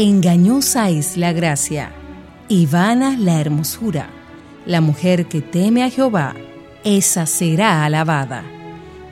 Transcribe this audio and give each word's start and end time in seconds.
Engañosa 0.00 0.90
es 0.90 1.16
la 1.16 1.32
gracia 1.32 1.90
y 2.46 2.66
vana 2.66 3.16
la 3.18 3.40
hermosura. 3.40 4.08
La 4.64 4.80
mujer 4.80 5.26
que 5.26 5.40
teme 5.40 5.82
a 5.82 5.90
Jehová, 5.90 6.36
esa 6.84 7.26
será 7.26 7.84
alabada. 7.84 8.44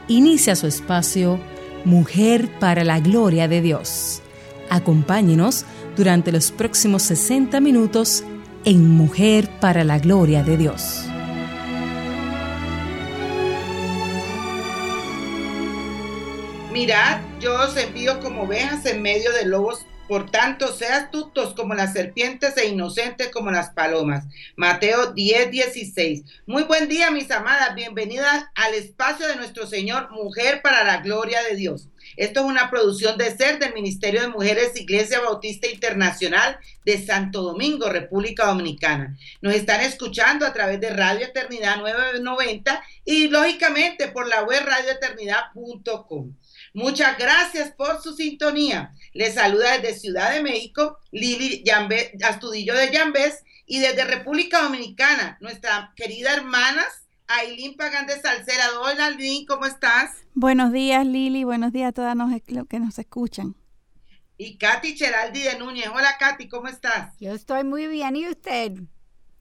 Inicia 0.07 0.55
su 0.55 0.69
espacio 0.69 1.41
Mujer 1.85 2.49
para 2.61 2.85
la 2.85 3.01
Gloria 3.01 3.49
de 3.49 3.63
Dios. 3.63 4.23
Acompáñenos 4.71 5.65
durante 5.97 6.31
los 6.31 6.53
próximos 6.53 7.03
60 7.03 7.59
minutos 7.59 8.23
en 8.65 8.89
Mujer 8.89 9.51
para 9.59 9.83
la 9.83 9.99
Gloria 9.99 10.45
de 10.45 10.57
Dios. 10.57 11.05
Mirad, 16.73 17.23
yo 17.41 17.57
os 17.61 17.77
envío 17.77 18.21
como 18.21 18.43
ovejas 18.43 18.87
en 18.87 19.03
medio 19.03 19.33
de 19.33 19.47
lobos 19.47 19.85
por 20.09 20.31
tanto, 20.31 20.73
seas 20.73 21.05
astutos 21.05 21.55
como 21.55 21.75
las 21.75 21.93
serpientes 21.93 22.57
e 22.57 22.69
inocentes 22.69 23.31
como 23.31 23.51
las 23.51 23.71
palomas. 23.71 24.25
Mateo 24.57 25.13
10, 25.13 25.51
16. 25.51 26.25
Muy 26.47 26.63
buen 26.63 26.89
día, 26.89 27.11
mis 27.11 27.31
amadas. 27.31 27.75
Bienvenidas 27.75 28.47
al 28.55 28.75
espacio 28.75 29.27
de 29.27 29.37
nuestro 29.37 29.67
Señor, 29.67 30.11
Mujer 30.11 30.63
para 30.63 30.85
la 30.85 30.99
Gloria 30.99 31.43
de 31.43 31.57
Dios. 31.57 31.89
Esto 32.17 32.41
es 32.41 32.47
una 32.47 32.71
producción 32.71 33.19
de 33.19 33.37
SER 33.37 33.59
del 33.59 33.75
Ministerio 33.75 34.23
de 34.23 34.29
Mujeres 34.29 34.79
Iglesia 34.81 35.21
Bautista 35.21 35.69
Internacional 35.69 36.59
de 36.85 37.05
Santo 37.05 37.43
Domingo, 37.43 37.89
República 37.89 38.47
Dominicana. 38.47 39.19
Nos 39.43 39.55
están 39.55 39.81
escuchando 39.81 40.47
a 40.47 40.53
través 40.53 40.81
de 40.81 40.91
Radio 40.91 41.27
Eternidad 41.27 41.79
990 41.79 42.83
y 43.05 43.29
lógicamente 43.29 44.09
por 44.09 44.29
la 44.29 44.45
web 44.45 44.63
radioeternidad.com. 44.65 46.33
Muchas 46.77 47.17
gracias 47.17 47.71
por 47.71 48.03
su 48.03 48.15
sintonía. 48.15 48.93
Les 49.15 49.33
saluda 49.33 49.79
desde 49.79 49.99
Ciudad 49.99 50.35
de 50.35 50.43
México, 50.43 50.99
Lili 51.11 51.65
Astudillo 52.23 52.75
de 52.75 52.93
Yambés 52.93 53.43
y 53.65 53.79
desde 53.81 54.05
República 54.05 54.61
Dominicana, 54.61 55.39
nuestra 55.41 55.95
querida 55.97 56.35
hermana 56.35 56.85
Ailín 57.29 57.79
Pagán 57.79 58.07
de 58.07 58.21
Salcera. 58.21 58.79
Hola, 58.79 59.07
Ailín, 59.07 59.47
¿cómo 59.47 59.65
estás? 59.65 60.11
Buenos 60.35 60.71
días, 60.71 61.07
Lili. 61.07 61.45
Buenos 61.45 61.73
días 61.73 61.89
a 61.89 61.93
todas 61.93 62.15
los 62.15 62.69
que 62.69 62.79
nos 62.79 62.99
escuchan. 62.99 63.57
Y 64.37 64.59
Katy 64.59 64.97
Cheraldi 64.97 65.45
de 65.45 65.59
Núñez. 65.59 65.89
Hola, 65.89 66.19
Katy, 66.21 66.47
¿cómo 66.47 66.69
estás? 66.69 67.17
Yo 67.19 67.33
estoy 67.33 67.65
muy 67.65 67.87
bien. 67.87 68.17
¿Y 68.17 68.29
usted? 68.29 68.73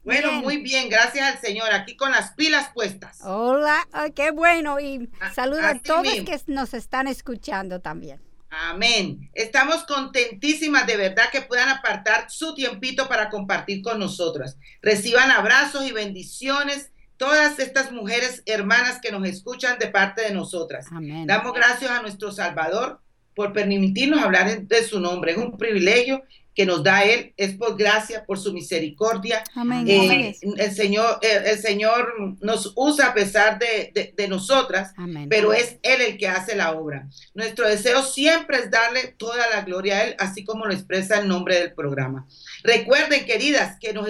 Bueno, 0.06 0.34
muy 0.34 0.58
bien, 0.58 0.88
gracias 0.88 1.34
al 1.36 1.42
Señor, 1.42 1.74
aquí 1.74 1.98
con 1.98 2.12
las 2.12 2.34
pilas 2.34 2.70
puestas. 2.76 3.20
Hola, 3.24 3.88
qué 4.16 4.30
bueno 4.30 4.80
y 4.80 5.10
ah, 5.20 5.34
saludo 5.34 5.66
a 5.66 5.80
todos 5.80 6.04
que 6.04 6.40
nos 6.46 6.76
están 6.76 7.08
escuchando 7.08 7.82
también. 7.82 8.22
Amén. 8.52 9.32
Estamos 9.34 9.84
contentísimas 9.84 10.86
de 10.86 10.96
verdad 10.96 11.32
que 11.32 11.42
puedan 11.42 11.70
apartar 11.70 12.30
su 12.30 12.54
tiempito 12.54 13.10
para 13.10 13.30
compartir 13.30 13.82
con 13.82 13.98
nosotras. 13.98 14.58
Reciban 14.84 15.32
abrazos 15.32 15.88
y 15.88 15.92
bendiciones 15.92 16.92
todas 17.18 17.58
estas 17.58 17.92
mujeres 17.92 18.44
hermanas 18.46 19.00
que 19.02 19.12
nos 19.12 19.28
escuchan 19.28 19.80
de 19.80 19.88
parte 19.88 20.22
de 20.22 20.36
nosotras. 20.36 20.86
Amén. 20.92 21.26
Damos 21.26 21.52
gracias 21.54 21.90
a 21.90 22.04
nuestro 22.04 22.32
Salvador 22.32 23.02
por 23.36 23.54
permitirnos 23.54 24.22
hablar 24.22 24.62
de 24.62 24.84
su 24.84 25.00
nombre. 25.00 25.32
Es 25.32 25.38
un 25.38 25.58
privilegio 25.58 26.24
que 26.56 26.66
nos 26.66 26.84
da 26.84 27.04
Él, 27.04 27.34
es 27.36 27.54
por 27.56 27.78
gracia, 27.78 28.26
por 28.26 28.40
su 28.40 28.54
misericordia. 28.54 29.44
Amén. 29.54 29.86
Eh, 29.90 30.38
el, 30.58 30.74
Señor, 30.74 31.20
el, 31.22 31.60
Señor 31.60 32.38
nos 32.40 32.72
usa 32.78 33.08
a 33.08 33.14
pesar 33.14 33.60
de, 33.60 34.14
de, 34.16 34.28
nosotras, 34.30 34.94
pero 35.30 35.52
es 35.52 35.78
Él 35.84 36.02
el 36.02 36.18
que 36.18 36.30
hace 36.30 36.56
la 36.56 36.72
obra. 36.72 37.10
Nuestro 37.34 37.68
deseo 37.68 38.02
siempre 38.04 38.58
es 38.58 38.72
darle 38.72 39.14
toda 39.18 39.50
la 39.50 39.64
gloria 39.64 39.98
a 39.98 40.04
Él, 40.06 40.16
así 40.18 40.46
como 40.46 40.66
lo 40.66 40.74
expresa 40.74 41.20
el 41.20 41.28
nombre 41.28 41.60
del 41.60 41.74
programa. 41.74 42.26
Recuerden, 42.64 43.26
queridas, 43.26 43.78
que, 43.78 43.92
nos, 43.92 44.08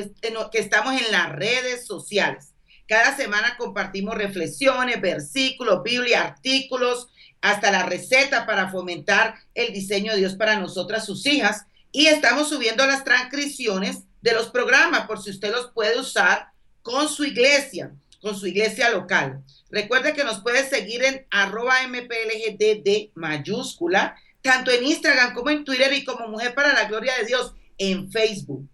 que 0.51 0.59
estamos 0.59 1.01
en 1.01 1.11
las 1.11 1.31
redes 1.31 1.87
sociales. 1.87 2.53
Cada 2.87 3.17
semana 3.17 3.57
compartimos 3.57 4.13
reflexiones, 4.13 5.01
versículos, 5.01 5.81
Biblia, 5.81 6.21
artículos, 6.21 7.07
hasta 7.41 7.71
la 7.71 7.83
receta 7.83 8.45
para 8.45 8.69
fomentar 8.69 9.35
el 9.55 9.73
diseño 9.73 10.11
de 10.13 10.19
Dios 10.19 10.35
para 10.35 10.59
nosotras, 10.59 11.05
sus 11.05 11.25
hijas 11.25 11.65
y 11.95 12.07
estamos 12.07 12.49
subiendo 12.49 12.85
las 12.85 13.05
transcripciones 13.05 13.99
de 14.21 14.33
los 14.33 14.47
programas 14.47 15.07
por 15.07 15.23
si 15.23 15.29
usted 15.29 15.49
los 15.49 15.71
puede 15.71 15.97
usar 15.97 16.49
con 16.81 17.07
su 17.07 17.23
iglesia, 17.23 17.95
con 18.21 18.37
su 18.37 18.47
iglesia 18.47 18.89
local. 18.89 19.41
Recuerde 19.69 20.11
que 20.11 20.25
nos 20.25 20.41
puede 20.41 20.67
seguir 20.67 21.05
en 21.05 21.25
arroba 21.31 21.87
mplgdd 21.87 23.11
mayúscula, 23.15 24.17
tanto 24.41 24.71
en 24.71 24.83
Instagram 24.83 25.33
como 25.33 25.51
en 25.51 25.63
Twitter 25.63 25.93
y 25.93 26.03
como 26.03 26.27
Mujer 26.27 26.53
para 26.53 26.73
la 26.73 26.83
Gloria 26.83 27.13
de 27.17 27.27
Dios 27.27 27.53
en 27.77 28.11
Facebook. 28.11 28.67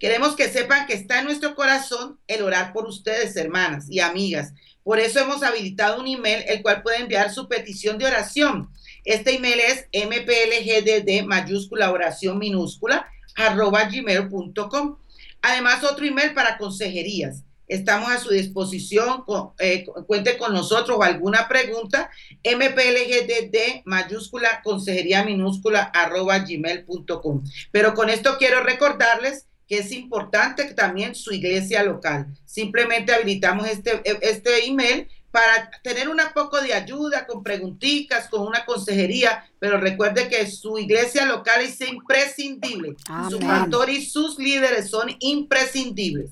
Queremos 0.00 0.34
que 0.34 0.48
sepan 0.48 0.88
que 0.88 0.94
está 0.94 1.20
en 1.20 1.26
nuestro 1.26 1.54
corazón 1.54 2.18
el 2.26 2.42
orar 2.42 2.72
por 2.72 2.88
ustedes, 2.88 3.36
hermanas 3.36 3.86
y 3.88 4.00
amigas. 4.00 4.52
Por 4.82 4.98
eso 4.98 5.20
hemos 5.20 5.44
habilitado 5.44 6.00
un 6.00 6.08
email, 6.08 6.42
el 6.48 6.60
cual 6.60 6.82
puede 6.82 6.98
enviar 6.98 7.32
su 7.32 7.46
petición 7.46 7.98
de 7.98 8.06
oración 8.06 8.68
este 9.04 9.36
email 9.36 9.60
es 9.60 9.86
mplgdd 9.92 11.26
mayúscula 11.26 11.92
oración 11.92 12.38
minúscula 12.38 13.06
arroba 13.36 13.84
gmail.com. 13.84 14.96
Además, 15.42 15.84
otro 15.84 16.06
email 16.06 16.32
para 16.32 16.56
consejerías. 16.56 17.42
Estamos 17.66 18.10
a 18.10 18.18
su 18.18 18.30
disposición, 18.30 19.24
eh, 19.58 19.86
cuente 20.06 20.36
con 20.36 20.52
nosotros 20.52 20.98
o 20.98 21.02
alguna 21.02 21.48
pregunta, 21.48 22.10
mplgdd 22.44 23.82
mayúscula 23.84 24.60
consejería 24.62 25.24
minúscula 25.24 25.82
arroba 25.82 26.38
gmail.com. 26.40 27.44
Pero 27.72 27.94
con 27.94 28.10
esto 28.10 28.36
quiero 28.38 28.62
recordarles 28.62 29.46
que 29.66 29.78
es 29.78 29.92
importante 29.92 30.74
también 30.74 31.14
su 31.14 31.32
iglesia 31.32 31.82
local. 31.82 32.26
Simplemente 32.44 33.14
habilitamos 33.14 33.66
este, 33.66 34.02
este 34.20 34.66
email 34.66 35.08
para 35.34 35.68
tener 35.82 36.08
un 36.08 36.20
poco 36.32 36.60
de 36.60 36.72
ayuda 36.72 37.26
con 37.26 37.42
preguntitas, 37.42 38.28
con 38.28 38.46
una 38.46 38.64
consejería, 38.64 39.44
pero 39.58 39.78
recuerde 39.78 40.28
que 40.28 40.48
su 40.48 40.78
iglesia 40.78 41.26
local 41.26 41.60
es 41.60 41.80
imprescindible. 41.80 42.94
Su 43.28 43.40
pastor 43.40 43.90
y 43.90 44.06
sus 44.06 44.38
líderes 44.38 44.90
son 44.90 45.08
imprescindibles. 45.18 46.30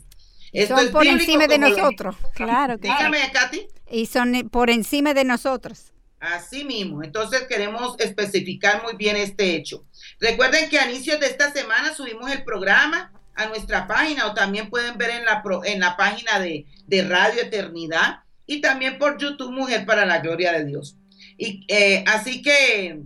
Esto 0.53 0.77
son 0.77 0.93
por 0.93 1.05
encima 1.05 1.49
de 1.49 1.59
nosotros. 1.59 2.15
Claro 2.33 2.79
que 2.79 2.87
Dígame, 2.87 3.19
Katy. 3.33 3.67
Y 3.91 4.07
son 4.07 4.49
por 4.51 4.71
encima 4.71 5.15
de 5.15 5.25
nosotros. 5.25 5.93
Así 6.21 6.63
mismo. 6.63 7.03
Entonces 7.03 7.49
queremos 7.49 7.97
especificar 7.99 8.85
muy 8.85 8.95
bien 8.95 9.17
este 9.17 9.57
hecho. 9.57 9.85
Recuerden 10.21 10.71
que 10.71 10.79
a 10.79 10.89
inicios 10.89 11.19
de 11.19 11.27
esta 11.27 11.51
semana 11.51 11.93
subimos 11.93 12.31
el 12.31 12.45
programa 12.45 13.11
a 13.35 13.47
nuestra 13.47 13.89
página 13.89 14.27
o 14.29 14.35
también 14.35 14.71
pueden 14.71 14.97
ver 14.97 15.11
en 15.11 15.25
la, 15.25 15.43
en 15.65 15.81
la 15.81 15.97
página 15.97 16.39
de, 16.39 16.67
de 16.87 17.03
Radio 17.03 17.43
Eternidad 17.43 18.22
y 18.47 18.61
también 18.61 18.99
por 18.99 19.19
YouTube 19.19 19.53
Mujer 19.53 19.87
para 19.87 20.07
la 20.07 20.21
Gloria 20.21 20.53
de 20.53 20.65
Dios. 20.65 20.97
Y 21.39 21.65
eh, 21.69 22.05
así 22.07 22.43
que 22.43 23.03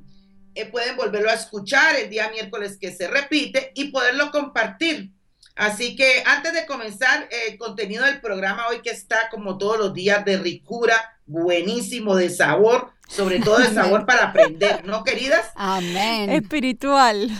eh, 0.54 0.66
pueden 0.66 0.96
volverlo 0.96 1.30
a 1.30 1.34
escuchar 1.34 1.96
el 1.96 2.08
día 2.08 2.30
miércoles 2.30 2.78
que 2.80 2.92
se 2.92 3.08
repite 3.08 3.72
y 3.74 3.90
poderlo 3.90 4.30
compartir. 4.30 5.10
Así 5.54 5.96
que 5.96 6.22
antes 6.26 6.52
de 6.52 6.66
comenzar 6.66 7.28
el 7.48 7.56
contenido 7.56 8.04
del 8.04 8.20
programa 8.20 8.68
hoy 8.68 8.82
que 8.82 8.90
está 8.90 9.28
como 9.30 9.56
todos 9.56 9.78
los 9.78 9.94
días 9.94 10.24
de 10.24 10.36
ricura, 10.36 11.15
buenísimo, 11.26 12.14
de 12.16 12.30
sabor, 12.30 12.92
sobre 13.08 13.40
todo 13.40 13.58
de 13.58 13.72
sabor 13.72 14.06
para 14.06 14.26
aprender, 14.26 14.84
¿no, 14.84 15.04
queridas? 15.04 15.50
Amén. 15.54 16.30
Espiritual. 16.30 17.30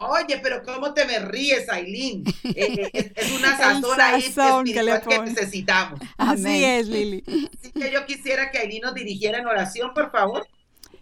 Oye, 0.00 0.38
pero 0.42 0.62
¿cómo 0.62 0.92
te 0.94 1.04
me 1.04 1.18
ríes, 1.18 1.68
Aileen? 1.68 2.24
Eh, 2.44 2.90
eh, 2.92 3.12
es, 3.14 3.32
una 3.32 3.56
sazón, 3.56 4.00
ahí 4.00 4.20
espiritual 4.20 5.02
que, 5.06 5.18
necesitamos. 5.20 6.00
Así 6.16 6.64
es, 6.64 6.88
Lili. 6.88 7.24
Así 7.26 7.72
que 7.72 7.90
yo 7.90 8.04
quisiera 8.06 8.50
que 8.50 8.58
Aileen 8.58 8.82
nos 8.82 8.94
dirigiera 8.94 9.38
en 9.38 9.46
oración, 9.46 9.92
por 9.94 10.10
favor. 10.10 10.46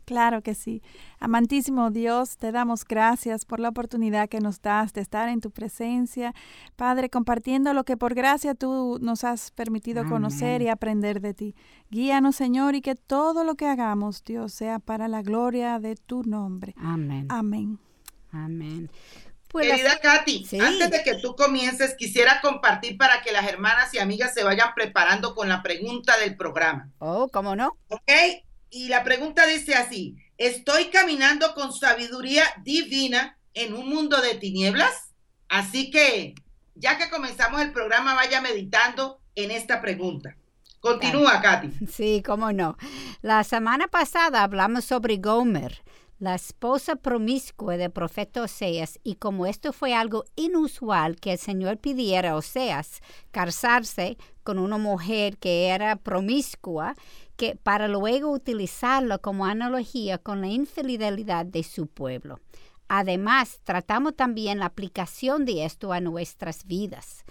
Claro 0.07 0.41
que 0.41 0.55
sí. 0.55 0.83
Amantísimo 1.19 1.91
Dios, 1.91 2.37
te 2.37 2.53
damos 2.53 2.85
gracias 2.85 3.45
por 3.45 3.59
la 3.59 3.71
oportunidad 3.71 4.29
que 4.29 4.39
nos 4.39 4.63
das 4.63 4.93
de 4.93 5.01
estar 5.01 5.29
en 5.29 5.41
tu 5.41 5.51
presencia. 5.51 6.33
Padre, 6.77 7.11
compartiendo 7.11 7.75
lo 7.75 7.83
que 7.83 7.97
por 7.97 8.15
gracia 8.15 8.55
tú 8.55 8.99
nos 9.03 9.25
has 9.25 9.51
permitido 9.51 10.09
conocer 10.09 10.63
y 10.63 10.69
aprender 10.69 11.21
de 11.21 11.35
ti. 11.35 11.57
Guíanos, 11.91 12.37
Señor, 12.37 12.77
y 12.77 12.83
que 12.83 12.95
todo 12.95 13.43
lo 13.43 13.57
que 13.57 13.67
hagamos, 13.67 14.23
Dios, 14.23 14.53
sea 14.53 14.79
para 14.79 15.09
la 15.09 15.23
gloria 15.23 15.81
de 15.81 15.97
tu 15.97 16.23
nombre. 16.23 16.75
Amén. 16.79 17.27
Amén. 17.29 17.81
Amén. 18.31 18.89
Pues 19.49 19.69
Querida 19.69 19.99
Katy, 19.99 20.47
antes 20.61 20.91
de 20.91 21.03
que 21.03 21.15
tú 21.15 21.35
comiences, 21.35 21.95
quisiera 21.97 22.41
compartir 22.41 22.97
para 22.97 23.23
que 23.23 23.33
las 23.33 23.49
hermanas 23.49 23.93
y 23.95 23.99
amigas 23.99 24.35
se 24.35 24.45
vayan 24.45 24.73
preparando 24.75 25.35
con 25.35 25.49
la 25.49 25.63
pregunta 25.63 26.17
del 26.19 26.37
programa. 26.37 26.91
Oh, 26.99 27.29
¿cómo 27.33 27.57
no? 27.57 27.77
Ok, 27.89 28.11
y 28.71 28.89
la 28.89 29.05
pregunta 29.05 29.47
dice 29.47 29.75
así, 29.75 30.17
¿estoy 30.39 30.87
caminando 30.87 31.55
con 31.55 31.73
sabiduría 31.73 32.45
divina 32.63 33.39
en 33.55 33.75
un 33.75 33.89
mundo 33.89 34.21
de 34.21 34.35
tinieblas? 34.35 35.13
Así 35.49 35.91
que, 35.91 36.35
ya 36.75 36.99
que 36.99 37.09
comenzamos 37.09 37.61
el 37.61 37.73
programa, 37.73 38.15
vaya 38.15 38.41
meditando 38.41 39.21
en 39.35 39.51
esta 39.51 39.81
pregunta. 39.81 40.37
Continúa, 40.81 41.41
Katy. 41.41 41.73
Sí, 41.91 42.23
cómo 42.25 42.53
no. 42.53 42.77
La 43.23 43.45
semana 43.45 43.89
pasada 43.89 44.43
hablamos 44.43 44.85
sobre 44.85 45.17
Gomer, 45.17 45.83
la 46.19 46.35
esposa 46.35 46.97
promiscua 46.97 47.77
del 47.77 47.91
profeta 47.91 48.43
Oseas, 48.43 48.99
y 49.03 49.17
como 49.17 49.47
esto 49.47 49.73
fue 49.73 49.95
algo 49.95 50.25
inusual 50.35 51.17
que 51.17 51.33
el 51.33 51.39
Señor 51.39 51.79
pidiera 51.79 52.31
a 52.31 52.37
Oseas 52.37 53.01
casarse 53.31 54.17
con 54.43 54.59
una 54.59 54.79
mujer 54.79 55.39
que 55.39 55.69
era 55.69 55.97
promiscua, 55.97 56.95
que 57.37 57.57
para 57.57 57.89
luego 57.89 58.31
utilizarlo 58.31 59.21
como 59.21 59.47
analogía 59.47 60.19
con 60.19 60.41
la 60.41 60.49
infidelidad 60.49 61.47
de 61.47 61.63
su 61.63 61.87
pueblo. 61.87 62.41
Además, 62.89 63.61
tratamos 63.65 64.15
también 64.15 64.59
la 64.59 64.67
aplicación 64.67 65.45
de 65.45 65.65
esto 65.65 65.93
a 65.93 66.01
nuestras 66.01 66.67
vidas. 66.67 67.25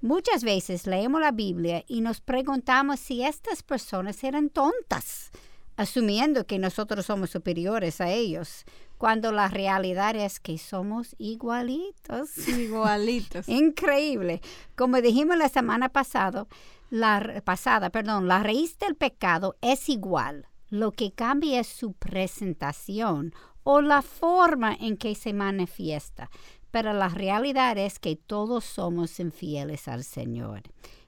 Muchas 0.00 0.42
veces 0.42 0.86
leemos 0.86 1.20
la 1.20 1.30
Biblia 1.30 1.84
y 1.86 2.00
nos 2.00 2.20
preguntamos 2.20 2.98
si 2.98 3.22
estas 3.22 3.62
personas 3.62 4.24
eran 4.24 4.48
tontas, 4.48 5.30
asumiendo 5.76 6.44
que 6.44 6.58
nosotros 6.58 7.06
somos 7.06 7.30
superiores 7.30 8.00
a 8.00 8.10
ellos, 8.10 8.64
cuando 8.98 9.32
la 9.32 9.48
realidad 9.48 10.16
es 10.16 10.40
que 10.40 10.58
somos 10.58 11.14
igualitos. 11.18 12.36
Igualitos. 12.48 13.48
Increíble. 13.48 14.40
Como 14.76 15.00
dijimos 15.00 15.36
la 15.36 15.48
semana 15.48 15.88
pasada, 15.88 16.46
la 16.92 17.40
pasada, 17.42 17.88
perdón, 17.88 18.28
la 18.28 18.42
raíz 18.42 18.78
del 18.78 18.96
pecado 18.96 19.56
es 19.62 19.88
igual. 19.88 20.46
Lo 20.68 20.92
que 20.92 21.10
cambia 21.10 21.60
es 21.60 21.66
su 21.66 21.94
presentación 21.94 23.32
o 23.62 23.80
la 23.80 24.02
forma 24.02 24.76
en 24.78 24.98
que 24.98 25.14
se 25.14 25.32
manifiesta. 25.32 26.28
Pero 26.70 26.92
la 26.92 27.08
realidad 27.08 27.78
es 27.78 27.98
que 27.98 28.16
todos 28.16 28.64
somos 28.64 29.20
infieles 29.20 29.88
al 29.88 30.04
Señor. 30.04 30.64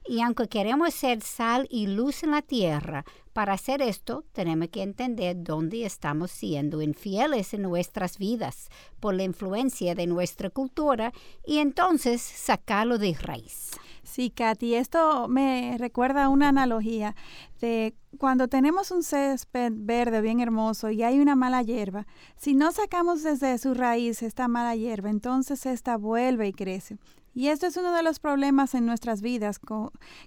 Y 0.07 0.21
aunque 0.21 0.47
queremos 0.47 0.95
ser 0.95 1.21
sal 1.21 1.67
y 1.69 1.85
luz 1.85 2.23
en 2.23 2.31
la 2.31 2.41
tierra, 2.41 3.05
para 3.33 3.53
hacer 3.53 3.83
esto 3.83 4.23
tenemos 4.31 4.69
que 4.69 4.81
entender 4.81 5.35
dónde 5.37 5.85
estamos 5.85 6.31
siendo 6.31 6.81
infieles 6.81 7.53
en 7.53 7.61
nuestras 7.61 8.17
vidas 8.17 8.69
por 8.99 9.13
la 9.13 9.23
influencia 9.23 9.93
de 9.93 10.07
nuestra 10.07 10.49
cultura 10.49 11.13
y 11.45 11.59
entonces 11.59 12.23
sacarlo 12.23 12.97
de 12.97 13.13
raíz. 13.13 13.69
Sí, 14.05 14.29
Katy, 14.29 14.75
esto 14.75 15.27
me 15.27 15.77
recuerda 15.79 16.29
una 16.29 16.49
analogía 16.49 17.15
de 17.59 17.95
cuando 18.19 18.47
tenemos 18.47 18.91
un 18.91 19.01
césped 19.01 19.73
verde 19.75 20.21
bien 20.21 20.39
hermoso 20.39 20.91
y 20.91 21.01
hay 21.01 21.19
una 21.19 21.35
mala 21.35 21.63
hierba, 21.63 22.05
si 22.37 22.53
no 22.53 22.71
sacamos 22.71 23.23
desde 23.23 23.57
su 23.57 23.73
raíz 23.73 24.21
esta 24.21 24.47
mala 24.47 24.75
hierba, 24.75 25.09
entonces 25.09 25.65
esta 25.65 25.97
vuelve 25.97 26.47
y 26.47 26.53
crece. 26.53 26.97
Y 27.37 27.49
esto 27.49 27.67
es 27.67 27.75
uno 27.75 27.91
de 27.91 28.01
los 28.01 28.19
problemas 28.19 28.73
en 28.75 28.85
nuestras 28.85 29.21
vidas, 29.21 29.59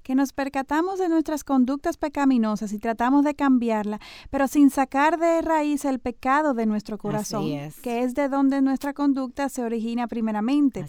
que 0.03 0.15
nos 0.15 0.35
percatamos 0.35 0.99
de 0.99 1.09
nuestras 1.09 1.43
conductas 1.43 1.97
pecaminosas 1.97 2.71
y 2.75 2.79
tratamos 2.79 3.25
de 3.25 3.35
cambiarla, 3.35 3.99
pero 4.29 4.47
sin 4.47 4.69
sacar 4.69 5.19
de 5.19 5.41
raíz 5.41 5.87
el 5.87 6.01
pecado 6.01 6.53
de 6.53 6.67
nuestro 6.67 6.99
corazón, 6.99 7.47
que 7.83 8.03
es 8.03 8.15
de 8.15 8.29
donde 8.29 8.61
nuestra 8.61 8.93
conducta 8.93 9.49
se 9.49 9.63
origina 9.63 10.07
primeramente. 10.07 10.85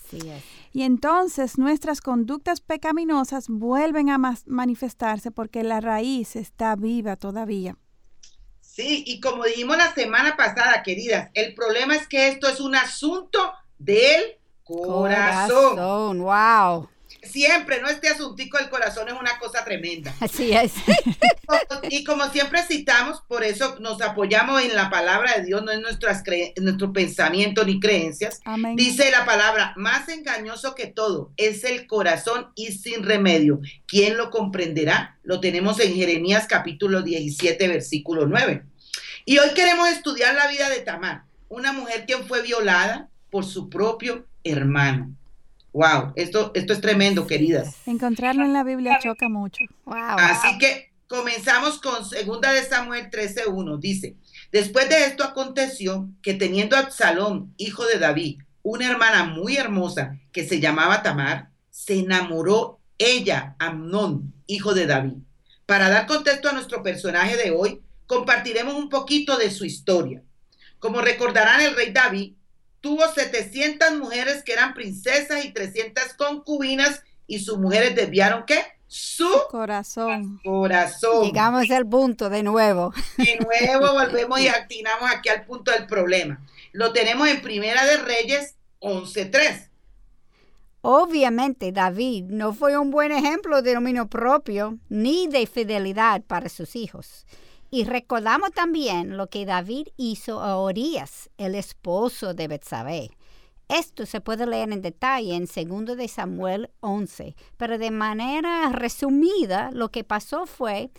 Y 0.74 0.82
entonces 0.82 1.58
nuestras 1.58 2.02
conductas 2.02 2.60
pecaminosas 2.60 3.48
vuelven 3.48 4.10
a 4.10 4.18
manifestarse 4.46 5.32
porque 5.32 5.64
la 5.64 5.80
raíz 5.80 6.36
está 6.36 6.76
viva 6.76 7.16
todavía. 7.16 7.78
Sí, 8.60 9.06
y 9.08 9.22
como 9.22 9.46
dijimos 9.46 9.78
la 9.78 9.94
semana 9.94 10.36
pasada, 10.36 10.84
queridas, 10.84 11.30
el 11.34 11.56
problema 11.56 11.96
es 11.96 12.08
que 12.08 12.28
esto 12.28 12.50
es 12.50 12.60
un 12.60 12.76
asunto 12.76 13.54
del 13.78 14.39
corazón. 14.70 16.20
wow. 16.20 16.90
Siempre, 17.24 17.82
¿no? 17.82 17.90
Este 17.90 18.08
asuntico 18.08 18.58
del 18.58 18.70
corazón 18.70 19.10
es 19.10 19.14
una 19.14 19.38
cosa 19.40 19.66
tremenda. 19.66 20.16
Así 20.20 20.54
es. 20.54 20.74
y 21.90 22.04
como 22.04 22.30
siempre 22.30 22.64
citamos, 22.64 23.22
por 23.28 23.44
eso 23.44 23.78
nos 23.80 24.02
apoyamos 24.02 24.62
en 24.62 24.74
la 24.74 24.90
palabra 24.90 25.36
de 25.36 25.46
Dios, 25.46 25.64
no 25.64 25.72
en 25.72 25.82
nuestras 25.82 26.24
nuestro 26.62 26.94
pensamiento 26.94 27.66
ni 27.66 27.80
creencias. 27.80 28.40
Dice 28.76 29.12
la 29.12 29.26
palabra, 29.26 29.74
más 29.76 30.08
engañoso 30.08 30.76
que 30.76 30.88
todo 30.88 31.32
es 31.36 31.64
el 31.66 31.88
corazón 31.88 32.50
y 32.56 32.72
sin 32.72 33.04
remedio. 33.04 33.60
¿Quién 33.86 34.16
lo 34.16 34.30
comprenderá? 34.30 35.18
Lo 35.24 35.42
tenemos 35.42 35.80
en 35.82 35.96
Jeremías 35.96 36.48
capítulo 36.48 37.02
17, 37.02 37.68
versículo 37.68 38.28
9. 38.28 38.64
Y 39.26 39.40
hoy 39.40 39.50
queremos 39.54 39.90
estudiar 39.90 40.36
la 40.36 40.48
vida 40.48 40.70
de 40.70 40.80
Tamar, 40.80 41.24
una 41.50 41.74
mujer 41.74 42.06
quien 42.06 42.26
fue 42.26 42.42
violada 42.42 43.10
por 43.30 43.46
su 43.46 43.70
propio 43.70 44.26
hermano. 44.50 45.16
Wow, 45.72 46.14
esto, 46.16 46.52
esto 46.56 46.74
es 46.74 46.82
tremendo, 46.82 47.28
queridas. 47.28 47.76
Encontrarlo 47.86 48.44
en 48.44 48.54
la 48.54 48.64
Biblia 48.64 49.00
choca 49.02 49.30
mucho. 49.30 49.66
Wow. 49.86 49.96
Así 49.96 50.58
que 50.58 50.92
comenzamos 51.08 51.80
con 51.80 52.06
segunda 52.06 52.52
de 52.52 52.64
Samuel 52.64 53.10
13:1. 53.12 53.80
Dice: 53.80 54.16
Después 54.52 54.90
de 54.90 55.06
esto 55.06 55.24
aconteció 55.24 56.10
que 56.22 56.34
teniendo 56.34 56.76
a 56.76 56.80
Absalón, 56.80 57.54
hijo 57.58 57.86
de 57.86 58.00
David, 58.00 58.42
una 58.64 58.90
hermana 58.90 59.26
muy 59.26 59.58
hermosa 59.58 60.18
que 60.32 60.48
se 60.48 60.60
llamaba 60.60 61.04
Tamar, 61.04 61.50
se 61.70 62.00
enamoró 62.00 62.80
ella, 62.98 63.56
Amnón, 63.60 64.34
hijo 64.48 64.74
de 64.74 64.88
David. 64.88 65.18
Para 65.66 65.90
dar 65.90 66.08
contexto 66.08 66.50
a 66.50 66.54
nuestro 66.54 66.82
personaje 66.82 67.38
de 67.38 67.52
hoy, 67.52 67.82
compartiremos 68.08 68.74
un 68.74 68.90
poquito 68.90 69.38
de 69.38 69.52
su 69.52 69.66
historia. 69.66 70.24
Como 70.80 71.02
recordarán, 71.02 71.62
el 71.62 71.76
rey 71.76 71.92
David 71.92 72.34
tuvo 72.82 73.08
700 73.08 73.98
mujeres 73.98 74.44
que 74.44 74.54
eran 74.54 74.74
princesas 74.74 75.46
y 75.46 75.52
300 75.52 76.14
concubinas 76.14 77.04
y 77.28 77.40
sus 77.40 77.58
mujeres 77.58 77.96
desviaron 77.96 78.44
qué? 78.46 78.64
Su 78.88 79.30
corazón. 79.50 80.40
corazón. 80.44 81.24
Llegamos 81.24 81.70
al 81.70 81.88
punto 81.88 82.30
de 82.30 82.42
nuevo. 82.42 82.92
De 83.18 83.38
nuevo 83.38 83.94
volvemos 83.94 84.40
y 84.40 84.48
actinamos 84.48 85.12
aquí 85.12 85.30
al 85.30 85.46
punto 85.46 85.72
del 85.72 85.86
problema. 85.86 86.42
Lo 86.72 86.92
tenemos 86.92 87.28
en 87.28 87.42
Primera 87.42 87.86
de 87.86 87.98
Reyes 87.98 88.56
11.3. 88.80 89.70
Obviamente 90.82 91.72
David 91.72 92.26
no 92.30 92.54
fue 92.54 92.78
un 92.78 92.90
buen 92.90 93.12
ejemplo 93.12 93.62
de 93.62 93.76
dominio 93.76 94.08
propio 94.08 94.80
ni 94.88 95.28
de 95.28 95.46
fidelidad 95.46 96.24
para 96.24 96.50
sus 96.50 96.76
hijos. 96.76 97.26
Y 97.72 97.84
recordamos 97.84 98.52
también 98.52 99.16
lo 99.16 99.28
que 99.28 99.46
David 99.46 99.90
hizo 99.96 100.42
a 100.42 100.58
Orías, 100.58 101.30
el 101.38 101.54
esposo 101.54 102.34
de 102.34 102.48
Betsabé. 102.48 103.12
Esto 103.68 104.08
se 104.08 104.22
puede 104.22 104.48
leer 104.48 104.72
en 104.72 104.82
detalle 104.82 105.36
en 105.36 105.46
2 105.86 105.96
de 105.96 106.08
Samuel 106.08 106.72
11, 106.80 107.36
pero 107.58 107.78
de 107.78 107.92
manera 107.92 108.70
resumida 108.70 109.70
lo 109.72 109.92
que 109.92 110.04
pasó 110.04 110.48
fue 110.48 110.90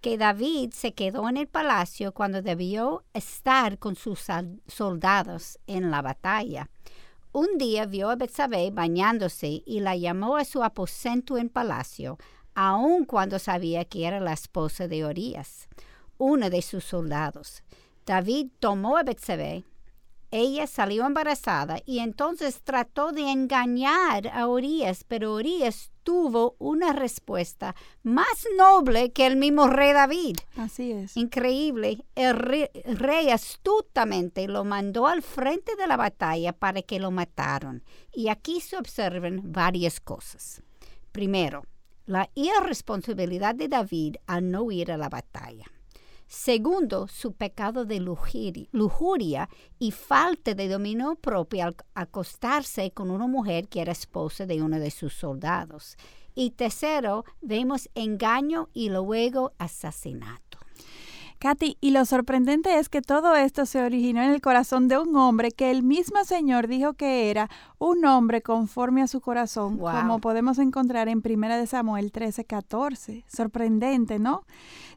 que 0.00 0.16
David 0.16 0.70
se 0.72 0.94
quedó 0.94 1.28
en 1.28 1.36
el 1.36 1.48
palacio 1.48 2.12
cuando 2.12 2.42
debió 2.42 3.02
estar 3.12 3.78
con 3.78 3.96
sus 3.96 4.26
soldados 4.68 5.58
en 5.66 5.90
la 5.90 6.00
batalla. 6.00 6.70
Un 7.32 7.58
día 7.58 7.86
vio 7.86 8.08
a 8.08 8.16
Betsabé 8.16 8.70
bañándose 8.70 9.64
y 9.66 9.80
la 9.80 9.96
llamó 9.96 10.36
a 10.36 10.44
su 10.44 10.62
aposento 10.62 11.36
en 11.36 11.48
palacio, 11.48 12.18
aun 12.54 13.04
cuando 13.04 13.40
sabía 13.40 13.84
que 13.84 14.06
era 14.06 14.20
la 14.20 14.32
esposa 14.32 14.86
de 14.86 15.04
Orías 15.04 15.68
uno 16.20 16.50
de 16.50 16.62
sus 16.62 16.84
soldados. 16.84 17.64
David 18.06 18.48
tomó 18.60 18.98
a 18.98 19.02
Betsabé. 19.02 19.64
Ella 20.30 20.68
salió 20.68 21.06
embarazada 21.06 21.80
y 21.84 21.98
entonces 21.98 22.60
trató 22.62 23.10
de 23.10 23.32
engañar 23.32 24.28
a 24.28 24.46
Urias, 24.46 25.02
pero 25.02 25.34
Urias 25.34 25.90
tuvo 26.04 26.54
una 26.58 26.92
respuesta 26.92 27.74
más 28.04 28.46
noble 28.56 29.10
que 29.10 29.26
el 29.26 29.36
mismo 29.36 29.66
rey 29.66 29.92
David. 29.92 30.36
Así 30.56 30.92
es. 30.92 31.16
Increíble. 31.16 32.04
El 32.14 32.36
rey, 32.36 32.68
rey, 32.84 33.30
astutamente 33.30 34.46
lo 34.46 34.64
mandó 34.64 35.08
al 35.08 35.22
frente 35.22 35.74
de 35.74 35.88
la 35.88 35.96
batalla 35.96 36.52
para 36.52 36.82
que 36.82 37.00
lo 37.00 37.10
mataran. 37.10 37.82
Y 38.12 38.28
aquí 38.28 38.60
se 38.60 38.76
observan 38.76 39.52
varias 39.52 39.98
cosas. 39.98 40.62
Primero, 41.10 41.64
la 42.06 42.30
irresponsabilidad 42.34 43.54
de 43.56 43.68
David 43.68 44.16
al 44.26 44.50
no 44.50 44.70
ir 44.70 44.92
a 44.92 44.96
la 44.96 45.08
batalla. 45.08 45.64
Segundo, 46.30 47.08
su 47.08 47.32
pecado 47.32 47.84
de 47.84 47.98
lujuria 47.98 49.48
y 49.80 49.90
falta 49.90 50.54
de 50.54 50.68
dominio 50.68 51.16
propio 51.16 51.64
al 51.64 51.76
acostarse 51.94 52.92
con 52.92 53.10
una 53.10 53.26
mujer 53.26 53.66
que 53.66 53.80
era 53.80 53.90
esposa 53.90 54.46
de 54.46 54.62
uno 54.62 54.78
de 54.78 54.92
sus 54.92 55.12
soldados. 55.12 55.96
Y 56.36 56.52
tercero, 56.52 57.24
vemos 57.40 57.90
engaño 57.96 58.68
y 58.72 58.90
luego 58.90 59.54
asesinato. 59.58 60.60
Katy, 61.40 61.78
y 61.80 61.90
lo 61.90 62.04
sorprendente 62.04 62.78
es 62.78 62.90
que 62.90 63.00
todo 63.00 63.34
esto 63.34 63.64
se 63.64 63.82
originó 63.82 64.22
en 64.22 64.30
el 64.30 64.42
corazón 64.42 64.88
de 64.88 64.98
un 64.98 65.16
hombre 65.16 65.50
que 65.50 65.70
el 65.70 65.82
mismo 65.82 66.22
Señor 66.24 66.68
dijo 66.68 66.92
que 66.92 67.30
era 67.30 67.48
un 67.78 68.04
hombre 68.04 68.42
conforme 68.42 69.00
a 69.00 69.06
su 69.06 69.22
corazón, 69.22 69.78
como 69.78 70.20
podemos 70.20 70.58
encontrar 70.58 71.08
en 71.08 71.22
1 71.24 71.66
Samuel 71.66 72.12
13, 72.12 72.44
14. 72.44 73.24
Sorprendente, 73.26 74.18
¿no? 74.18 74.44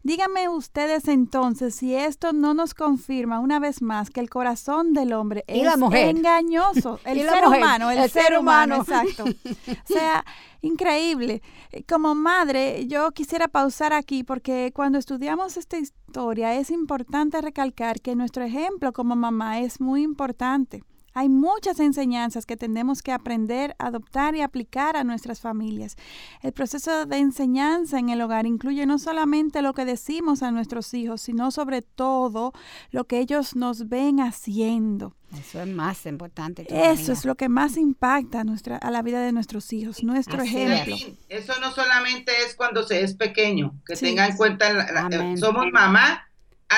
Díganme 0.06 0.50
ustedes 0.50 1.08
entonces 1.08 1.76
si 1.76 1.96
esto 1.96 2.34
no 2.34 2.54
nos 2.54 2.74
confirma 2.74 3.40
una 3.40 3.60
vez 3.60 3.82
más 3.82 4.10
que 4.10 4.20
el 4.20 4.30
corazón 4.30 4.92
del 4.92 5.14
hombre 5.14 5.46
es 5.48 5.66
engañoso. 5.94 7.00
El 7.06 7.22
ser 7.22 7.46
humano, 7.48 7.90
el, 7.90 8.10
ser, 8.10 8.38
humano, 8.38 8.76
exacto. 8.82 9.24
o 9.24 9.88
sea, 9.94 10.26
increíble. 10.62 11.42
Como 11.88 12.16
madre, 12.16 12.86
yo 12.88 13.12
quisiera 13.12 13.48
pausar 13.48 13.94
aquí 13.94 14.26
porque 14.26 14.74
cuando 14.76 14.98
estudiamos 14.98 15.56
esta 15.56 15.78
historia 15.78 16.54
es 16.56 16.70
importante 16.70 17.40
recalcar 17.40 18.02
que 18.02 18.14
nuestro 18.14 18.44
ejemplo 18.44 18.92
como 18.92 19.16
mamá 19.16 19.62
es 19.62 19.80
muy 19.80 20.04
importante. 20.04 20.84
Hay 21.14 21.30
muchas 21.30 21.80
enseñanzas 21.80 22.46
que 22.46 22.58
tenemos 22.58 23.02
que 23.02 23.12
aprender, 23.12 23.76
adoptar 23.78 24.36
y 24.36 24.42
aplicar 24.42 24.98
a 24.98 25.04
nuestras 25.04 25.42
familias. 25.42 25.96
El 26.42 26.54
proceso 26.54 27.06
de 27.06 27.18
enseñanza 27.18 28.00
en 28.00 28.10
el 28.10 28.22
hogar 28.22 28.46
incluye 28.46 28.86
no 28.86 28.98
solamente 28.98 29.62
lo 29.62 29.74
que 29.74 29.86
decimos 29.86 30.42
a 30.42 30.52
nuestros 30.52 30.94
hijos, 30.94 31.22
sino 31.22 31.52
sobre 31.52 31.82
todo 31.82 32.54
lo 32.92 33.06
que 33.06 33.20
ellos 33.20 33.56
nos 33.56 33.90
ven 33.90 34.20
haciendo. 34.20 35.16
Eso 35.40 35.62
es 35.62 35.68
más 35.68 36.06
importante. 36.06 36.68
Eso 36.70 37.12
es 37.12 37.26
lo 37.26 37.36
que 37.36 37.50
más 37.50 37.78
impacta 37.78 38.42
a, 38.42 38.44
nuestra, 38.44 38.78
a 38.78 38.92
la 38.92 39.02
vida 39.02 39.20
de 39.20 39.32
nuestros 39.32 39.74
hijos, 39.74 40.04
nuestro 40.04 40.42
ejemplo. 40.42 40.96
Eso 41.30 41.54
no 41.60 41.72
solamente 41.72 42.32
es 42.46 42.56
cuando 42.56 42.84
se 42.84 43.02
es 43.02 43.16
pequeño, 43.16 43.74
que 43.86 43.96
tenga 43.96 44.28
en 44.28 44.38
cuenta, 44.38 44.72
la, 44.74 45.38
somos 45.38 45.72
mamá 45.72 46.28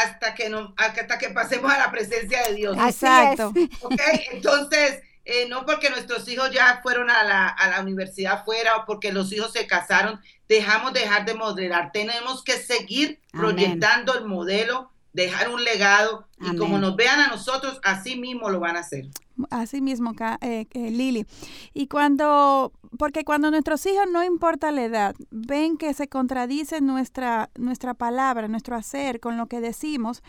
hasta 0.04 0.34
que, 0.36 0.50
no, 0.50 0.74
hasta 0.78 1.18
que 1.18 1.30
pasemos 1.30 1.72
a 1.72 1.78
la 1.78 1.92
presencia 1.92 2.48
de 2.48 2.56
Dios. 2.56 2.78
Exacto. 2.78 3.54
Entonces, 4.32 5.02
eh, 5.26 5.48
no 5.50 5.66
porque 5.66 5.90
nuestros 5.90 6.28
hijos 6.28 6.52
ya 6.52 6.80
fueron 6.84 7.10
a 7.10 7.24
la, 7.24 7.48
a 7.48 7.70
la 7.70 7.82
universidad 7.82 8.46
fuera 8.46 8.78
o 8.78 8.86
porque 8.86 9.12
los 9.12 9.32
hijos 9.32 9.52
se 9.54 9.66
casaron, 9.66 10.20
dejamos 10.48 10.94
dejar 10.94 11.26
de 11.26 11.34
moderar. 11.34 11.92
Tenemos 11.92 12.44
que 12.44 12.54
seguir 12.54 13.20
proyectando 13.32 14.18
el 14.18 14.26
modelo, 14.26 14.92
dejar 15.14 15.50
un 15.50 15.64
legado 15.64 16.28
y 16.40 16.56
como 16.58 16.78
nos 16.78 16.96
vean 16.96 17.20
a 17.22 17.28
nosotros, 17.28 17.80
así 17.84 18.18
mismo 18.18 18.50
lo 18.50 18.60
van 18.60 18.76
a 18.76 18.82
hacer. 18.82 19.08
Así 19.50 19.82
mismo, 19.82 20.14
eh, 20.42 20.68
eh, 20.72 20.92
Lili. 20.92 21.26
Y 21.74 21.88
cuando, 21.88 22.72
porque 22.98 23.24
cuando 23.24 23.52
nuestros 23.52 23.86
hijos, 23.86 24.06
no 24.12 24.24
importa 24.24 24.72
la 24.72 24.84
edad, 24.84 25.16
ven 25.32 25.78
que 25.78 25.94
se 25.94 26.08
contradice 26.08 26.82
nuestra, 26.82 27.50
nuestra 27.58 27.94
palabra, 27.94 28.48
nuestro 28.48 28.76
hacer 28.76 29.20
con 29.20 29.38
lo 29.38 29.48
que 29.48 29.62
decimos, 29.62 30.24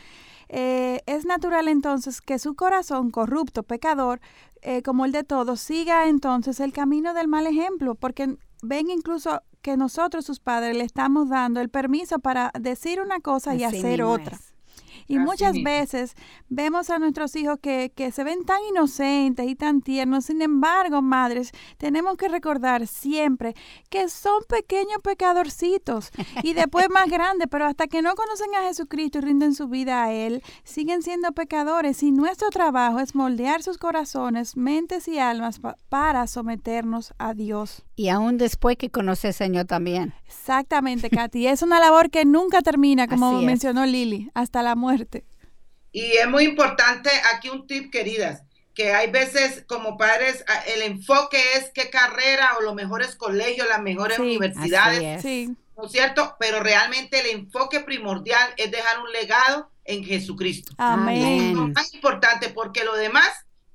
eh, 0.48 1.00
es 1.06 1.24
natural 1.24 1.68
entonces 1.68 2.20
que 2.20 2.38
su 2.38 2.54
corazón 2.54 3.10
corrupto, 3.10 3.62
pecador, 3.62 4.20
como 4.84 5.04
el 5.04 5.12
de 5.12 5.22
todos, 5.22 5.60
siga 5.60 6.08
entonces 6.08 6.58
el 6.58 6.72
camino 6.72 7.14
del 7.14 7.28
mal 7.28 7.46
ejemplo, 7.46 7.94
porque 7.94 8.36
ven 8.62 8.90
incluso 8.90 9.42
que 9.62 9.76
nosotros, 9.76 10.24
sus 10.24 10.40
padres, 10.40 10.76
le 10.76 10.84
estamos 10.84 11.28
dando 11.28 11.60
el 11.60 11.68
permiso 11.68 12.18
para 12.18 12.50
decir 12.58 13.00
una 13.00 13.20
cosa 13.20 13.54
y 13.54 13.64
hacer 13.64 14.02
otra. 14.02 14.38
Y 15.08 15.18
muchas 15.18 15.54
veces 15.62 16.14
vemos 16.48 16.90
a 16.90 16.98
nuestros 16.98 17.34
hijos 17.36 17.58
que, 17.60 17.92
que 17.94 18.10
se 18.10 18.24
ven 18.24 18.44
tan 18.44 18.58
inocentes 18.70 19.46
y 19.48 19.54
tan 19.54 19.80
tiernos. 19.80 20.26
Sin 20.26 20.42
embargo, 20.42 21.02
madres, 21.02 21.52
tenemos 21.78 22.16
que 22.16 22.28
recordar 22.28 22.86
siempre 22.86 23.54
que 23.88 24.08
son 24.08 24.42
pequeños 24.48 24.98
pecadorcitos 25.02 26.10
y 26.42 26.52
después 26.52 26.88
más 26.90 27.06
grandes, 27.10 27.48
pero 27.50 27.66
hasta 27.66 27.86
que 27.86 28.02
no 28.02 28.14
conocen 28.14 28.54
a 28.54 28.66
Jesucristo 28.66 29.18
y 29.18 29.20
rinden 29.22 29.54
su 29.54 29.68
vida 29.68 30.04
a 30.04 30.12
Él, 30.12 30.42
siguen 30.64 31.02
siendo 31.02 31.32
pecadores. 31.32 32.02
Y 32.02 32.12
nuestro 32.12 32.50
trabajo 32.50 33.00
es 33.00 33.14
moldear 33.14 33.62
sus 33.62 33.78
corazones, 33.78 34.56
mentes 34.56 35.08
y 35.08 35.18
almas 35.18 35.60
para 35.88 36.26
someternos 36.26 37.14
a 37.18 37.34
Dios. 37.34 37.85
Y 37.98 38.10
aún 38.10 38.36
después 38.36 38.76
que 38.76 38.90
conoce 38.90 39.28
al 39.28 39.34
Señor 39.34 39.64
también. 39.64 40.12
Exactamente, 40.26 41.08
Katy. 41.08 41.46
Es 41.46 41.62
una 41.62 41.80
labor 41.80 42.10
que 42.10 42.26
nunca 42.26 42.60
termina, 42.60 43.08
como 43.08 43.40
mencionó 43.40 43.86
Lili, 43.86 44.30
hasta 44.34 44.62
la 44.62 44.74
muerte. 44.74 45.24
Y 45.92 46.12
es 46.18 46.28
muy 46.28 46.44
importante 46.44 47.08
aquí 47.34 47.48
un 47.48 47.66
tip, 47.66 47.90
queridas, 47.90 48.42
que 48.74 48.92
hay 48.92 49.10
veces 49.10 49.64
como 49.66 49.96
padres 49.96 50.44
el 50.74 50.82
enfoque 50.82 51.38
es 51.56 51.70
qué 51.74 51.88
carrera 51.88 52.50
o 52.58 52.62
los 52.62 52.74
mejores 52.74 53.16
colegios, 53.16 53.66
las 53.66 53.80
mejores 53.80 54.18
universidades, 54.18 55.24
¿no 55.74 55.86
es 55.86 55.92
cierto? 55.92 56.36
Pero 56.38 56.60
realmente 56.60 57.20
el 57.20 57.28
enfoque 57.28 57.80
primordial 57.80 58.50
es 58.58 58.70
dejar 58.70 59.00
un 59.00 59.10
legado 59.10 59.70
en 59.86 60.04
Jesucristo. 60.04 60.74
Amén. 60.76 61.50
Es 61.50 61.54
lo 61.54 61.68
más 61.68 61.94
importante 61.94 62.50
porque 62.50 62.84
lo 62.84 62.94
demás, 62.94 63.30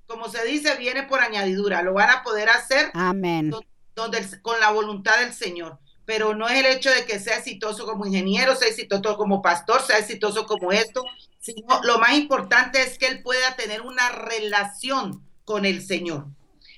como 0.05 0.29
se 0.29 0.45
dice, 0.45 0.75
viene 0.77 1.01
por 1.01 1.21
añadidura. 1.21 1.81
Lo 1.81 1.93
van 1.93 2.11
a 2.11 2.21
poder 2.21 2.49
hacer 2.49 2.91
Amén 2.93 3.51
donde, 3.95 4.41
con 4.41 4.59
la 4.59 4.71
voluntad 4.71 5.19
del 5.19 5.33
Señor. 5.33 5.79
Pero 6.05 6.33
no 6.35 6.49
es 6.49 6.59
el 6.59 6.65
hecho 6.65 6.89
de 6.89 7.05
que 7.05 7.19
sea 7.19 7.37
exitoso 7.37 7.85
como 7.85 8.05
ingeniero, 8.05 8.55
sea 8.55 8.67
exitoso 8.67 9.17
como 9.17 9.41
pastor, 9.41 9.81
sea 9.81 9.97
exitoso 9.97 10.45
como 10.45 10.71
esto, 10.71 11.03
sino 11.39 11.81
lo 11.83 11.99
más 11.99 12.13
importante 12.13 12.81
es 12.81 12.97
que 12.97 13.07
él 13.07 13.21
pueda 13.21 13.55
tener 13.55 13.81
una 13.81 14.09
relación 14.09 15.25
con 15.45 15.65
el 15.65 15.85
Señor. 15.85 16.25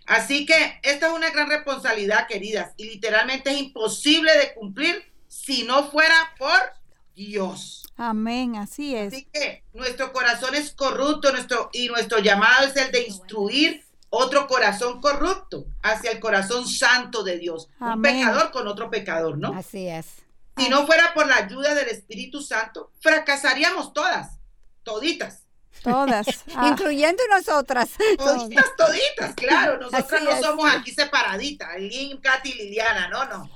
Así 0.05 0.45
que 0.45 0.79
esta 0.83 1.07
es 1.07 1.13
una 1.13 1.29
gran 1.29 1.49
responsabilidad, 1.49 2.27
queridas, 2.27 2.73
y 2.77 2.85
literalmente 2.85 3.51
es 3.51 3.57
imposible 3.57 4.35
de 4.37 4.53
cumplir 4.53 5.11
si 5.27 5.63
no 5.63 5.89
fuera 5.89 6.33
por 6.37 6.59
Dios. 7.15 7.83
Amén, 7.95 8.55
así 8.55 8.95
es. 8.95 9.13
Así 9.13 9.27
que 9.31 9.63
nuestro 9.73 10.11
corazón 10.11 10.55
es 10.55 10.71
corrupto 10.71 11.31
nuestro, 11.31 11.69
y 11.71 11.87
nuestro 11.87 12.19
llamado 12.19 12.67
es 12.67 12.75
el 12.75 12.91
de 12.91 13.03
instruir 13.03 13.85
otro 14.15 14.45
corazón 14.45 15.01
corrupto 15.01 15.65
hacia 15.81 16.11
el 16.11 16.19
corazón 16.19 16.67
santo 16.67 17.23
de 17.23 17.39
Dios. 17.39 17.67
Un 17.79 17.99
pecador 17.99 18.51
con 18.51 18.67
otro 18.67 18.91
pecador, 18.91 19.39
¿no? 19.39 19.55
Así 19.55 19.87
es. 19.87 20.05
Si 20.55 20.69
no 20.69 20.85
fuera 20.85 21.15
por 21.15 21.25
la 21.25 21.37
ayuda 21.37 21.73
del 21.73 21.89
Espíritu 21.89 22.39
Santo, 22.39 22.91
fracasaríamos 23.01 23.91
todas, 23.91 24.37
toditas. 24.83 25.45
Todas. 25.81 26.27
Ah. 26.55 26.67
Incluyendo 26.69 27.23
nosotras. 27.31 27.89
Toditas, 28.15 28.75
toditas, 28.77 29.33
claro. 29.35 29.79
Nosotras 29.79 30.21
no 30.21 30.39
somos 30.39 30.71
aquí 30.71 30.91
separaditas. 30.91 31.69
Lynn, 31.79 32.21
Katy, 32.21 32.53
Liliana, 32.53 33.07
no, 33.07 33.25
no. 33.25 33.49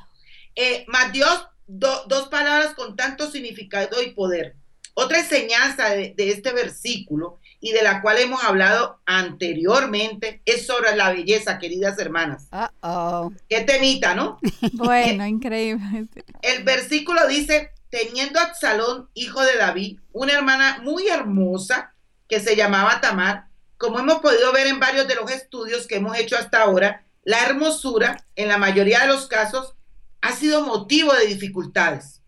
Eh, 0.56 0.84
más 0.88 1.12
Dios, 1.12 1.48
dos 1.68 2.30
palabras 2.30 2.74
con 2.74 2.96
tanto 2.96 3.30
significado 3.30 4.02
y 4.02 4.10
poder. 4.14 4.56
Otra 4.96 5.20
enseñanza 5.20 5.90
de, 5.90 6.16
de 6.18 6.32
este 6.32 6.52
versículo 6.52 7.38
y 7.60 7.72
de 7.72 7.82
la 7.82 8.02
cual 8.02 8.20
hemos 8.20 8.44
hablado 8.44 9.02
anteriormente 9.06 10.42
es 10.46 10.68
sobre 10.68 10.96
la 10.96 11.12
belleza, 11.12 11.58
queridas 11.58 11.98
hermanas. 12.00 12.48
Uh 12.52 12.68
-oh. 12.82 13.36
Qué 13.50 13.62
temita, 13.62 14.14
¿no? 14.14 14.40
bueno, 14.74 15.26
increíble. 15.26 16.08
El 16.42 16.64
versículo 16.64 17.28
dice, 17.28 17.72
teniendo 17.90 18.40
Absalón, 18.40 19.10
hijo 19.14 19.42
de 19.42 19.58
David, 19.58 20.00
una 20.12 20.34
hermana 20.34 20.80
muy 20.84 21.08
hermosa 21.08 21.94
que 22.28 22.40
se 22.40 22.56
llamaba 22.56 23.02
Tamar, 23.02 23.48
como 23.78 24.00
hemos 24.00 24.20
podido 24.20 24.52
ver 24.52 24.68
en 24.68 24.80
varios 24.80 25.08
de 25.08 25.16
los 25.16 25.32
estudios 25.32 25.88
que 25.88 25.96
hemos 25.96 26.18
hecho 26.18 26.38
hasta 26.38 26.62
ahora, 26.62 27.06
la 27.24 27.44
hermosura, 27.44 28.26
en 28.36 28.48
la 28.48 28.58
mayoría 28.58 29.02
de 29.02 29.08
los 29.08 29.28
casos, 29.28 29.76
ha 30.22 30.32
sido 30.34 30.66
motivo 30.66 31.14
de 31.14 31.28
dificultades, 31.28 32.22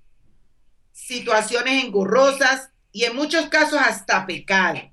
situaciones 0.92 1.84
engorrosas 1.84 2.70
y 2.92 3.06
en 3.06 3.16
muchos 3.16 3.48
casos 3.48 3.80
hasta 3.80 4.26
pecado. 4.26 4.89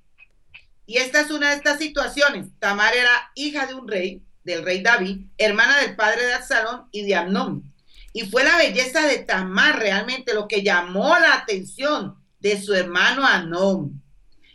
Y 0.87 0.99
esta 0.99 1.21
es 1.21 1.31
una 1.31 1.51
de 1.51 1.57
estas 1.57 1.79
situaciones. 1.79 2.47
Tamar 2.61 2.95
era 2.95 3.31
hija 3.35 3.67
de 3.67 3.75
un 3.75 3.89
rey, 3.89 4.23
del 4.45 4.65
rey 4.65 4.81
David, 4.81 5.27
hermana 5.37 5.79
del 5.81 5.97
padre 5.97 6.25
de 6.25 6.35
Absalón 6.35 6.87
y 6.93 7.05
de 7.05 7.17
Amnón. 7.17 7.75
Y 8.13 8.31
fue 8.31 8.45
la 8.45 8.57
belleza 8.57 9.03
de 9.07 9.19
Tamar 9.19 9.79
realmente 9.79 10.33
lo 10.33 10.47
que 10.47 10.63
llamó 10.63 11.19
la 11.19 11.35
atención 11.35 12.17
de 12.39 12.61
su 12.63 12.73
hermano 12.73 13.27
Amnón. 13.27 14.03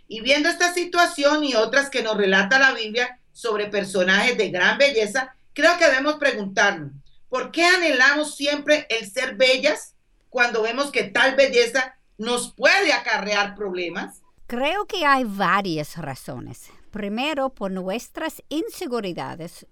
Y 0.08 0.22
viendo 0.22 0.50
esta 0.50 0.74
situación 0.74 1.44
y 1.44 1.56
otras 1.56 1.90
que 1.90 2.02
nos 2.02 2.18
relata 2.18 2.60
la 2.60 2.74
Biblia 2.74 3.20
sobre 3.34 3.68
personajes 3.68 4.38
de 4.38 4.50
gran 4.50 4.78
belleza, 4.78 5.36
creo 5.54 5.78
que 5.78 5.86
debemos 5.86 6.16
preguntarnos, 6.16 6.92
¿por 7.30 7.52
qué 7.52 7.66
anhelamos 7.66 8.36
siempre 8.36 8.88
el 8.90 9.10
ser 9.10 9.36
bellas 9.36 9.96
cuando 10.30 10.62
vemos 10.62 10.92
que 10.92 11.04
tal 11.04 11.36
belleza 11.36 11.96
nos 12.18 12.54
puede 12.54 12.94
acarrear 12.94 13.56
problemas? 13.56 14.22
Creo 14.52 14.86
que 14.86 15.06
hay 15.06 15.24
varias 15.24 15.96
razones. 15.96 16.72
Primero, 16.92 17.52
por 17.52 17.72
nuestras 17.72 18.44
inseguridades. 18.50 19.66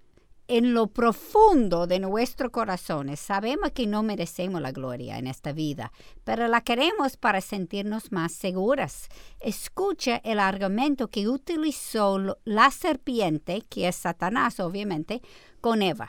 En 0.48 0.72
lo 0.72 0.86
profundo 0.86 1.86
de 1.86 1.98
nuestros 2.00 2.50
corazones 2.50 3.20
sabemos 3.20 3.72
que 3.72 3.86
no 3.86 4.02
merecemos 4.02 4.58
la 4.62 4.72
gloria 4.72 5.18
en 5.18 5.26
esta 5.26 5.52
vida, 5.52 5.92
pero 6.24 6.48
la 6.48 6.62
queremos 6.62 7.18
para 7.18 7.42
sentirnos 7.42 8.10
más 8.10 8.32
seguras. 8.32 9.10
Escucha 9.38 10.16
el 10.24 10.40
argumento 10.40 11.08
que 11.08 11.28
utilizó 11.28 12.38
la 12.44 12.70
serpiente, 12.70 13.60
que 13.68 13.86
es 13.86 13.96
Satanás 13.96 14.60
obviamente, 14.60 15.20
con 15.60 15.82
Eva. 15.82 16.08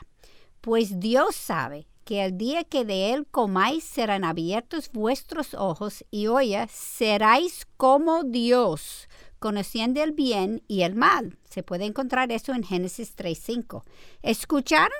Pues 0.62 0.98
Dios 0.98 1.36
sabe 1.36 1.88
que 2.04 2.24
el 2.24 2.36
día 2.38 2.64
que 2.64 2.84
de 2.84 3.12
él 3.12 3.26
comáis 3.30 3.84
serán 3.84 4.24
abiertos 4.24 4.90
vuestros 4.92 5.54
ojos 5.54 6.04
y 6.10 6.26
oye, 6.26 6.66
seráis 6.70 7.66
como 7.76 8.24
Dios, 8.24 9.08
conociendo 9.38 10.02
el 10.02 10.12
bien 10.12 10.62
y 10.68 10.82
el 10.82 10.94
mal. 10.94 11.38
Se 11.48 11.62
puede 11.62 11.84
encontrar 11.84 12.32
eso 12.32 12.52
en 12.52 12.62
Génesis 12.62 13.16
3.5. 13.16 13.82
¿Escucharon? 14.22 14.98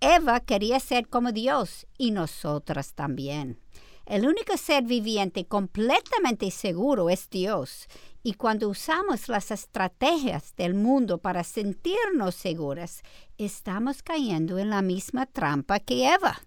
Eva 0.00 0.40
quería 0.40 0.80
ser 0.80 1.08
como 1.08 1.32
Dios 1.32 1.86
y 1.96 2.10
nosotras 2.10 2.94
también. 2.94 3.58
El 4.06 4.26
único 4.26 4.56
ser 4.58 4.84
viviente 4.84 5.46
completamente 5.46 6.50
seguro 6.50 7.08
es 7.08 7.30
Dios. 7.30 7.88
Y 8.22 8.34
cuando 8.34 8.68
usamos 8.68 9.28
las 9.28 9.50
estrategias 9.50 10.54
del 10.56 10.74
mundo 10.74 11.18
para 11.18 11.44
sentirnos 11.44 12.34
seguras, 12.34 13.02
estamos 13.38 14.02
cayendo 14.02 14.58
en 14.58 14.70
la 14.70 14.82
misma 14.82 15.26
trampa 15.26 15.80
que 15.80 16.12
Eva. 16.12 16.40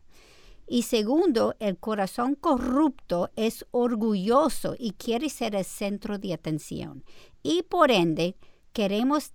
Y 0.67 0.83
segundo, 0.83 1.55
el 1.59 1.77
corazón 1.77 2.35
corrupto 2.35 3.31
es 3.35 3.65
orgulloso 3.71 4.75
y 4.77 4.91
quiere 4.91 5.29
ser 5.29 5.55
el 5.55 5.65
centro 5.65 6.17
de 6.19 6.33
atención. 6.33 7.03
Y 7.41 7.63
por 7.63 7.89
ende, 7.89 8.35
queremos 8.73 9.31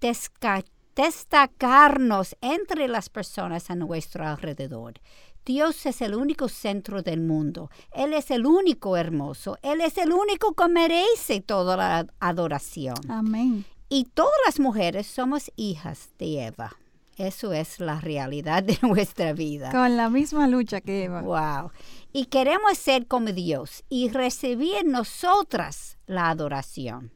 destacarnos 0.94 2.36
entre 2.40 2.88
las 2.88 3.08
personas 3.08 3.70
a 3.70 3.74
nuestro 3.74 4.26
alrededor. 4.26 4.94
Dios 5.44 5.86
es 5.86 6.00
el 6.02 6.14
único 6.14 6.48
centro 6.48 7.02
del 7.02 7.20
mundo. 7.20 7.70
Él 7.92 8.12
es 8.12 8.30
el 8.30 8.46
único 8.46 8.96
hermoso. 8.96 9.58
Él 9.62 9.80
es 9.80 9.98
el 9.98 10.12
único 10.12 10.54
que 10.54 10.68
merece 10.68 11.40
toda 11.40 11.76
la 11.76 12.06
adoración. 12.20 12.96
Amén. 13.08 13.64
Y 13.88 14.04
todas 14.04 14.32
las 14.46 14.60
mujeres 14.60 15.06
somos 15.06 15.50
hijas 15.56 16.10
de 16.18 16.46
Eva. 16.46 16.76
Eso 17.16 17.52
es 17.52 17.80
la 17.80 18.00
realidad 18.00 18.62
de 18.62 18.78
nuestra 18.82 19.32
vida. 19.32 19.70
Con 19.70 19.96
la 19.96 20.08
misma 20.08 20.46
lucha 20.46 20.80
que 20.80 21.04
Eva. 21.04 21.22
Wow. 21.22 21.72
Y 22.12 22.26
queremos 22.26 22.78
ser 22.78 23.06
como 23.06 23.32
Dios 23.32 23.84
y 23.88 24.08
recibir 24.10 24.86
nosotras 24.86 25.98
la 26.06 26.30
adoración. 26.30 27.10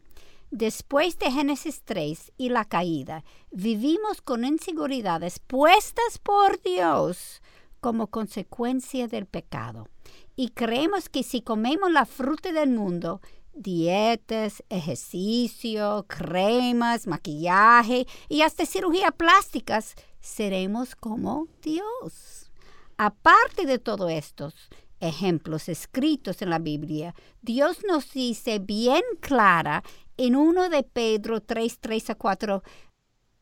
Después 0.50 1.18
de 1.18 1.30
Génesis 1.30 1.82
3 1.84 2.32
y 2.38 2.50
la 2.50 2.64
caída, 2.64 3.24
vivimos 3.50 4.22
con 4.22 4.44
inseguridades 4.44 5.40
puestas 5.40 6.18
por 6.22 6.62
Dios 6.62 7.42
como 7.80 8.06
consecuencia 8.08 9.08
del 9.08 9.26
pecado. 9.26 9.88
Y 10.36 10.50
creemos 10.50 11.08
que 11.08 11.22
si 11.22 11.40
comemos 11.40 11.90
la 11.90 12.06
fruta 12.06 12.52
del 12.52 12.70
mundo, 12.70 13.20
dietas, 13.54 14.62
ejercicio, 14.68 16.04
cremas, 16.08 17.06
maquillaje 17.06 18.06
y 18.28 18.42
hasta 18.42 18.66
cirugía 18.66 19.10
plásticas, 19.10 19.94
seremos 20.20 20.94
como 20.94 21.48
Dios. 21.62 22.52
Aparte 22.98 23.66
de 23.66 23.78
todos 23.78 24.10
estos 24.10 24.54
ejemplos 25.00 25.68
escritos 25.68 26.40
en 26.40 26.50
la 26.50 26.58
Biblia, 26.58 27.14
Dios 27.42 27.78
nos 27.86 28.12
dice 28.12 28.58
bien 28.58 29.02
clara 29.20 29.82
en 30.16 30.36
uno 30.36 30.68
de 30.68 30.82
Pedro 30.82 31.40
3, 31.40 31.78
3 31.80 32.10
a 32.10 32.14
4, 32.14 32.62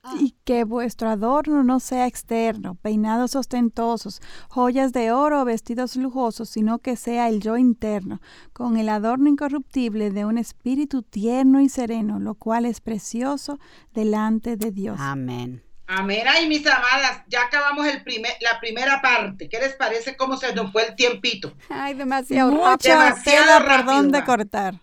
Ah. 0.06 0.16
Y 0.20 0.34
que 0.44 0.64
vuestro 0.64 1.08
adorno 1.08 1.64
no 1.64 1.80
sea 1.80 2.06
externo, 2.06 2.74
peinados 2.74 3.34
ostentosos, 3.36 4.20
joyas 4.50 4.92
de 4.92 5.12
oro 5.12 5.42
vestidos 5.46 5.96
lujosos, 5.96 6.50
sino 6.50 6.78
que 6.78 6.96
sea 6.96 7.30
el 7.30 7.40
yo 7.40 7.56
interno, 7.56 8.20
con 8.52 8.76
el 8.76 8.90
adorno 8.90 9.30
incorruptible 9.30 10.10
de 10.10 10.26
un 10.26 10.36
espíritu 10.36 11.00
tierno 11.02 11.58
y 11.62 11.70
sereno, 11.70 12.20
lo 12.20 12.34
cual 12.34 12.66
es 12.66 12.82
precioso 12.82 13.58
delante 13.94 14.58
de 14.58 14.72
Dios. 14.72 14.98
Amén. 15.00 15.62
Amén. 15.86 16.24
Ay, 16.28 16.48
mis 16.48 16.66
amadas, 16.66 17.22
ya 17.28 17.42
acabamos 17.42 17.86
el 17.86 18.02
primer, 18.04 18.32
la 18.40 18.60
primera 18.60 19.00
parte. 19.00 19.48
¿Qué 19.48 19.58
les 19.58 19.74
parece 19.74 20.16
cómo 20.16 20.36
se 20.36 20.54
nos 20.54 20.70
fue 20.70 20.86
el 20.86 20.96
tiempito? 20.96 21.54
Ay, 21.70 21.94
demasiado 21.94 22.52
Mucha 22.52 23.14
tela 23.22 23.64
por 23.66 23.86
dónde 23.86 24.22
cortar. 24.22 24.74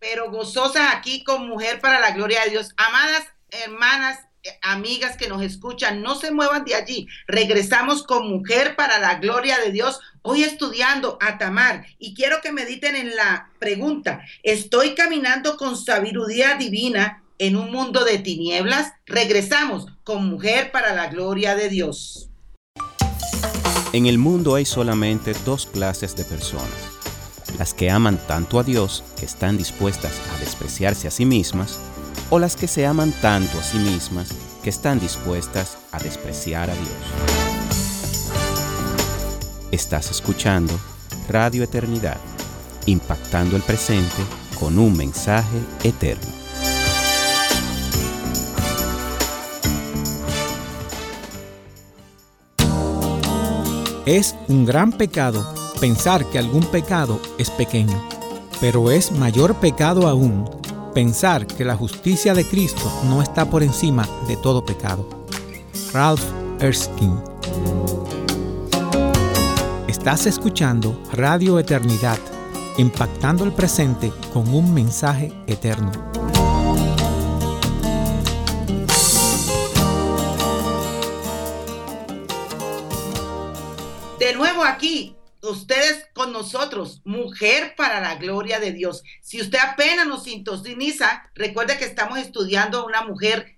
Pero 0.00 0.30
gozosas 0.30 0.94
aquí 0.94 1.24
con 1.24 1.48
Mujer 1.48 1.80
para 1.80 2.00
la 2.00 2.12
Gloria 2.12 2.44
de 2.44 2.50
Dios. 2.50 2.70
Amadas 2.76 3.26
hermanas, 3.50 4.18
amigas 4.62 5.16
que 5.16 5.28
nos 5.28 5.42
escuchan, 5.42 6.02
no 6.02 6.14
se 6.14 6.30
muevan 6.30 6.64
de 6.64 6.74
allí. 6.74 7.08
Regresamos 7.26 8.02
con 8.02 8.28
Mujer 8.28 8.76
para 8.76 8.98
la 8.98 9.16
Gloria 9.16 9.58
de 9.58 9.72
Dios, 9.72 10.00
hoy 10.22 10.42
estudiando 10.42 11.18
a 11.20 11.38
Tamar. 11.38 11.86
Y 11.98 12.14
quiero 12.14 12.40
que 12.42 12.52
mediten 12.52 12.96
en 12.96 13.16
la 13.16 13.50
pregunta, 13.58 14.22
¿estoy 14.42 14.94
caminando 14.94 15.56
con 15.56 15.76
sabiduría 15.76 16.54
divina 16.54 17.22
en 17.38 17.56
un 17.56 17.70
mundo 17.70 18.04
de 18.04 18.18
tinieblas? 18.18 18.92
Regresamos 19.06 19.86
con 20.04 20.26
Mujer 20.26 20.70
para 20.70 20.94
la 20.94 21.08
Gloria 21.08 21.54
de 21.54 21.68
Dios. 21.68 22.28
En 23.92 24.06
el 24.06 24.18
mundo 24.18 24.54
hay 24.54 24.66
solamente 24.66 25.32
dos 25.44 25.66
clases 25.66 26.14
de 26.14 26.24
personas. 26.24 26.97
Las 27.56 27.72
que 27.74 27.90
aman 27.90 28.18
tanto 28.26 28.58
a 28.58 28.64
Dios 28.64 29.04
que 29.18 29.24
están 29.24 29.56
dispuestas 29.56 30.12
a 30.34 30.38
despreciarse 30.40 31.08
a 31.08 31.10
sí 31.10 31.24
mismas 31.24 31.78
o 32.30 32.38
las 32.38 32.56
que 32.56 32.68
se 32.68 32.86
aman 32.86 33.12
tanto 33.22 33.58
a 33.58 33.62
sí 33.62 33.78
mismas 33.78 34.28
que 34.62 34.70
están 34.70 35.00
dispuestas 35.00 35.78
a 35.92 35.98
despreciar 35.98 36.68
a 36.70 36.74
Dios. 36.74 36.88
Estás 39.70 40.10
escuchando 40.10 40.78
Radio 41.28 41.62
Eternidad, 41.62 42.18
impactando 42.86 43.56
el 43.56 43.62
presente 43.62 44.22
con 44.58 44.78
un 44.78 44.96
mensaje 44.96 45.58
eterno. 45.84 46.38
Es 54.06 54.34
un 54.48 54.64
gran 54.64 54.92
pecado 54.92 55.57
pensar 55.78 56.24
que 56.26 56.38
algún 56.38 56.64
pecado 56.64 57.20
es 57.38 57.50
pequeño, 57.50 58.02
pero 58.60 58.90
es 58.90 59.12
mayor 59.12 59.54
pecado 59.56 60.08
aún 60.08 60.44
pensar 60.92 61.46
que 61.46 61.64
la 61.64 61.76
justicia 61.76 62.34
de 62.34 62.44
Cristo 62.44 62.90
no 63.04 63.22
está 63.22 63.48
por 63.48 63.62
encima 63.62 64.08
de 64.26 64.36
todo 64.36 64.64
pecado. 64.64 65.08
Ralph 65.92 66.22
Erskine. 66.60 67.22
Estás 69.86 70.26
escuchando 70.26 71.00
Radio 71.12 71.58
Eternidad, 71.58 72.18
impactando 72.76 73.44
el 73.44 73.52
presente 73.52 74.12
con 74.32 74.52
un 74.52 74.74
mensaje 74.74 75.32
eterno. 75.46 75.92
De 84.18 84.34
nuevo 84.34 84.64
aquí, 84.64 85.17
ustedes 85.50 86.06
con 86.14 86.32
nosotros, 86.32 87.02
mujer 87.04 87.74
para 87.76 88.00
la 88.00 88.16
gloria 88.16 88.60
de 88.60 88.72
Dios. 88.72 89.02
Si 89.20 89.40
usted 89.40 89.58
apenas 89.58 90.06
nos 90.06 90.24
sintoniza, 90.24 91.30
recuerde 91.34 91.78
que 91.78 91.84
estamos 91.84 92.18
estudiando 92.18 92.80
a 92.80 92.86
una 92.86 93.04
mujer, 93.04 93.56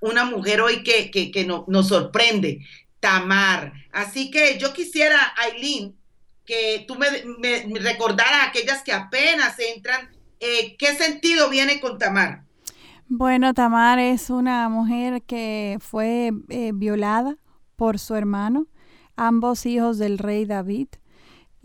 una 0.00 0.24
mujer 0.24 0.60
hoy 0.60 0.82
que, 0.82 1.10
que, 1.10 1.44
nos 1.44 1.88
sorprende, 1.88 2.64
Tamar. 3.00 3.72
Así 3.92 4.30
que 4.30 4.58
yo 4.58 4.72
quisiera, 4.72 5.34
Aileen, 5.36 5.96
que 6.44 6.84
tú 6.88 6.96
me, 6.96 7.08
me, 7.38 7.78
recordaras 7.78 8.44
a 8.44 8.48
aquellas 8.48 8.82
que 8.82 8.92
apenas 8.92 9.58
entran, 9.58 10.10
eh, 10.40 10.76
¿qué 10.78 10.94
sentido 10.96 11.50
viene 11.50 11.80
con 11.80 11.98
Tamar? 11.98 12.44
Bueno, 13.08 13.54
Tamar 13.54 13.98
es 13.98 14.30
una 14.30 14.68
mujer 14.68 15.22
que 15.22 15.78
fue 15.80 16.32
eh, 16.48 16.72
violada 16.74 17.36
por 17.76 17.98
su 17.98 18.14
hermano, 18.14 18.66
ambos 19.16 19.66
hijos 19.66 19.98
del 19.98 20.18
rey 20.18 20.44
David 20.44 20.88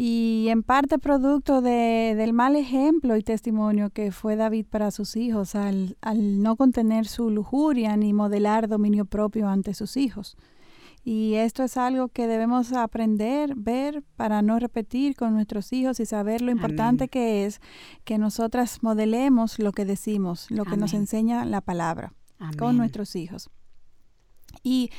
y 0.06 0.50
en 0.50 0.64
parte 0.64 1.00
producto 1.00 1.62
de, 1.62 2.14
del 2.18 2.34
mal 2.34 2.58
ejemplo 2.58 3.16
y 3.16 3.24
testimonio 3.24 3.90
que 3.90 4.12
fue 4.12 4.36
David 4.36 4.66
para 4.70 4.92
sus 4.92 5.16
hijos 5.16 5.56
al, 5.56 5.96
al 6.02 6.44
no 6.44 6.58
contener 6.58 7.06
su 7.08 7.30
lujuria 7.30 7.96
ni 7.96 8.12
modelar 8.12 8.68
dominio 8.68 9.06
propio 9.06 9.48
ante 9.48 9.74
sus 9.74 9.96
hijos. 9.96 10.36
Y 11.06 11.36
esto 11.36 11.64
es 11.64 11.78
algo 11.78 12.10
que 12.10 12.28
debemos 12.28 12.74
aprender, 12.74 13.54
ver, 13.56 14.04
para 14.18 14.42
no 14.42 14.60
repetir 14.60 15.16
con 15.16 15.36
nuestros 15.36 15.72
hijos 15.72 16.02
y 16.02 16.06
saber 16.06 16.42
lo 16.42 16.52
importante 16.52 17.08
que 17.08 17.46
es 17.46 17.62
que 18.04 18.18
nosotras 18.18 18.84
modelemos 18.84 19.58
lo 19.58 19.72
que 19.72 19.86
decimos, 19.86 20.52
lo 20.52 20.66
que 20.66 20.76
nos 20.76 20.94
enseña 20.94 21.46
la 21.46 21.62
palabra 21.62 22.14
con 22.58 22.76
nuestros 22.76 23.16
hijos. 23.16 23.50
Y 24.62 24.92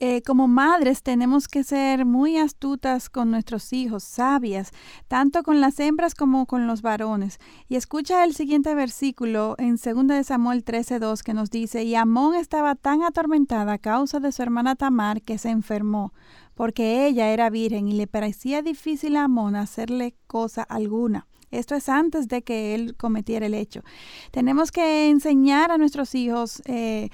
eh, 0.00 0.22
como 0.22 0.46
madres 0.46 1.02
tenemos 1.02 1.48
que 1.48 1.64
ser 1.64 2.04
muy 2.04 2.36
astutas 2.36 3.08
con 3.08 3.30
nuestros 3.30 3.72
hijos, 3.72 4.04
sabias, 4.04 4.70
tanto 5.08 5.42
con 5.42 5.60
las 5.60 5.80
hembras 5.80 6.14
como 6.14 6.46
con 6.46 6.66
los 6.66 6.82
varones. 6.82 7.38
Y 7.68 7.76
escucha 7.76 8.22
el 8.24 8.34
siguiente 8.34 8.74
versículo 8.74 9.56
en 9.58 9.76
2 9.76 10.06
de 10.06 10.22
Samuel 10.22 10.64
13:2 10.64 11.22
que 11.22 11.34
nos 11.34 11.50
dice, 11.50 11.82
y 11.82 11.96
Amón 11.96 12.36
estaba 12.36 12.74
tan 12.76 13.02
atormentada 13.02 13.72
a 13.72 13.78
causa 13.78 14.20
de 14.20 14.30
su 14.30 14.42
hermana 14.42 14.76
Tamar 14.76 15.22
que 15.22 15.38
se 15.38 15.50
enfermó, 15.50 16.12
porque 16.54 17.06
ella 17.06 17.30
era 17.30 17.50
virgen 17.50 17.88
y 17.88 17.94
le 17.94 18.06
parecía 18.06 18.62
difícil 18.62 19.16
a 19.16 19.24
Amón 19.24 19.56
hacerle 19.56 20.14
cosa 20.28 20.62
alguna. 20.62 21.26
Esto 21.50 21.74
es 21.74 21.88
antes 21.88 22.28
de 22.28 22.42
que 22.42 22.74
él 22.74 22.94
cometiera 22.96 23.46
el 23.46 23.54
hecho. 23.54 23.82
Tenemos 24.30 24.70
que 24.70 25.08
enseñar 25.08 25.70
a 25.70 25.78
nuestros 25.78 26.14
hijos 26.14 26.62
eh, 26.66 27.08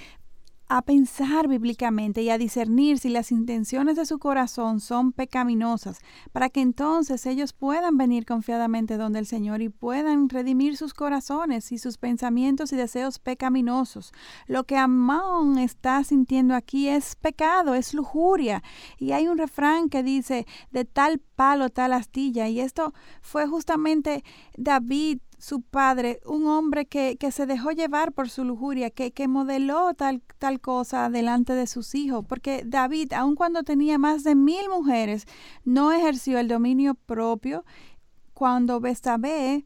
a 0.68 0.82
pensar 0.82 1.48
bíblicamente 1.48 2.22
y 2.22 2.30
a 2.30 2.38
discernir 2.38 2.98
si 2.98 3.08
las 3.08 3.30
intenciones 3.30 3.96
de 3.96 4.06
su 4.06 4.18
corazón 4.18 4.80
son 4.80 5.12
pecaminosas, 5.12 6.00
para 6.32 6.48
que 6.48 6.60
entonces 6.60 7.26
ellos 7.26 7.52
puedan 7.52 7.96
venir 7.96 8.24
confiadamente 8.24 8.96
donde 8.96 9.18
el 9.18 9.26
Señor 9.26 9.62
y 9.62 9.68
puedan 9.68 10.28
redimir 10.28 10.76
sus 10.76 10.94
corazones 10.94 11.70
y 11.72 11.78
sus 11.78 11.98
pensamientos 11.98 12.72
y 12.72 12.76
deseos 12.76 13.18
pecaminosos. 13.18 14.12
Lo 14.46 14.64
que 14.64 14.76
Amón 14.76 15.58
está 15.58 16.02
sintiendo 16.04 16.54
aquí 16.54 16.88
es 16.88 17.16
pecado, 17.16 17.74
es 17.74 17.94
lujuria. 17.94 18.62
Y 18.98 19.12
hay 19.12 19.28
un 19.28 19.38
refrán 19.38 19.88
que 19.88 20.02
dice, 20.02 20.46
de 20.70 20.84
tal 20.84 21.20
palo 21.34 21.68
tal 21.70 21.92
astilla. 21.92 22.48
Y 22.48 22.60
esto 22.60 22.94
fue 23.20 23.46
justamente 23.46 24.24
David, 24.56 25.18
su 25.38 25.60
padre, 25.60 26.20
un 26.24 26.46
hombre 26.46 26.86
que, 26.86 27.16
que 27.18 27.30
se 27.30 27.46
dejó 27.46 27.70
llevar 27.70 28.12
por 28.12 28.30
su 28.30 28.44
lujuria, 28.44 28.90
que, 28.90 29.12
que 29.12 29.28
modeló 29.28 29.94
tal, 29.94 30.22
tal 30.38 30.60
cosa 30.60 31.10
delante 31.10 31.54
de 31.54 31.66
sus 31.66 31.94
hijos. 31.94 32.24
Porque 32.26 32.62
David, 32.64 33.12
aun 33.12 33.34
cuando 33.34 33.62
tenía 33.62 33.98
más 33.98 34.24
de 34.24 34.34
mil 34.34 34.68
mujeres, 34.68 35.26
no 35.64 35.92
ejerció 35.92 36.38
el 36.38 36.48
dominio 36.48 36.94
propio. 36.94 37.64
Cuando 38.32 38.80
Bestabé 38.80 39.64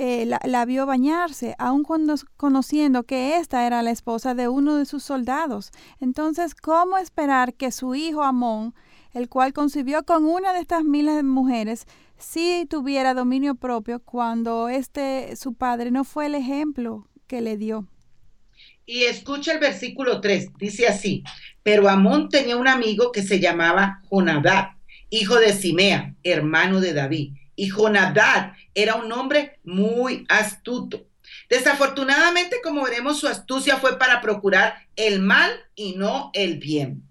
eh, 0.00 0.26
la, 0.44 0.64
vio 0.64 0.86
bañarse, 0.86 1.56
aun 1.58 1.82
cuando 1.82 2.14
conociendo 2.36 3.02
que 3.02 3.36
esta 3.38 3.66
era 3.66 3.82
la 3.82 3.90
esposa 3.90 4.32
de 4.34 4.46
uno 4.46 4.76
de 4.76 4.86
sus 4.86 5.02
soldados. 5.02 5.72
Entonces, 5.98 6.54
¿cómo 6.54 6.98
esperar 6.98 7.54
que 7.54 7.72
su 7.72 7.96
hijo 7.96 8.22
Amón, 8.22 8.74
el 9.14 9.28
cual 9.28 9.52
concibió 9.52 10.04
con 10.04 10.24
una 10.24 10.52
de 10.52 10.60
estas 10.60 10.84
miles 10.84 11.16
de 11.16 11.22
mujeres, 11.22 11.86
sí 12.18 12.66
tuviera 12.68 13.14
dominio 13.14 13.54
propio 13.54 14.00
cuando 14.00 14.68
este 14.68 15.36
su 15.36 15.54
padre 15.54 15.90
no 15.90 16.04
fue 16.04 16.26
el 16.26 16.34
ejemplo 16.34 17.08
que 17.26 17.40
le 17.40 17.56
dio? 17.56 17.86
Y 18.86 19.04
escucha 19.04 19.52
el 19.52 19.58
versículo 19.58 20.20
3, 20.20 20.50
dice 20.58 20.88
así, 20.88 21.22
pero 21.62 21.88
Amón 21.88 22.28
tenía 22.28 22.56
un 22.56 22.68
amigo 22.68 23.12
que 23.12 23.22
se 23.22 23.38
llamaba 23.38 24.00
Jonadab, 24.10 24.76
hijo 25.10 25.36
de 25.36 25.52
Simea, 25.52 26.14
hermano 26.22 26.80
de 26.80 26.94
David 26.94 27.32
y 27.58 27.68
Jonadad 27.68 28.52
era 28.72 28.94
un 28.94 29.10
hombre 29.12 29.58
muy 29.64 30.24
astuto. 30.28 31.08
Desafortunadamente, 31.50 32.58
como 32.62 32.84
veremos, 32.84 33.18
su 33.18 33.26
astucia 33.26 33.78
fue 33.78 33.98
para 33.98 34.20
procurar 34.20 34.86
el 34.94 35.20
mal 35.20 35.50
y 35.74 35.96
no 35.96 36.30
el 36.34 36.58
bien. 36.58 37.07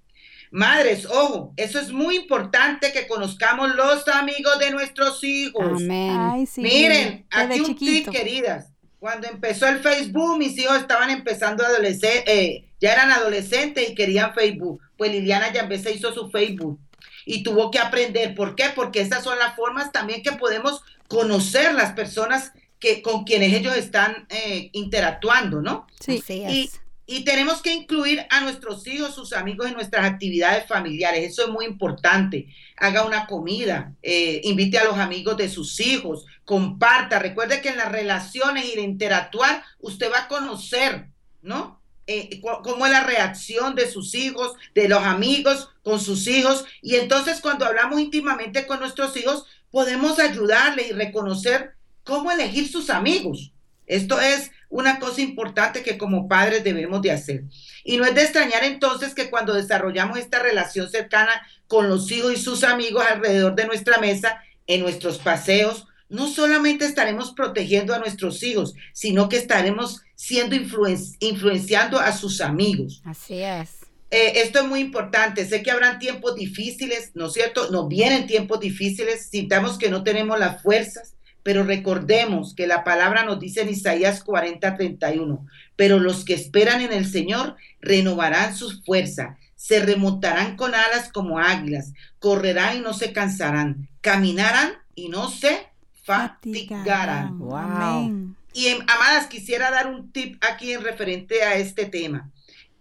Madres, 0.51 1.05
ojo, 1.05 1.53
eso 1.57 1.79
es 1.79 1.91
muy 1.91 2.15
importante 2.15 2.91
que 2.93 3.07
conozcamos 3.07 3.75
los 3.75 4.07
amigos 4.07 4.57
de 4.59 4.71
nuestros 4.71 5.23
hijos. 5.23 5.81
Amén. 5.81 6.47
Miren, 6.57 7.25
aquí 7.29 7.59
un 7.59 7.75
tweet, 7.75 8.05
queridas. 8.05 8.71
Cuando 8.99 9.27
empezó 9.27 9.67
el 9.67 9.79
Facebook, 9.79 10.37
mis 10.37 10.57
hijos 10.57 10.77
estaban 10.77 11.09
empezando 11.09 11.63
a 11.63 11.67
adolescentes, 11.67 12.23
eh, 12.27 12.65
ya 12.79 12.93
eran 12.93 13.11
adolescentes 13.11 13.89
y 13.89 13.95
querían 13.95 14.33
Facebook. 14.33 14.81
Pues 14.97 15.11
Liliana 15.11 15.53
ya 15.53 15.61
empezó 15.61 15.89
hizo 15.89 16.13
su 16.13 16.29
Facebook 16.29 16.79
y 17.25 17.43
tuvo 17.43 17.69
que 17.69 17.79
aprender. 17.79 18.33
¿Por 18.33 18.55
qué? 18.55 18.65
Porque 18.73 19.01
esas 19.01 19.23
son 19.23 19.37
las 19.37 19.55
formas 19.55 19.91
también 19.91 20.23
que 20.23 20.31
podemos 20.31 20.81
conocer 21.07 21.73
las 21.73 21.93
personas 21.93 22.53
que, 22.79 23.01
con 23.01 23.23
quienes 23.23 23.53
ellos 23.53 23.75
están 23.75 24.25
eh, 24.29 24.69
interactuando, 24.73 25.61
¿no? 25.61 25.87
Sí, 25.99 26.23
y, 26.27 26.69
y 27.07 27.23
tenemos 27.23 27.61
que 27.61 27.73
incluir 27.73 28.27
a 28.29 28.41
nuestros 28.41 28.85
hijos, 28.85 29.15
sus 29.15 29.33
amigos 29.33 29.67
en 29.67 29.73
nuestras 29.73 30.05
actividades 30.05 30.67
familiares. 30.67 31.31
Eso 31.31 31.43
es 31.43 31.49
muy 31.49 31.65
importante. 31.65 32.53
Haga 32.75 33.05
una 33.05 33.25
comida, 33.25 33.95
eh, 34.03 34.41
invite 34.43 34.77
a 34.77 34.83
los 34.83 34.97
amigos 34.97 35.37
de 35.37 35.49
sus 35.49 35.79
hijos, 35.79 36.25
comparta. 36.45 37.17
Recuerde 37.17 37.61
que 37.61 37.69
en 37.69 37.77
las 37.77 37.91
relaciones 37.91 38.65
y 38.65 38.75
de 38.75 38.81
interactuar, 38.81 39.63
usted 39.79 40.11
va 40.11 40.23
a 40.23 40.27
conocer, 40.27 41.07
¿no? 41.41 41.77
eh, 42.07 42.41
cómo 42.63 42.85
es 42.85 42.91
la 42.91 43.03
reacción 43.03 43.75
de 43.75 43.91
sus 43.91 44.15
hijos, 44.15 44.53
de 44.73 44.87
los 44.87 45.03
amigos 45.03 45.69
con 45.83 45.99
sus 45.99 46.27
hijos. 46.27 46.65
Y 46.81 46.95
entonces 46.95 47.41
cuando 47.41 47.65
hablamos 47.65 47.99
íntimamente 47.99 48.65
con 48.65 48.79
nuestros 48.79 49.15
hijos, 49.17 49.45
podemos 49.69 50.17
ayudarles 50.17 50.89
y 50.89 50.93
reconocer 50.93 51.73
cómo 52.03 52.31
elegir 52.31 52.71
sus 52.71 52.89
amigos. 52.89 53.51
Esto 53.85 54.19
es 54.19 54.51
una 54.69 54.99
cosa 54.99 55.21
importante 55.21 55.83
que 55.83 55.97
como 55.97 56.27
padres 56.27 56.63
debemos 56.63 57.01
de 57.01 57.11
hacer. 57.11 57.43
Y 57.83 57.97
no 57.97 58.05
es 58.05 58.15
de 58.15 58.23
extrañar 58.23 58.63
entonces 58.63 59.13
que 59.13 59.29
cuando 59.29 59.53
desarrollamos 59.53 60.17
esta 60.17 60.39
relación 60.39 60.89
cercana 60.89 61.41
con 61.67 61.89
los 61.89 62.11
hijos 62.11 62.33
y 62.33 62.37
sus 62.37 62.63
amigos 62.63 63.03
alrededor 63.09 63.55
de 63.55 63.65
nuestra 63.65 63.99
mesa, 63.99 64.41
en 64.67 64.81
nuestros 64.81 65.17
paseos, 65.17 65.87
no 66.09 66.27
solamente 66.27 66.85
estaremos 66.85 67.31
protegiendo 67.31 67.93
a 67.93 67.99
nuestros 67.99 68.43
hijos, 68.43 68.75
sino 68.93 69.27
que 69.29 69.37
estaremos 69.37 70.01
siendo 70.15 70.55
influenciando 70.55 71.99
a 71.99 72.11
sus 72.11 72.41
amigos. 72.41 73.01
Así 73.05 73.41
es. 73.41 73.77
Eh, 74.09 74.33
esto 74.35 74.59
es 74.59 74.65
muy 74.65 74.79
importante. 74.79 75.45
Sé 75.45 75.63
que 75.63 75.71
habrán 75.71 75.99
tiempos 75.99 76.35
difíciles, 76.35 77.11
¿no 77.13 77.27
es 77.27 77.33
cierto? 77.33 77.71
Nos 77.71 77.89
vienen 77.89 78.27
tiempos 78.27 78.59
difíciles, 78.59 79.29
sintamos 79.29 79.77
que 79.77 79.89
no 79.89 80.03
tenemos 80.03 80.39
las 80.39 80.61
fuerzas, 80.61 81.15
pero 81.47 81.63
recordemos 81.63 82.53
que 82.53 82.67
la 82.67 82.83
palabra 82.83 83.23
nos 83.23 83.39
dice 83.39 83.61
en 83.61 83.69
Isaías 83.69 84.21
40, 84.21 84.75
31, 84.75 85.47
pero 85.77 85.97
los 85.97 86.25
que 86.25 86.33
esperan 86.33 86.81
en 86.81 86.91
el 86.91 87.09
Señor 87.09 87.55
renovarán 87.79 88.53
sus 88.53 88.83
fuerzas, 88.83 89.37
se 89.55 89.79
remontarán 89.79 90.57
con 90.57 90.75
alas 90.75 91.09
como 91.09 91.39
águilas, 91.39 91.93
correrán 92.19 92.75
y 92.75 92.79
no 92.81 92.91
se 92.93 93.13
cansarán, 93.13 93.87
caminarán 94.01 94.73
y 94.93 95.07
no 95.07 95.29
se 95.29 95.67
fatigarán. 96.03 97.39
Wow. 97.39 98.35
Y 98.51 98.67
amadas, 98.85 99.27
quisiera 99.27 99.71
dar 99.71 99.87
un 99.87 100.11
tip 100.11 100.43
aquí 100.43 100.73
en 100.73 100.83
referente 100.83 101.43
a 101.43 101.55
este 101.55 101.85
tema. 101.85 102.29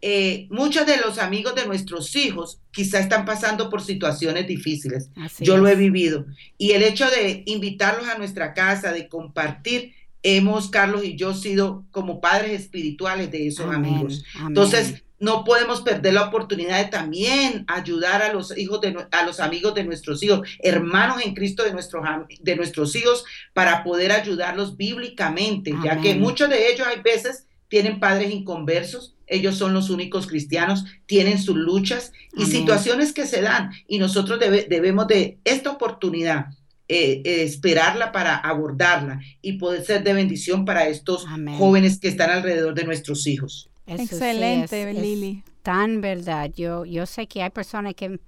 Eh, 0.09 0.47
muchos 0.51 0.87
de 0.87 0.99
los 0.99 1.19
amigos 1.19 1.57
de 1.57 1.67
nuestros 1.67 2.15
hijos 2.15 2.61
quizá 2.71 3.01
están 3.01 3.25
pasando 3.25 3.69
por 3.69 3.83
situaciones 3.83 4.47
difíciles. 4.47 5.11
Yo 5.41 5.57
lo 5.57 5.67
he 5.67 5.75
vivido. 5.75 6.27
Y 6.57 6.71
el 6.73 6.85
hecho 6.85 7.11
de 7.11 7.43
invitarlos 7.47 8.07
a 8.07 8.17
nuestra 8.17 8.55
casa, 8.55 8.93
de 8.93 9.09
compartir, 9.09 9.95
hemos, 10.23 10.71
Carlos 10.71 11.03
y 11.03 11.17
yo, 11.17 11.35
sido 11.35 11.87
como 11.91 12.21
padres 12.21 12.53
espirituales 12.53 13.33
de 13.33 13.49
esos 13.49 13.75
amigos. 13.75 14.23
Entonces, 14.47 15.03
no 15.19 15.43
podemos 15.43 15.81
perder 15.81 16.15
la 16.15 16.29
oportunidad 16.29 16.85
de 16.85 16.89
también 16.89 17.65
ayudar 17.67 18.23
a 18.23 18.33
los 18.33 18.57
hijos 18.57 18.81
de 18.83 19.09
a 19.11 19.27
los 19.27 19.41
amigos 19.41 19.75
de 19.75 19.83
nuestros 19.83 20.23
hijos, 20.23 20.47
hermanos 20.61 21.21
en 21.25 21.35
Cristo 21.35 21.65
de 21.65 21.73
nuestros 21.73 22.05
de 22.41 22.55
nuestros 22.55 22.95
hijos 22.95 23.25
para 23.55 23.83
poder 23.83 24.13
ayudarlos 24.13 24.77
bíblicamente, 24.77 25.75
ya 25.83 26.01
que 26.01 26.15
muchos 26.15 26.49
de 26.49 26.71
ellos 26.71 26.87
hay 26.87 27.01
veces 27.01 27.49
tienen 27.69 27.99
padres 27.99 28.31
inconversos, 28.31 29.16
ellos 29.27 29.57
son 29.57 29.75
los 29.75 29.91
únicos 29.91 30.27
cristianos, 30.27 30.85
tienen 31.07 31.39
sus 31.39 31.57
luchas 31.57 32.13
y 32.37 32.47
situaciones 32.47 33.13
que 33.13 33.27
se 33.27 33.43
dan 33.43 33.71
y 33.87 33.99
nosotros 33.99 34.39
debemos 34.39 35.07
de 35.09 35.39
esta 35.45 35.71
oportunidad 35.71 36.47
eh, 36.89 37.23
eh, 37.25 37.43
esperarla 37.43 38.13
para 38.13 38.37
abordarla 38.37 39.21
y 39.43 39.55
poder 39.55 39.85
ser 39.85 40.05
de 40.05 40.15
bendición 40.15 40.65
para 40.65 40.87
estos 40.87 41.27
jóvenes 41.59 41.99
que 41.99 42.07
están 42.07 42.31
alrededor 42.31 42.75
de 42.75 42.85
nuestros 42.85 43.27
hijos. 43.27 43.69
Excelente, 43.89 44.93
Lili. 44.93 45.43
tan 45.63 46.01
verdad. 46.01 46.51
Yo, 46.55 46.85
yo 46.85 47.07
sé 47.07 47.27
que 47.27 47.43
hay 47.43 47.51
personas 47.51 47.95
que, 47.95 48.21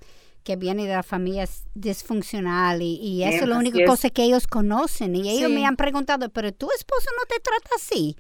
que 0.42 0.56
vienen 0.56 0.87
de 0.87 0.92
la 0.92 1.04
familia 1.04 1.48
disfuncional 1.74 2.82
y, 2.82 2.96
y 2.96 3.22
eso 3.22 3.44
es 3.44 3.48
la 3.48 3.58
única 3.58 3.84
cosa 3.87 4.11
que 4.11 4.24
ellos 4.24 4.48
conocen. 4.48 5.14
Y 5.14 5.28
ellos 5.30 5.50
me 5.52 5.64
han 5.64 5.76
preguntado, 5.76 6.28
pero 6.28 6.50
tu 6.52 6.68
esposo 6.76 7.06
no 7.16 7.26
te 7.28 7.40
trata 7.40 7.70
así. 7.76 8.16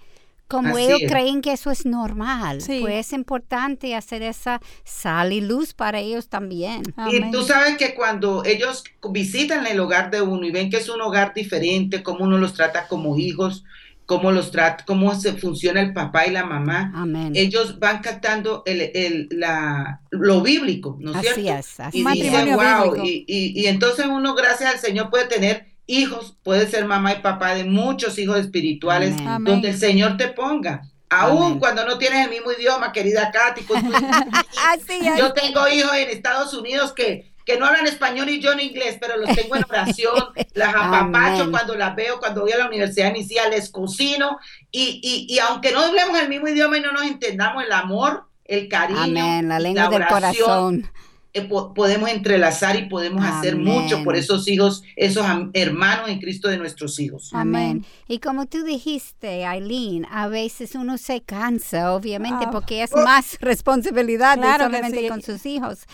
Como 0.48 0.78
ellos 0.78 1.00
creen 1.06 1.42
que 1.42 1.52
eso 1.52 1.70
es 1.70 1.84
normal. 1.84 2.58
Pues 2.66 3.06
es 3.06 3.12
importante 3.12 3.94
hacer 3.94 4.22
esa 4.22 4.60
sal 4.84 5.32
y 5.32 5.40
luz 5.40 5.74
para 5.74 6.00
ellos 6.00 6.28
también. 6.28 6.82
Y 7.10 7.30
tú 7.30 7.42
sabes 7.42 7.76
que 7.76 7.94
cuando 7.94 8.44
ellos 8.44 8.82
visitan 9.10 9.66
el 9.66 9.78
hogar 9.78 10.10
de 10.10 10.22
uno 10.22 10.46
y 10.46 10.50
ven 10.50 10.70
que 10.70 10.78
es 10.78 10.88
un 10.88 11.00
hogar 11.00 11.34
diferente, 11.34 12.02
cómo 12.02 12.24
uno 12.24 12.38
los 12.38 12.54
trata 12.54 12.88
como 12.88 13.16
hijos, 13.18 13.64
cómo 14.06 14.32
los 14.32 14.50
trata, 14.50 14.86
cómo 14.86 15.14
se 15.14 15.34
funciona 15.34 15.82
el 15.82 15.92
papá 15.92 16.26
y 16.26 16.30
la 16.30 16.46
mamá. 16.46 16.92
Ellos 17.34 17.78
van 17.78 18.00
captando 18.00 18.62
el, 18.64 18.80
el, 18.94 19.28
la, 19.30 20.00
lo 20.10 20.40
bíblico, 20.40 20.96
¿no 20.98 21.12
es 21.12 21.20
cierto? 21.20 21.40
Es, 21.40 21.78
así 21.78 21.98
y 22.00 22.22
dicen, 22.22 22.56
wow, 22.56 23.04
y, 23.04 23.26
y, 23.28 23.60
y, 23.60 23.66
entonces 23.66 24.06
uno, 24.06 24.34
gracias 24.34 24.72
al 24.72 24.80
Señor, 24.80 25.10
puede 25.10 25.26
tener 25.26 25.66
hijos, 25.88 26.36
puede 26.44 26.68
ser 26.68 26.84
mamá 26.84 27.14
y 27.14 27.20
papá 27.20 27.56
de 27.56 27.64
muchos 27.64 28.16
hijos 28.18 28.38
espirituales, 28.38 29.16
donde 29.40 29.70
el 29.70 29.78
Señor 29.78 30.16
te 30.16 30.28
ponga. 30.28 30.82
Aún 31.10 31.58
cuando 31.58 31.84
no 31.84 31.98
tienes 31.98 32.24
el 32.24 32.30
mismo 32.30 32.52
idioma, 32.52 32.92
querida 32.92 33.32
Katy, 33.32 33.62
yo 35.18 35.32
tengo 35.32 35.66
hijos 35.66 35.92
en 35.96 36.10
Estados 36.10 36.54
Unidos 36.54 36.92
que 36.92 37.32
que 37.48 37.56
no 37.56 37.64
hablan 37.64 37.86
español 37.86 38.28
y 38.28 38.40
yo 38.40 38.52
en 38.52 38.60
inglés, 38.60 38.98
pero 39.00 39.16
los 39.16 39.34
tengo 39.34 39.56
en 39.56 39.64
oración, 39.64 40.22
las 40.52 40.74
apapacho 40.74 41.50
cuando 41.50 41.76
las 41.76 41.96
veo, 41.96 42.18
cuando 42.18 42.42
voy 42.42 42.52
a 42.52 42.58
la 42.58 42.66
universidad 42.66 43.08
inicial, 43.08 43.50
les 43.50 43.70
cocino, 43.70 44.38
y, 44.70 45.00
y, 45.02 45.34
y 45.34 45.38
aunque 45.38 45.72
no 45.72 45.80
hablemos 45.80 46.18
el 46.18 46.28
mismo 46.28 46.48
idioma 46.48 46.76
y 46.76 46.82
no 46.82 46.92
nos 46.92 47.04
entendamos, 47.04 47.64
el 47.64 47.72
amor, 47.72 48.28
el 48.44 48.68
cariño, 48.68 49.40
la 49.42 49.58
lengua 49.60 49.88
del 49.88 50.06
corazón. 50.06 50.90
Eh, 51.34 51.48
podemos 51.74 52.08
entrelazar 52.10 52.76
y 52.76 52.88
podemos 52.88 53.24
hacer 53.24 53.56
mucho 53.56 54.02
por 54.02 54.16
esos 54.16 54.48
hijos, 54.48 54.82
esos 54.96 55.26
hermanos 55.52 56.08
en 56.08 56.20
Cristo 56.20 56.48
de 56.48 56.56
nuestros 56.56 56.98
hijos. 56.98 57.30
Amén. 57.32 57.84
Y 58.08 58.18
como 58.18 58.46
tú 58.46 58.64
dijiste, 58.64 59.44
Aileen, 59.44 60.06
a 60.10 60.28
veces 60.28 60.74
uno 60.74 60.96
se 60.96 61.20
cansa, 61.20 61.94
obviamente, 61.94 62.46
porque 62.50 62.82
es 62.82 62.92
más 62.92 63.36
responsabilidad 63.40 64.36
solamente 64.36 65.08
con 65.08 65.22
sus 65.22 65.44
hijos 65.44 65.86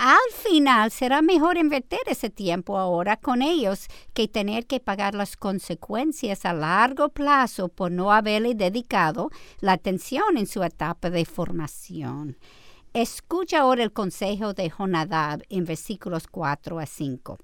al 0.00 0.16
final 0.32 0.90
será 0.90 1.20
mejor 1.20 1.58
invertir 1.58 2.00
ese 2.06 2.30
tiempo 2.30 2.78
ahora 2.78 3.18
con 3.18 3.42
ellos 3.42 3.86
que 4.14 4.28
tener 4.28 4.66
que 4.66 4.80
pagar 4.80 5.14
las 5.14 5.36
consecuencias 5.36 6.46
a 6.46 6.54
largo 6.54 7.10
plazo 7.10 7.68
por 7.68 7.92
no 7.92 8.10
haberle 8.10 8.54
dedicado 8.54 9.28
la 9.60 9.72
atención 9.72 10.38
en 10.38 10.46
su 10.46 10.62
etapa 10.62 11.10
de 11.10 11.26
formación. 11.26 12.38
Escucha 12.92 13.60
ahora 13.60 13.84
el 13.84 13.92
consejo 13.92 14.52
de 14.52 14.68
Jonadab 14.68 15.44
en 15.48 15.64
versículos 15.64 16.26
4 16.26 16.80
a 16.80 16.86
5. 16.86 17.38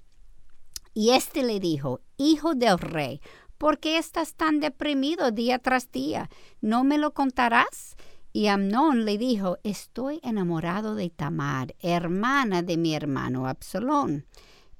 Y 0.93 1.11
éste 1.11 1.41
le 1.41 1.61
dijo, 1.61 2.01
Hijo 2.17 2.53
del 2.53 2.77
rey, 2.77 3.21
¿por 3.57 3.79
qué 3.79 3.97
estás 3.97 4.33
tan 4.33 4.59
deprimido 4.59 5.31
día 5.31 5.59
tras 5.59 5.89
día? 5.89 6.29
¿No 6.59 6.83
me 6.83 6.97
lo 6.97 7.13
contarás? 7.13 7.95
Y 8.33 8.47
Amnón 8.47 9.05
le 9.05 9.17
dijo, 9.17 9.57
Estoy 9.63 10.19
enamorado 10.21 10.95
de 10.95 11.09
Tamar, 11.09 11.75
hermana 11.79 12.61
de 12.61 12.75
mi 12.75 12.93
hermano 12.93 13.47
Absalón. 13.47 14.25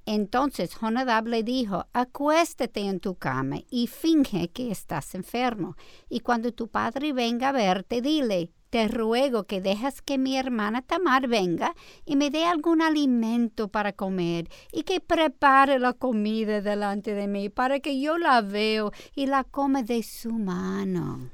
Entonces 0.06 0.74
Jonadab 0.74 1.28
le 1.28 1.44
dijo, 1.44 1.86
acuéstate 1.92 2.80
en 2.80 3.02
tu 3.02 3.16
cama 3.16 3.58
y 3.70 3.88
finge 3.88 4.50
que 4.50 4.72
estás 4.72 5.16
enfermo. 5.16 5.76
Y 6.10 6.22
cuando 6.22 6.54
tu 6.54 6.70
padre 6.70 7.12
venga 7.12 7.50
a 7.50 7.52
verte, 7.52 8.02
dile, 8.02 8.52
te 8.70 8.88
ruego 8.88 9.46
que 9.46 9.62
dejas 9.62 10.02
que 10.02 10.18
mi 10.18 10.38
hermana 10.38 10.82
Tamar 10.82 11.28
venga 11.28 11.74
y 12.06 12.16
me 12.16 12.30
dé 12.30 12.46
algún 12.46 12.82
alimento 12.82 13.70
para 13.70 13.94
comer 13.94 14.50
y 14.72 14.84
que 14.84 15.00
prepare 15.00 15.80
la 15.80 15.94
comida 15.94 16.62
delante 16.62 17.14
de 17.14 17.28
mí 17.28 17.50
para 17.50 17.80
que 17.80 18.00
yo 18.00 18.18
la 18.18 18.42
veo 18.42 18.92
y 19.16 19.28
la 19.28 19.44
come 19.44 19.84
de 19.84 20.04
su 20.04 20.34
mano. 20.34 21.30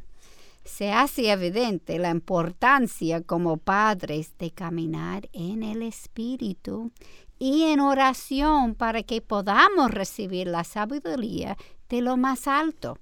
Se 0.63 0.93
hace 0.93 1.29
evidente 1.29 1.99
la 1.99 2.09
importancia 2.09 3.21
como 3.21 3.57
padres 3.57 4.37
de 4.37 4.51
caminar 4.51 5.27
en 5.33 5.61
el 5.61 5.81
Espíritu 5.81 6.91
y 7.37 7.63
en 7.63 7.81
oración 7.81 8.73
para 8.75 9.03
que 9.03 9.21
podamos 9.21 9.91
recibir 9.91 10.47
la 10.47 10.63
sabiduría 10.63 11.57
de 11.89 12.01
lo 12.01 12.15
más 12.15 12.47
alto. 12.47 12.97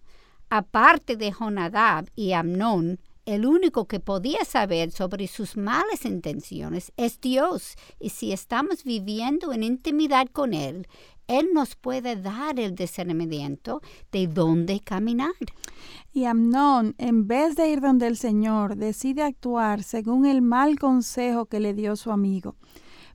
Aparte 0.50 1.15
de 1.15 1.32
Jonadab 1.32 2.10
y 2.15 2.34
Amnón, 2.34 3.00
el 3.25 3.45
único 3.45 3.88
que 3.88 3.99
podía 3.99 4.43
saber 4.45 4.91
sobre 4.91 5.27
sus 5.27 5.57
malas 5.57 6.05
intenciones 6.05 6.91
es 6.97 7.21
Dios, 7.21 7.75
y 7.99 8.10
si 8.10 8.31
estamos 8.31 8.84
viviendo 8.84 9.53
en 9.53 9.63
intimidad 9.63 10.27
con 10.27 10.53
Él, 10.53 10.88
Él 11.27 11.49
nos 11.53 11.75
puede 11.75 12.15
dar 12.15 12.60
el 12.60 12.75
discernimiento 12.75 13.81
de 14.12 14.27
dónde 14.27 14.79
caminar. 14.79 15.34
Y 16.13 16.25
Amnón, 16.25 16.95
en 16.97 17.27
vez 17.27 17.55
de 17.55 17.69
ir 17.69 17.79
donde 17.79 18.07
el 18.07 18.17
Señor, 18.17 18.75
decide 18.75 19.23
actuar 19.23 19.84
según 19.84 20.25
el 20.25 20.41
mal 20.41 20.77
consejo 20.77 21.45
que 21.45 21.60
le 21.60 21.73
dio 21.73 21.95
su 21.95 22.12
amigo. 22.12 22.55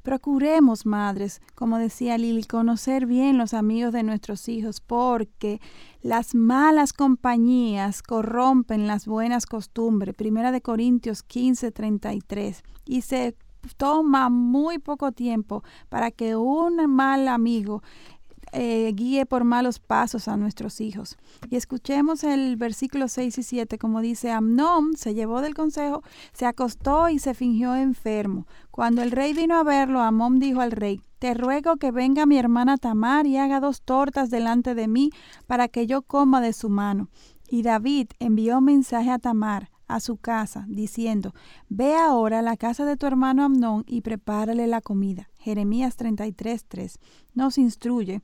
Procuremos, 0.06 0.86
madres, 0.86 1.42
como 1.56 1.78
decía 1.78 2.16
Lili, 2.16 2.44
conocer 2.44 3.06
bien 3.06 3.38
los 3.38 3.54
amigos 3.54 3.92
de 3.92 4.04
nuestros 4.04 4.48
hijos, 4.48 4.80
porque 4.80 5.60
las 6.00 6.32
malas 6.32 6.92
compañías 6.92 8.04
corrompen 8.04 8.86
las 8.86 9.08
buenas 9.08 9.46
costumbres. 9.46 10.14
Primera 10.14 10.52
de 10.52 10.60
Corintios 10.60 11.24
15, 11.24 11.72
33. 11.72 12.62
Y 12.84 13.02
se 13.02 13.34
toma 13.76 14.30
muy 14.30 14.78
poco 14.78 15.10
tiempo 15.10 15.64
para 15.88 16.12
que 16.12 16.36
un 16.36 16.88
mal 16.88 17.26
amigo 17.26 17.82
eh, 18.58 18.90
guíe 18.94 19.26
por 19.26 19.44
malos 19.44 19.78
pasos 19.78 20.28
a 20.28 20.38
nuestros 20.38 20.80
hijos. 20.80 21.18
Y 21.50 21.56
escuchemos 21.56 22.24
el 22.24 22.56
versículo 22.56 23.06
6 23.06 23.36
y 23.36 23.42
7, 23.42 23.76
como 23.78 24.00
dice, 24.00 24.30
Amnón 24.30 24.96
se 24.96 25.12
llevó 25.12 25.42
del 25.42 25.54
consejo, 25.54 26.02
se 26.32 26.46
acostó 26.46 27.10
y 27.10 27.18
se 27.18 27.34
fingió 27.34 27.74
enfermo. 27.74 28.46
Cuando 28.70 29.02
el 29.02 29.10
rey 29.10 29.34
vino 29.34 29.56
a 29.56 29.62
verlo, 29.62 30.00
Amón 30.00 30.38
dijo 30.38 30.62
al 30.62 30.72
rey, 30.72 31.02
te 31.18 31.34
ruego 31.34 31.76
que 31.76 31.90
venga 31.90 32.24
mi 32.24 32.38
hermana 32.38 32.78
Tamar 32.78 33.26
y 33.26 33.36
haga 33.36 33.60
dos 33.60 33.82
tortas 33.82 34.30
delante 34.30 34.74
de 34.74 34.88
mí 34.88 35.10
para 35.46 35.68
que 35.68 35.86
yo 35.86 36.00
coma 36.00 36.40
de 36.40 36.54
su 36.54 36.70
mano. 36.70 37.10
Y 37.50 37.60
David 37.62 38.08
envió 38.20 38.62
mensaje 38.62 39.10
a 39.10 39.18
Tamar, 39.18 39.70
a 39.86 40.00
su 40.00 40.16
casa, 40.16 40.64
diciendo, 40.66 41.34
Ve 41.68 41.94
ahora 41.94 42.38
a 42.38 42.42
la 42.42 42.56
casa 42.56 42.86
de 42.86 42.96
tu 42.96 43.06
hermano 43.06 43.44
Amnón 43.44 43.84
y 43.86 44.00
prepárale 44.00 44.66
la 44.66 44.80
comida. 44.80 45.28
Jeremías 45.38 45.96
33:3 45.96 46.98
nos 47.34 47.58
instruye 47.58 48.22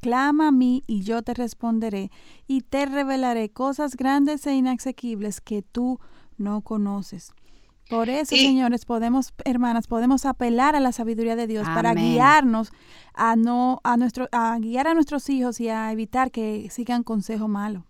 Clama 0.00 0.48
a 0.48 0.52
mí 0.52 0.84
y 0.86 1.02
yo 1.02 1.22
te 1.22 1.34
responderé 1.34 2.10
y 2.46 2.62
te 2.62 2.86
revelaré 2.86 3.50
cosas 3.50 3.96
grandes 3.96 4.46
e 4.46 4.54
inasequibles 4.54 5.40
que 5.40 5.62
tú 5.62 5.98
no 6.36 6.60
conoces. 6.62 7.32
Por 7.88 8.10
eso, 8.10 8.36
señores, 8.36 8.84
podemos, 8.84 9.32
hermanas, 9.44 9.86
podemos 9.86 10.26
apelar 10.26 10.76
a 10.76 10.80
la 10.80 10.92
sabiduría 10.92 11.36
de 11.36 11.46
Dios 11.46 11.66
para 11.66 11.94
guiarnos 11.94 12.70
a 13.14 13.34
no 13.34 13.80
a 13.82 13.96
nuestro 13.96 14.28
a 14.30 14.58
guiar 14.60 14.88
a 14.88 14.94
nuestros 14.94 15.28
hijos 15.30 15.58
y 15.58 15.70
a 15.70 15.90
evitar 15.90 16.30
que 16.30 16.68
sigan 16.70 17.02
consejo 17.02 17.48
malo. 17.48 17.86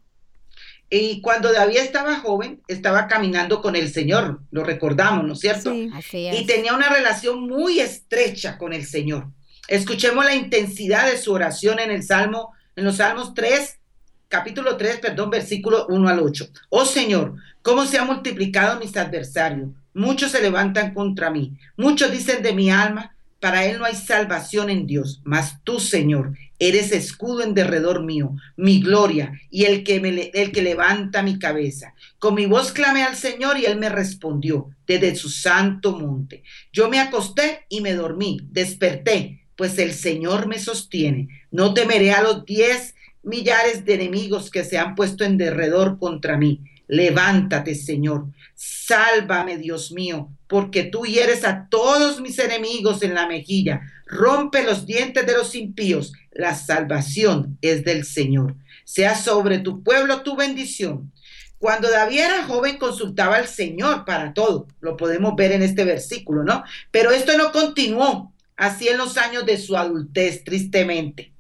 Y 0.90 1.20
cuando 1.20 1.52
David 1.52 1.78
estaba 1.78 2.20
joven, 2.20 2.62
estaba 2.68 3.08
caminando 3.08 3.60
con 3.60 3.76
el 3.76 3.90
Señor, 3.90 4.40
lo 4.50 4.64
recordamos, 4.64 5.24
¿no 5.24 5.34
es 5.34 5.40
cierto? 5.40 5.72
Sí. 5.72 5.90
Y 6.32 6.46
tenía 6.46 6.74
una 6.74 6.88
relación 6.88 7.46
muy 7.46 7.80
estrecha 7.80 8.56
con 8.56 8.72
el 8.72 8.86
Señor. 8.86 9.28
Escuchemos 9.68 10.24
la 10.24 10.34
intensidad 10.34 11.10
de 11.10 11.18
su 11.18 11.30
oración 11.30 11.78
en 11.78 11.90
el 11.90 12.02
Salmo, 12.02 12.54
en 12.74 12.86
los 12.86 12.96
Salmos 12.96 13.34
3, 13.34 13.78
capítulo 14.26 14.78
3, 14.78 14.96
perdón, 14.96 15.28
versículo 15.28 15.86
1 15.90 16.08
al 16.08 16.20
8. 16.20 16.48
Oh 16.70 16.86
Señor, 16.86 17.34
cómo 17.60 17.84
se 17.84 17.98
han 17.98 18.06
multiplicado 18.06 18.80
mis 18.80 18.96
adversarios. 18.96 19.68
Muchos 19.92 20.32
se 20.32 20.40
levantan 20.40 20.94
contra 20.94 21.30
mí. 21.30 21.52
Muchos 21.76 22.10
dicen 22.10 22.42
de 22.42 22.54
mi 22.54 22.70
alma, 22.70 23.14
para 23.40 23.66
él 23.66 23.78
no 23.78 23.84
hay 23.84 23.94
salvación 23.94 24.70
en 24.70 24.86
Dios, 24.86 25.20
mas 25.22 25.62
tú, 25.64 25.80
Señor, 25.80 26.32
eres 26.58 26.90
escudo 26.90 27.42
en 27.42 27.52
derredor 27.52 28.02
mío, 28.02 28.34
mi 28.56 28.80
gloria 28.80 29.38
y 29.50 29.64
el 29.64 29.84
que, 29.84 30.00
me, 30.00 30.30
el 30.32 30.50
que 30.50 30.62
levanta 30.62 31.22
mi 31.22 31.38
cabeza. 31.38 31.92
Con 32.18 32.34
mi 32.34 32.46
voz 32.46 32.72
clamé 32.72 33.02
al 33.02 33.16
Señor 33.16 33.58
y 33.58 33.66
él 33.66 33.78
me 33.78 33.90
respondió 33.90 34.70
desde 34.86 35.14
su 35.14 35.28
santo 35.28 35.92
monte. 35.92 36.42
Yo 36.72 36.88
me 36.88 37.00
acosté 37.00 37.66
y 37.68 37.82
me 37.82 37.92
dormí, 37.92 38.40
desperté 38.50 39.37
pues 39.58 39.76
el 39.80 39.92
Señor 39.92 40.46
me 40.46 40.60
sostiene. 40.60 41.28
No 41.50 41.74
temeré 41.74 42.12
a 42.12 42.22
los 42.22 42.46
diez 42.46 42.94
millares 43.24 43.84
de 43.84 43.94
enemigos 43.94 44.52
que 44.52 44.62
se 44.62 44.78
han 44.78 44.94
puesto 44.94 45.24
en 45.24 45.36
derredor 45.36 45.98
contra 45.98 46.38
mí. 46.38 46.62
Levántate, 46.86 47.74
Señor. 47.74 48.26
Sálvame, 48.54 49.58
Dios 49.58 49.90
mío, 49.90 50.30
porque 50.46 50.84
tú 50.84 51.06
hieres 51.06 51.44
a 51.44 51.66
todos 51.68 52.20
mis 52.20 52.38
enemigos 52.38 53.02
en 53.02 53.14
la 53.14 53.26
mejilla. 53.26 53.80
Rompe 54.06 54.62
los 54.62 54.86
dientes 54.86 55.26
de 55.26 55.32
los 55.32 55.56
impíos. 55.56 56.12
La 56.30 56.54
salvación 56.54 57.58
es 57.60 57.82
del 57.82 58.04
Señor. 58.04 58.54
Sea 58.84 59.16
sobre 59.16 59.58
tu 59.58 59.82
pueblo 59.82 60.22
tu 60.22 60.36
bendición. 60.36 61.12
Cuando 61.58 61.90
David 61.90 62.20
era 62.20 62.44
joven 62.44 62.78
consultaba 62.78 63.34
al 63.34 63.48
Señor 63.48 64.04
para 64.04 64.32
todo. 64.32 64.68
Lo 64.80 64.96
podemos 64.96 65.34
ver 65.34 65.50
en 65.50 65.62
este 65.64 65.82
versículo, 65.82 66.44
¿no? 66.44 66.62
Pero 66.92 67.10
esto 67.10 67.36
no 67.36 67.50
continuó 67.50 68.32
así 68.58 68.88
en 68.88 68.98
los 68.98 69.16
años 69.16 69.46
de 69.46 69.56
su 69.56 69.76
adultez, 69.76 70.44
tristemente. 70.44 71.32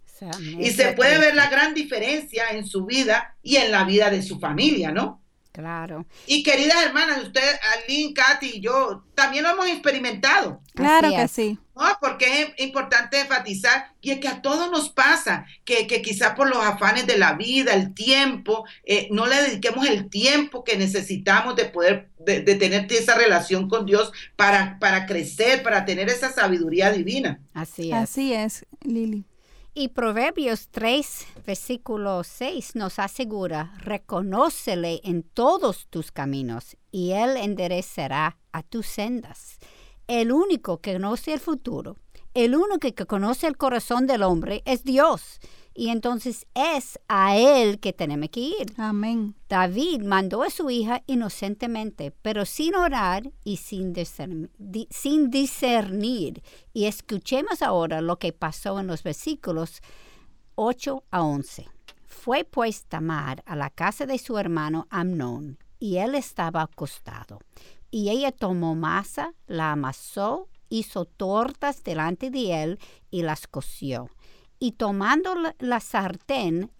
y 0.58 0.70
se 0.70 0.92
puede 0.94 1.18
ver 1.18 1.34
la 1.34 1.48
gran 1.48 1.74
diferencia 1.74 2.48
en 2.50 2.66
su 2.66 2.86
vida 2.86 3.36
y 3.42 3.56
en 3.56 3.70
la 3.70 3.84
vida 3.84 4.10
de 4.10 4.22
su 4.22 4.40
familia, 4.40 4.90
¿no? 4.90 5.22
Claro. 5.58 6.06
Y 6.28 6.44
queridas 6.44 6.84
hermanas, 6.84 7.20
usted, 7.20 7.42
Aline, 7.82 8.14
Katy 8.14 8.46
y 8.46 8.60
yo, 8.60 9.02
también 9.16 9.42
lo 9.42 9.50
hemos 9.50 9.66
experimentado. 9.66 10.60
Claro 10.72 11.10
que 11.10 11.26
sí. 11.26 11.58
¿no? 11.74 11.82
Porque 12.00 12.42
es 12.42 12.64
importante 12.64 13.18
enfatizar, 13.18 13.92
y 14.00 14.12
es 14.12 14.20
que 14.20 14.28
a 14.28 14.40
todos 14.40 14.70
nos 14.70 14.88
pasa, 14.88 15.46
que, 15.64 15.88
que 15.88 16.00
quizá 16.00 16.36
por 16.36 16.48
los 16.48 16.64
afanes 16.64 17.08
de 17.08 17.18
la 17.18 17.32
vida, 17.32 17.74
el 17.74 17.92
tiempo, 17.92 18.66
eh, 18.84 19.08
no 19.10 19.26
le 19.26 19.34
dediquemos 19.34 19.84
el 19.84 20.08
tiempo 20.08 20.62
que 20.62 20.76
necesitamos 20.76 21.56
de 21.56 21.64
poder, 21.64 22.08
de, 22.20 22.40
de, 22.42 22.54
tener 22.54 22.86
esa 22.92 23.16
relación 23.16 23.68
con 23.68 23.84
Dios 23.84 24.12
para, 24.36 24.78
para 24.78 25.06
crecer, 25.06 25.64
para 25.64 25.84
tener 25.84 26.08
esa 26.08 26.30
sabiduría 26.30 26.92
divina. 26.92 27.40
Así 27.52 27.90
es. 27.90 27.96
Así 27.96 28.32
es, 28.32 28.64
Lili. 28.84 29.24
Y 29.80 29.86
Proverbios 29.86 30.70
3, 30.72 31.26
versículo 31.46 32.24
6 32.24 32.74
nos 32.74 32.98
asegura, 32.98 33.74
reconócele 33.78 35.00
en 35.04 35.22
todos 35.22 35.86
tus 35.88 36.10
caminos 36.10 36.76
y 36.90 37.12
él 37.12 37.36
enderecerá 37.36 38.38
a 38.50 38.64
tus 38.64 38.86
sendas. 38.88 39.60
El 40.08 40.32
único 40.32 40.80
que 40.80 40.94
conoce 40.94 41.32
el 41.32 41.38
futuro, 41.38 41.94
el 42.34 42.56
único 42.56 42.92
que 42.92 43.06
conoce 43.06 43.46
el 43.46 43.56
corazón 43.56 44.08
del 44.08 44.24
hombre 44.24 44.62
es 44.64 44.82
Dios. 44.82 45.38
Y 45.78 45.90
entonces 45.90 46.44
es 46.54 46.98
a 47.06 47.36
él 47.36 47.78
que 47.78 47.92
tenemos 47.92 48.30
que 48.30 48.40
ir. 48.40 48.74
Amén. 48.78 49.36
David 49.48 50.02
mandó 50.02 50.42
a 50.42 50.50
su 50.50 50.70
hija 50.70 51.04
inocentemente, 51.06 52.10
pero 52.20 52.46
sin 52.46 52.74
orar 52.74 53.30
y 53.44 53.58
sin 53.58 53.92
discernir, 53.92 54.50
sin 54.90 55.30
discernir. 55.30 56.42
Y 56.72 56.86
escuchemos 56.86 57.62
ahora 57.62 58.00
lo 58.00 58.18
que 58.18 58.32
pasó 58.32 58.80
en 58.80 58.88
los 58.88 59.04
versículos 59.04 59.80
8 60.56 61.04
a 61.12 61.22
11. 61.22 61.68
Fue 62.06 62.42
pues 62.42 62.86
Tamar 62.86 63.44
a 63.46 63.54
la 63.54 63.70
casa 63.70 64.04
de 64.04 64.18
su 64.18 64.36
hermano 64.36 64.88
Amnón, 64.90 65.58
y 65.78 65.98
él 65.98 66.16
estaba 66.16 66.62
acostado. 66.62 67.38
Y 67.92 68.08
ella 68.08 68.32
tomó 68.32 68.74
masa, 68.74 69.32
la 69.46 69.70
amasó, 69.70 70.48
hizo 70.70 71.04
tortas 71.04 71.84
delante 71.84 72.32
de 72.32 72.64
él 72.64 72.78
y 73.12 73.22
las 73.22 73.46
coció 73.46 74.10
y 74.58 74.72
tomando 74.72 75.34
la, 75.58 75.80
sartén, 75.80 76.72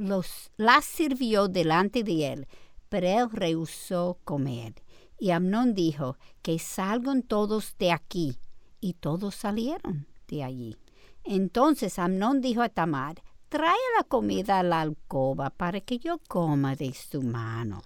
las 0.57 0.85
sirvió 0.85 1.49
delante 1.49 2.03
de 2.03 2.33
él, 2.33 2.49
pero 2.89 3.07
él 3.07 3.31
rehusó 3.31 4.19
comer. 4.25 4.75
Y 5.19 5.31
Amnón 5.31 5.75
dijo, 5.75 6.17
que 6.43 6.59
salgan 6.59 7.23
todos 7.23 7.77
de 7.79 7.93
aquí. 7.93 8.39
Y 8.81 8.95
todos 8.95 9.35
salieron 9.35 10.07
de 10.29 10.45
allí. 10.45 10.77
Entonces 11.25 11.99
Amnón 11.99 12.41
dijo 12.41 12.63
a 12.63 12.69
Tamar, 12.69 13.23
trae 13.49 13.77
la 13.97 14.05
comida 14.05 14.61
a 14.61 14.63
la 14.63 14.81
alcoba 14.81 15.51
para 15.51 15.81
que 15.81 15.99
yo 15.99 16.19
coma 16.29 16.77
de 16.77 16.93
su 16.95 17.23
mano. 17.23 17.83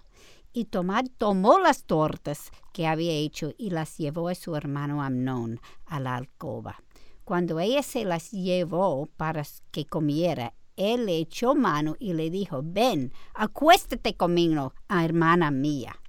Y 0.53 0.67
Tomás 0.67 1.05
tomó 1.17 1.59
las 1.59 1.85
tortas 1.85 2.51
que 2.75 2.87
había 2.87 3.13
hecho 3.13 3.53
y 3.57 3.71
las 3.71 3.97
llevó 3.97 4.29
a 4.29 4.35
su 4.35 4.55
hermano 4.55 5.03
Amnón 5.03 5.61
a 5.87 5.99
la 5.99 6.17
alcoba. 6.17 6.83
Cuando 7.25 7.61
ella 7.61 7.83
se 7.83 8.05
las 8.05 8.31
llevó 8.33 9.07
para 9.17 9.45
que 9.71 9.87
comiera, 9.87 10.55
él 10.77 11.07
le 11.07 11.19
echó 11.19 11.55
mano 11.55 11.97
y 11.99 12.15
le 12.15 12.31
dijo, 12.31 12.63
ven, 12.65 13.13
acuéstate 13.35 14.17
conmigo, 14.17 14.75
hermana 14.89 15.51
mía. 15.51 16.02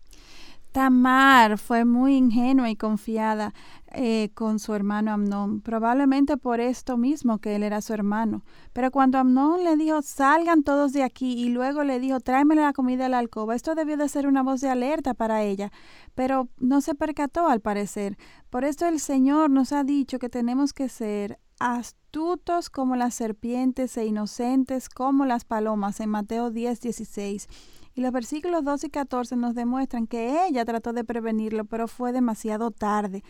Tamar 0.74 1.60
fue 1.60 1.86
muy 1.86 2.16
ingenua 2.16 2.68
y 2.72 2.76
confiada 2.76 3.54
eh, 3.92 4.32
con 4.34 4.58
su 4.58 4.74
hermano 4.74 5.12
Amnón, 5.12 5.62
probablemente 5.62 6.36
por 6.36 6.60
esto 6.60 6.98
mismo 6.98 7.38
que 7.38 7.56
él 7.56 7.62
era 7.62 7.80
su 7.80 7.94
hermano. 7.94 8.44
Pero 8.74 8.90
cuando 8.90 9.20
Amnón 9.20 9.64
le 9.64 9.78
dijo, 9.78 10.02
salgan 10.02 10.64
todos 10.64 10.92
de 10.92 11.04
aquí, 11.04 11.34
y 11.34 11.50
luego 11.50 11.84
le 11.84 12.00
dijo, 12.00 12.20
tráeme 12.22 12.56
la 12.56 12.74
comida 12.74 13.06
a 13.06 13.10
la 13.10 13.20
alcoba, 13.20 13.54
esto 13.54 13.76
debió 13.76 13.98
de 13.98 14.10
ser 14.10 14.26
una 14.26 14.42
voz 14.42 14.62
de 14.62 14.70
alerta 14.70 15.14
para 15.14 15.44
ella, 15.44 15.72
pero 16.16 16.50
no 16.58 16.82
se 16.82 16.96
percató 16.96 17.48
al 17.48 17.62
parecer. 17.62 18.18
Por 18.50 18.66
esto 18.66 18.88
el 18.88 19.00
Señor 19.00 19.52
nos 19.52 19.74
ha 19.74 19.84
dicho 19.84 20.18
que 20.18 20.30
tenemos 20.30 20.74
que 20.74 20.90
ser 20.90 21.38
astutos 21.60 22.72
como 22.72 22.96
las 22.96 23.14
serpientes 23.14 23.96
e 23.96 24.08
inocentes 24.08 24.90
como 24.90 25.26
las 25.26 25.46
palomas 25.46 26.00
en 26.00 26.10
Mateo 26.10 26.50
10, 26.50 26.82
16. 26.82 27.48
Y 27.96 28.02
los 28.02 28.12
versículos 28.12 28.64
12 28.64 28.88
y 28.88 28.90
14 28.90 29.36
nos 29.36 29.54
demuestran 29.56 30.08
que 30.08 30.48
ella 30.48 30.66
trató 30.66 30.94
de 30.94 31.04
prevenirlo, 31.04 31.66
pero 31.66 31.88
fue 31.88 32.12
demasiado 32.12 32.72
tarde. 32.72 33.24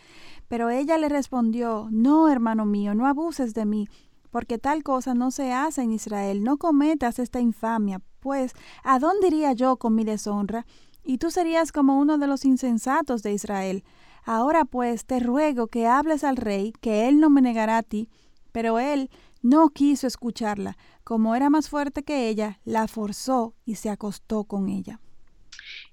Pero 0.48 0.70
ella 0.70 0.98
le 0.98 1.10
respondió, 1.10 1.88
no, 1.92 2.30
hermano 2.30 2.66
mío, 2.66 2.96
no 2.96 3.06
abuses 3.06 3.54
de 3.54 3.66
mí, 3.66 3.88
porque 4.32 4.58
tal 4.58 4.84
cosa 4.84 5.14
no 5.14 5.32
se 5.32 5.52
hace 5.52 5.82
en 5.82 5.92
Israel, 5.92 6.44
no 6.44 6.58
cometas 6.58 7.20
esta 7.20 7.40
infamia, 7.40 8.02
pues, 8.20 8.54
¿a 8.84 9.00
dónde 9.00 9.28
iría 9.28 9.52
yo 9.52 9.76
con 9.76 9.96
mi 9.96 10.06
deshonra? 10.06 10.66
Y 11.04 11.18
tú 11.18 11.30
serías 11.30 11.74
como 11.74 12.00
uno 12.00 12.18
de 12.18 12.28
los 12.28 12.46
insensatos 12.46 13.22
de 13.22 13.34
Israel. 13.34 13.84
Ahora 14.24 14.64
pues 14.64 15.06
te 15.06 15.20
ruego 15.20 15.68
que 15.68 15.86
hables 15.86 16.24
al 16.24 16.38
rey, 16.38 16.74
que 16.80 17.10
él 17.10 17.20
no 17.20 17.30
me 17.30 17.42
negará 17.42 17.78
a 17.78 17.84
ti. 17.84 18.10
Pero 18.54 18.80
él 18.80 19.10
no 19.42 19.70
quiso 19.70 20.08
escucharla. 20.08 20.78
Como 21.04 21.36
era 21.36 21.50
más 21.50 21.70
fuerte 21.70 22.04
que 22.04 22.30
ella, 22.30 22.60
la 22.64 22.88
forzó 22.88 23.56
y 23.66 23.76
se 23.76 23.90
acostó 23.90 24.46
con 24.46 24.70
ella. 24.70 25.00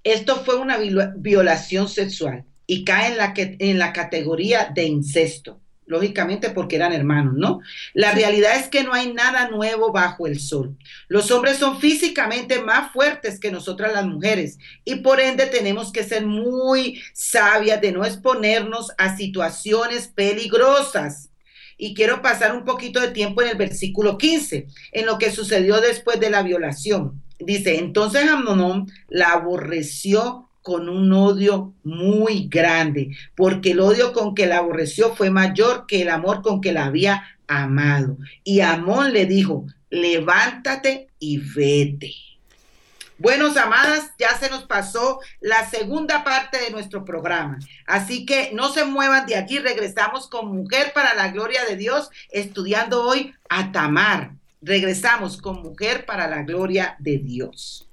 Esto 0.04 0.36
fue 0.36 0.56
una 0.56 0.78
violación 1.16 1.88
sexual 1.88 2.44
y 2.66 2.84
cae 2.84 3.08
en 3.08 3.16
la, 3.16 3.34
que, 3.34 3.56
en 3.58 3.78
la 3.78 3.92
categoría 3.92 4.70
de 4.72 4.84
incesto, 4.84 5.60
lógicamente 5.86 6.50
porque 6.50 6.76
eran 6.76 6.92
hermanos, 6.92 7.34
¿no? 7.36 7.60
La 7.92 8.12
realidad 8.12 8.56
es 8.56 8.68
que 8.68 8.84
no 8.84 8.92
hay 8.92 9.12
nada 9.12 9.48
nuevo 9.48 9.90
bajo 9.90 10.28
el 10.28 10.38
sol. 10.38 10.78
Los 11.08 11.32
hombres 11.32 11.56
son 11.56 11.80
físicamente 11.80 12.62
más 12.62 12.92
fuertes 12.92 13.40
que 13.40 13.50
nosotras 13.50 13.92
las 13.92 14.06
mujeres 14.06 14.58
y 14.84 14.96
por 14.96 15.18
ende 15.18 15.46
tenemos 15.46 15.90
que 15.90 16.04
ser 16.04 16.24
muy 16.24 17.02
sabias 17.12 17.80
de 17.80 17.90
no 17.90 18.04
exponernos 18.04 18.92
a 18.96 19.16
situaciones 19.16 20.06
peligrosas 20.06 21.29
y 21.80 21.94
quiero 21.94 22.20
pasar 22.20 22.54
un 22.54 22.64
poquito 22.64 23.00
de 23.00 23.08
tiempo 23.08 23.40
en 23.40 23.48
el 23.48 23.56
versículo 23.56 24.18
15, 24.18 24.66
en 24.92 25.06
lo 25.06 25.16
que 25.16 25.32
sucedió 25.32 25.80
después 25.80 26.20
de 26.20 26.28
la 26.28 26.42
violación. 26.42 27.22
Dice, 27.38 27.78
entonces 27.78 28.28
Amnón 28.28 28.92
la 29.08 29.32
aborreció 29.32 30.50
con 30.60 30.90
un 30.90 31.10
odio 31.14 31.72
muy 31.82 32.48
grande, 32.48 33.16
porque 33.34 33.70
el 33.70 33.80
odio 33.80 34.12
con 34.12 34.34
que 34.34 34.46
la 34.46 34.58
aborreció 34.58 35.14
fue 35.14 35.30
mayor 35.30 35.86
que 35.86 36.02
el 36.02 36.10
amor 36.10 36.42
con 36.42 36.60
que 36.60 36.72
la 36.72 36.84
había 36.84 37.24
amado. 37.48 38.18
Y 38.44 38.60
Amón 38.60 39.14
le 39.14 39.24
dijo, 39.24 39.64
levántate 39.88 41.08
y 41.18 41.38
vete. 41.38 42.12
Buenos, 43.20 43.58
amadas, 43.58 44.14
ya 44.18 44.30
se 44.38 44.48
nos 44.48 44.64
pasó 44.64 45.20
la 45.40 45.68
segunda 45.68 46.24
parte 46.24 46.56
de 46.58 46.70
nuestro 46.70 47.04
programa. 47.04 47.58
Así 47.84 48.24
que 48.24 48.50
no 48.54 48.72
se 48.72 48.86
muevan 48.86 49.26
de 49.26 49.36
aquí. 49.36 49.58
Regresamos 49.58 50.26
con 50.26 50.56
Mujer 50.56 50.94
para 50.94 51.12
la 51.12 51.28
Gloria 51.28 51.66
de 51.66 51.76
Dios, 51.76 52.08
estudiando 52.30 53.04
hoy 53.04 53.34
a 53.50 53.72
Tamar. 53.72 54.32
Regresamos 54.62 55.36
con 55.36 55.60
Mujer 55.60 56.06
para 56.06 56.28
la 56.28 56.44
Gloria 56.44 56.96
de 56.98 57.18
Dios. 57.18 57.89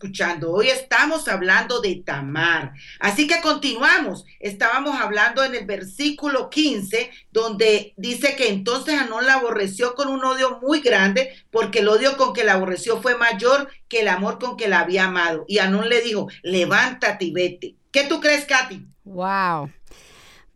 Escuchando. 0.00 0.50
Hoy 0.50 0.68
estamos 0.68 1.28
hablando 1.28 1.82
de 1.82 1.96
Tamar. 1.96 2.72
Así 3.00 3.26
que 3.26 3.42
continuamos. 3.42 4.24
Estábamos 4.38 4.98
hablando 4.98 5.44
en 5.44 5.54
el 5.54 5.66
versículo 5.66 6.48
15, 6.48 7.10
donde 7.30 7.92
dice 7.98 8.34
que 8.34 8.48
entonces 8.48 8.98
Anón 8.98 9.26
la 9.26 9.34
aborreció 9.34 9.94
con 9.94 10.08
un 10.08 10.24
odio 10.24 10.58
muy 10.62 10.80
grande, 10.80 11.34
porque 11.50 11.80
el 11.80 11.88
odio 11.88 12.16
con 12.16 12.32
que 12.32 12.44
la 12.44 12.54
aborreció 12.54 13.02
fue 13.02 13.18
mayor 13.18 13.68
que 13.88 14.00
el 14.00 14.08
amor 14.08 14.38
con 14.38 14.56
que 14.56 14.68
la 14.68 14.80
había 14.80 15.04
amado. 15.04 15.44
Y 15.46 15.58
Anón 15.58 15.90
le 15.90 16.00
dijo, 16.00 16.28
levántate 16.42 17.26
y 17.26 17.32
vete. 17.32 17.74
¿Qué 17.92 18.04
tú 18.04 18.20
crees, 18.20 18.46
Katy? 18.46 18.82
Wow. 19.04 19.70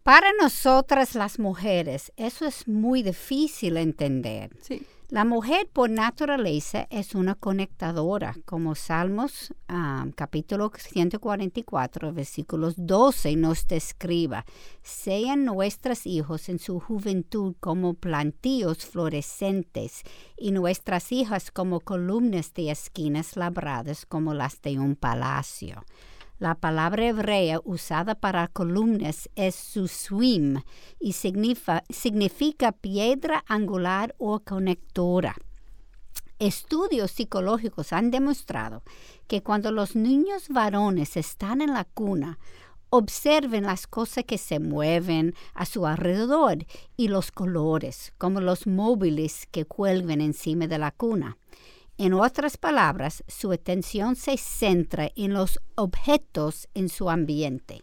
Para 0.02 0.32
nosotras 0.40 1.14
las 1.14 1.38
mujeres, 1.38 2.12
eso 2.16 2.46
es 2.46 2.66
muy 2.66 3.02
difícil 3.02 3.76
entender. 3.76 4.56
Sí. 4.62 4.86
La 5.10 5.26
mujer 5.26 5.68
por 5.70 5.90
naturaleza 5.90 6.86
es 6.88 7.14
una 7.14 7.34
conectadora, 7.34 8.34
como 8.46 8.74
Salmos 8.74 9.52
um, 9.68 10.10
capítulo 10.12 10.72
144, 10.74 12.14
versículos 12.14 12.74
12 12.78 13.36
nos 13.36 13.66
describa. 13.66 14.46
Sean 14.82 15.44
nuestros 15.44 16.06
hijos 16.06 16.48
en 16.48 16.58
su 16.58 16.80
juventud 16.80 17.54
como 17.60 17.92
plantíos 17.92 18.86
florescentes 18.86 20.04
y 20.38 20.52
nuestras 20.52 21.12
hijas 21.12 21.50
como 21.50 21.80
columnas 21.80 22.54
de 22.54 22.70
esquinas 22.70 23.36
labradas 23.36 24.06
como 24.06 24.32
las 24.32 24.62
de 24.62 24.78
un 24.78 24.96
palacio. 24.96 25.84
La 26.44 26.54
palabra 26.54 27.06
hebrea 27.06 27.58
usada 27.64 28.14
para 28.14 28.48
columnas 28.48 29.30
es 29.34 29.54
suswim 29.54 30.60
y 31.00 31.14
significa, 31.14 31.82
significa 31.88 32.72
piedra 32.72 33.42
angular 33.48 34.14
o 34.18 34.40
conectora. 34.40 35.36
Estudios 36.38 37.12
psicológicos 37.12 37.94
han 37.94 38.10
demostrado 38.10 38.82
que 39.26 39.42
cuando 39.42 39.72
los 39.72 39.96
niños 39.96 40.50
varones 40.50 41.16
están 41.16 41.62
en 41.62 41.72
la 41.72 41.84
cuna, 41.84 42.38
observen 42.90 43.64
las 43.64 43.86
cosas 43.86 44.24
que 44.24 44.36
se 44.36 44.58
mueven 44.58 45.34
a 45.54 45.64
su 45.64 45.86
alrededor 45.86 46.58
y 46.98 47.08
los 47.08 47.32
colores, 47.32 48.12
como 48.18 48.42
los 48.42 48.66
móviles 48.66 49.48
que 49.50 49.64
cuelgan 49.64 50.20
encima 50.20 50.66
de 50.66 50.76
la 50.76 50.90
cuna. 50.90 51.38
En 51.96 52.12
otras 52.12 52.56
palabras, 52.56 53.22
su 53.28 53.52
atención 53.52 54.16
se 54.16 54.36
centra 54.36 55.10
en 55.14 55.32
los 55.32 55.60
objetos 55.76 56.68
en 56.74 56.88
su 56.88 57.08
ambiente. 57.08 57.82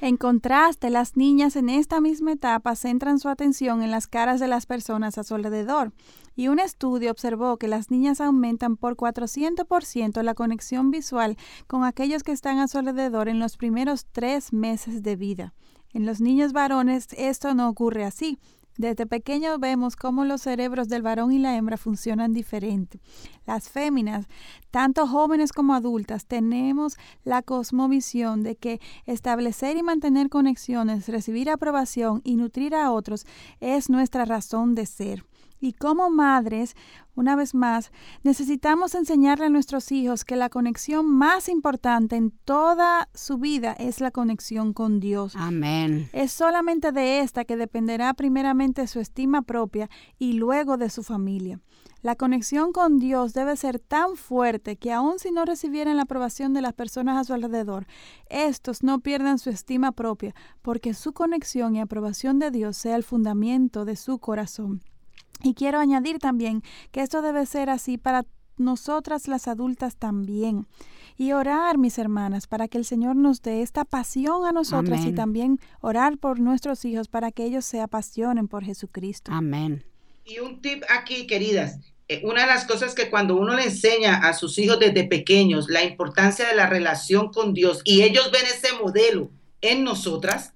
En 0.00 0.16
contraste, 0.16 0.90
las 0.90 1.16
niñas 1.16 1.54
en 1.54 1.68
esta 1.68 2.00
misma 2.00 2.32
etapa 2.32 2.74
centran 2.74 3.20
su 3.20 3.28
atención 3.28 3.84
en 3.84 3.92
las 3.92 4.08
caras 4.08 4.40
de 4.40 4.48
las 4.48 4.66
personas 4.66 5.16
a 5.16 5.22
su 5.22 5.36
alrededor, 5.36 5.92
y 6.34 6.48
un 6.48 6.58
estudio 6.58 7.12
observó 7.12 7.56
que 7.56 7.68
las 7.68 7.92
niñas 7.92 8.20
aumentan 8.20 8.76
por 8.76 8.96
400% 8.96 10.22
la 10.22 10.34
conexión 10.34 10.90
visual 10.90 11.36
con 11.68 11.84
aquellos 11.84 12.24
que 12.24 12.32
están 12.32 12.58
a 12.58 12.66
su 12.66 12.78
alrededor 12.78 13.28
en 13.28 13.38
los 13.38 13.56
primeros 13.56 14.06
tres 14.10 14.52
meses 14.52 15.04
de 15.04 15.14
vida. 15.14 15.54
En 15.92 16.04
los 16.04 16.20
niños 16.20 16.52
varones 16.52 17.06
esto 17.16 17.54
no 17.54 17.68
ocurre 17.68 18.04
así, 18.04 18.40
desde 18.76 19.06
pequeños 19.06 19.60
vemos 19.60 19.96
cómo 19.96 20.24
los 20.24 20.42
cerebros 20.42 20.88
del 20.88 21.02
varón 21.02 21.32
y 21.32 21.38
la 21.38 21.56
hembra 21.56 21.76
funcionan 21.76 22.32
diferente. 22.32 23.00
Las 23.46 23.68
féminas, 23.68 24.26
tanto 24.70 25.06
jóvenes 25.06 25.52
como 25.52 25.74
adultas, 25.74 26.26
tenemos 26.26 26.96
la 27.24 27.42
cosmovisión 27.42 28.42
de 28.42 28.56
que 28.56 28.80
establecer 29.06 29.76
y 29.76 29.82
mantener 29.82 30.28
conexiones, 30.28 31.08
recibir 31.08 31.50
aprobación 31.50 32.20
y 32.24 32.36
nutrir 32.36 32.74
a 32.74 32.92
otros 32.92 33.26
es 33.60 33.90
nuestra 33.90 34.24
razón 34.24 34.74
de 34.74 34.86
ser. 34.86 35.24
Y 35.62 35.74
como 35.74 36.10
madres, 36.10 36.74
una 37.14 37.36
vez 37.36 37.54
más, 37.54 37.92
necesitamos 38.24 38.96
enseñarle 38.96 39.46
a 39.46 39.48
nuestros 39.48 39.92
hijos 39.92 40.24
que 40.24 40.34
la 40.34 40.48
conexión 40.48 41.06
más 41.06 41.48
importante 41.48 42.16
en 42.16 42.32
toda 42.44 43.08
su 43.14 43.38
vida 43.38 43.72
es 43.74 44.00
la 44.00 44.10
conexión 44.10 44.72
con 44.72 44.98
Dios. 44.98 45.36
Amén. 45.36 46.08
Es 46.12 46.32
solamente 46.32 46.90
de 46.90 47.20
esta 47.20 47.44
que 47.44 47.56
dependerá 47.56 48.12
primeramente 48.14 48.88
su 48.88 48.98
estima 48.98 49.42
propia 49.42 49.88
y 50.18 50.32
luego 50.32 50.78
de 50.78 50.90
su 50.90 51.04
familia. 51.04 51.60
La 52.00 52.16
conexión 52.16 52.72
con 52.72 52.98
Dios 52.98 53.32
debe 53.32 53.56
ser 53.56 53.78
tan 53.78 54.16
fuerte 54.16 54.74
que 54.74 54.90
aun 54.90 55.20
si 55.20 55.30
no 55.30 55.44
recibieran 55.44 55.94
la 55.94 56.02
aprobación 56.02 56.54
de 56.54 56.60
las 56.62 56.72
personas 56.72 57.18
a 57.18 57.22
su 57.22 57.34
alrededor, 57.34 57.86
estos 58.28 58.82
no 58.82 58.98
pierdan 58.98 59.38
su 59.38 59.48
estima 59.48 59.92
propia, 59.92 60.34
porque 60.60 60.92
su 60.92 61.12
conexión 61.12 61.76
y 61.76 61.80
aprobación 61.80 62.40
de 62.40 62.50
Dios 62.50 62.76
sea 62.76 62.96
el 62.96 63.04
fundamento 63.04 63.84
de 63.84 63.94
su 63.94 64.18
corazón. 64.18 64.82
Y 65.42 65.54
quiero 65.54 65.78
añadir 65.78 66.18
también 66.18 66.62
que 66.90 67.02
esto 67.02 67.22
debe 67.22 67.46
ser 67.46 67.70
así 67.70 67.98
para 67.98 68.24
nosotras 68.56 69.28
las 69.28 69.48
adultas 69.48 69.96
también. 69.96 70.66
Y 71.16 71.32
orar, 71.32 71.78
mis 71.78 71.98
hermanas, 71.98 72.46
para 72.46 72.68
que 72.68 72.78
el 72.78 72.84
Señor 72.84 73.16
nos 73.16 73.42
dé 73.42 73.62
esta 73.62 73.84
pasión 73.84 74.46
a 74.46 74.52
nosotras 74.52 75.04
y 75.04 75.12
también 75.12 75.58
orar 75.80 76.16
por 76.18 76.40
nuestros 76.40 76.84
hijos 76.84 77.08
para 77.08 77.32
que 77.32 77.44
ellos 77.44 77.64
se 77.64 77.80
apasionen 77.80 78.48
por 78.48 78.64
Jesucristo. 78.64 79.30
Amén. 79.32 79.84
Y 80.24 80.38
un 80.38 80.60
tip 80.62 80.84
aquí, 80.88 81.26
queridas. 81.26 81.78
Eh, 82.08 82.22
una 82.24 82.42
de 82.42 82.46
las 82.46 82.66
cosas 82.66 82.94
que 82.94 83.10
cuando 83.10 83.36
uno 83.36 83.54
le 83.54 83.64
enseña 83.64 84.16
a 84.16 84.32
sus 84.34 84.58
hijos 84.58 84.78
desde 84.78 85.04
pequeños 85.04 85.68
la 85.68 85.84
importancia 85.84 86.48
de 86.48 86.54
la 86.54 86.66
relación 86.66 87.32
con 87.32 87.54
Dios 87.54 87.80
y 87.84 88.02
ellos 88.02 88.30
ven 88.32 88.44
ese 88.44 88.76
modelo 88.82 89.30
en 89.62 89.84
nosotras, 89.84 90.52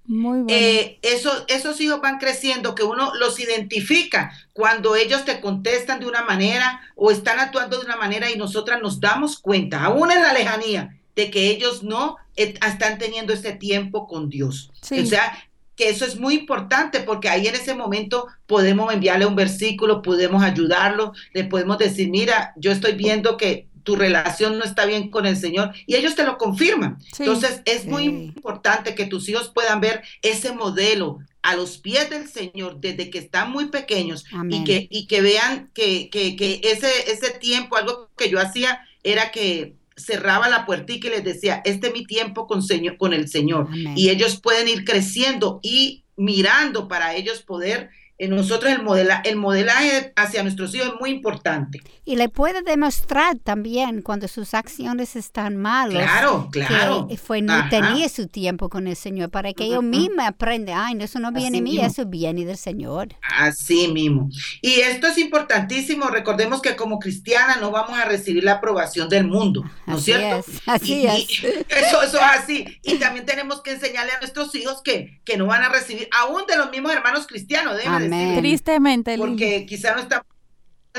eh, 0.49 0.99
esos 1.03 1.81
hijos 1.81 2.01
van 2.01 2.19
creciendo, 2.19 2.75
que 2.75 2.83
uno 2.83 3.15
los 3.15 3.39
identifica 3.39 4.33
cuando 4.53 4.97
ellos 4.97 5.25
te 5.25 5.41
contestan 5.41 6.01
de 6.01 6.07
una 6.07 6.25
manera 6.25 6.81
o 6.97 7.13
están 7.13 7.39
actuando 7.39 7.79
de 7.79 7.87
una 7.87 7.97
manera 7.97 8.31
y 8.31 8.37
nosotras 8.37 8.83
nos 8.83 9.01
damos 9.01 9.39
cuenta, 9.39 9.85
aún 9.85 10.11
en 10.11 10.23
la 10.23 10.33
lejanía, 10.33 10.99
de 11.15 11.31
que 11.31 11.47
ellos 11.51 11.85
no 11.85 12.17
están 12.35 12.99
teniendo 12.99 13.33
ese 13.33 13.53
tiempo 13.53 14.07
con 14.07 14.29
Dios. 14.29 14.71
O 14.91 15.07
sea, 15.07 15.33
que 15.77 15.89
eso 15.89 16.05
es 16.05 16.19
muy 16.19 16.35
importante 16.35 17.01
porque 17.01 17.29
ahí 17.29 17.47
en 17.47 17.55
ese 17.55 17.75
momento 17.75 18.27
podemos 18.47 18.93
enviarle 18.93 19.27
un 19.27 19.37
versículo, 19.37 20.03
podemos 20.03 20.43
ayudarlo, 20.43 21.13
le 21.33 21.45
podemos 21.45 21.79
decir, 21.79 22.09
mira, 22.09 22.53
yo 22.57 22.73
estoy 22.73 22.95
viendo 22.95 23.37
que 23.37 23.69
tu 23.87 23.95
relación 23.95 24.59
no 24.59 24.65
está 24.65 24.85
bien 24.85 25.11
con 25.11 25.27
el 25.27 25.37
Señor 25.37 25.73
y 25.87 25.95
ellos 25.95 26.17
te 26.17 26.25
lo 26.25 26.39
confirman. 26.39 26.99
Entonces 27.21 27.63
es 27.65 27.87
muy 27.87 28.03
importante 28.03 28.97
que 28.97 29.07
tus 29.07 29.29
hijos 29.29 29.53
puedan 29.55 29.81
ver 29.81 30.03
ese 30.23 30.51
modelo 30.51 31.21
a 31.41 31.55
los 31.55 31.79
pies 31.79 32.11
del 32.11 32.29
Señor 32.29 32.81
desde 32.81 33.11
que 33.11 33.19
están 33.19 33.53
muy 33.53 33.67
pequeños 33.67 34.25
y 34.51 34.65
que, 34.65 34.89
y 34.91 35.07
que 35.07 35.21
vean 35.21 35.71
que, 35.73 36.11
que, 36.11 36.61
ese, 36.65 37.13
ese 37.13 37.31
tiempo, 37.39 37.77
algo 37.77 38.11
que 38.19 38.29
yo 38.29 38.41
hacía 38.41 38.81
era 39.05 39.31
que 39.31 39.77
cerraba 39.97 40.49
la 40.49 40.67
puertica 40.67 41.07
y 41.07 41.13
les 41.13 41.23
decía, 41.25 41.63
este 41.65 41.87
es 41.87 41.93
mi 41.93 42.05
tiempo 42.05 42.49
con, 42.49 42.65
señor, 42.65 42.99
con 42.99 43.15
el 43.15 43.29
Señor. 43.29 43.69
Y 43.95 44.11
ellos 44.11 44.41
pueden 44.41 44.67
ir 44.67 44.85
creciendo 44.85 45.61
y 45.63 46.03
mirando 46.17 46.89
para 46.89 47.15
ellos 47.15 47.43
poder 47.43 47.91
nosotros 48.19 48.73
el, 48.73 48.83
modela, 48.83 49.21
el 49.25 49.37
modelaje 49.37 50.13
hacia 50.17 50.43
nuestros 50.43 50.75
hijos 50.75 50.89
es 50.89 51.01
muy 51.01 51.11
importante. 51.11 51.83
Y 52.05 52.17
le 52.17 52.29
puede 52.29 52.63
demostrar 52.63 53.37
también 53.39 54.01
cuando 54.01 54.27
sus 54.27 54.55
acciones 54.55 55.17
están 55.17 55.57
malas. 55.57 56.05
Claro, 56.05 56.49
claro. 56.51 57.09
Que 57.09 57.19
fue, 57.19 57.43
no 57.43 57.69
tenía 57.69 58.09
su 58.09 58.27
tiempo 58.29 58.71
con 58.71 58.87
el 58.87 58.97
Señor 58.97 59.31
para 59.31 59.53
que 59.53 59.65
ellos 59.65 59.83
mismos 59.83 60.25
aprendan, 60.27 60.79
ay, 60.79 60.97
eso 61.01 61.19
no 61.19 61.31
viene 61.31 61.59
de 61.59 61.63
mí, 61.63 61.79
eso 61.79 62.07
viene 62.07 62.45
del 62.45 62.57
Señor. 62.57 63.09
Así 63.23 63.89
mismo. 63.89 64.31
Y 64.63 64.81
esto 64.81 65.09
es 65.09 65.19
importantísimo. 65.19 66.09
Recordemos 66.09 66.63
que 66.63 66.75
como 66.75 66.99
cristiana 66.99 67.57
no 67.61 67.71
vamos 67.71 67.99
a 67.99 68.05
recibir 68.07 68.45
la 68.45 68.53
aprobación 68.53 69.09
del 69.09 69.27
mundo, 69.27 69.65
¿no 69.87 69.99
es 69.99 70.05
cierto? 70.05 70.45
así 70.67 71.07
es. 71.07 71.45
eso, 71.69 72.03
eso 72.03 72.17
es 72.17 72.23
así. 72.23 72.65
Y 72.83 72.97
también 72.97 73.27
tenemos 73.27 73.63
que 73.63 73.73
enseñarle 73.73 74.13
a 74.13 74.21
nuestros 74.21 74.55
hijos 74.55 74.81
que, 74.83 75.21
que 75.25 75.37
no 75.37 75.47
van 75.47 75.63
a 75.63 75.69
recibir, 75.69 76.09
aún 76.17 76.47
de 76.47 76.57
los 76.57 76.71
mismos 76.71 76.93
hermanos 76.93 77.27
cristianos, 77.27 77.77
Tristemente. 78.09 79.19
Porque 79.19 79.67
quizá 79.67 79.95
no 79.95 80.01
está 80.01 80.25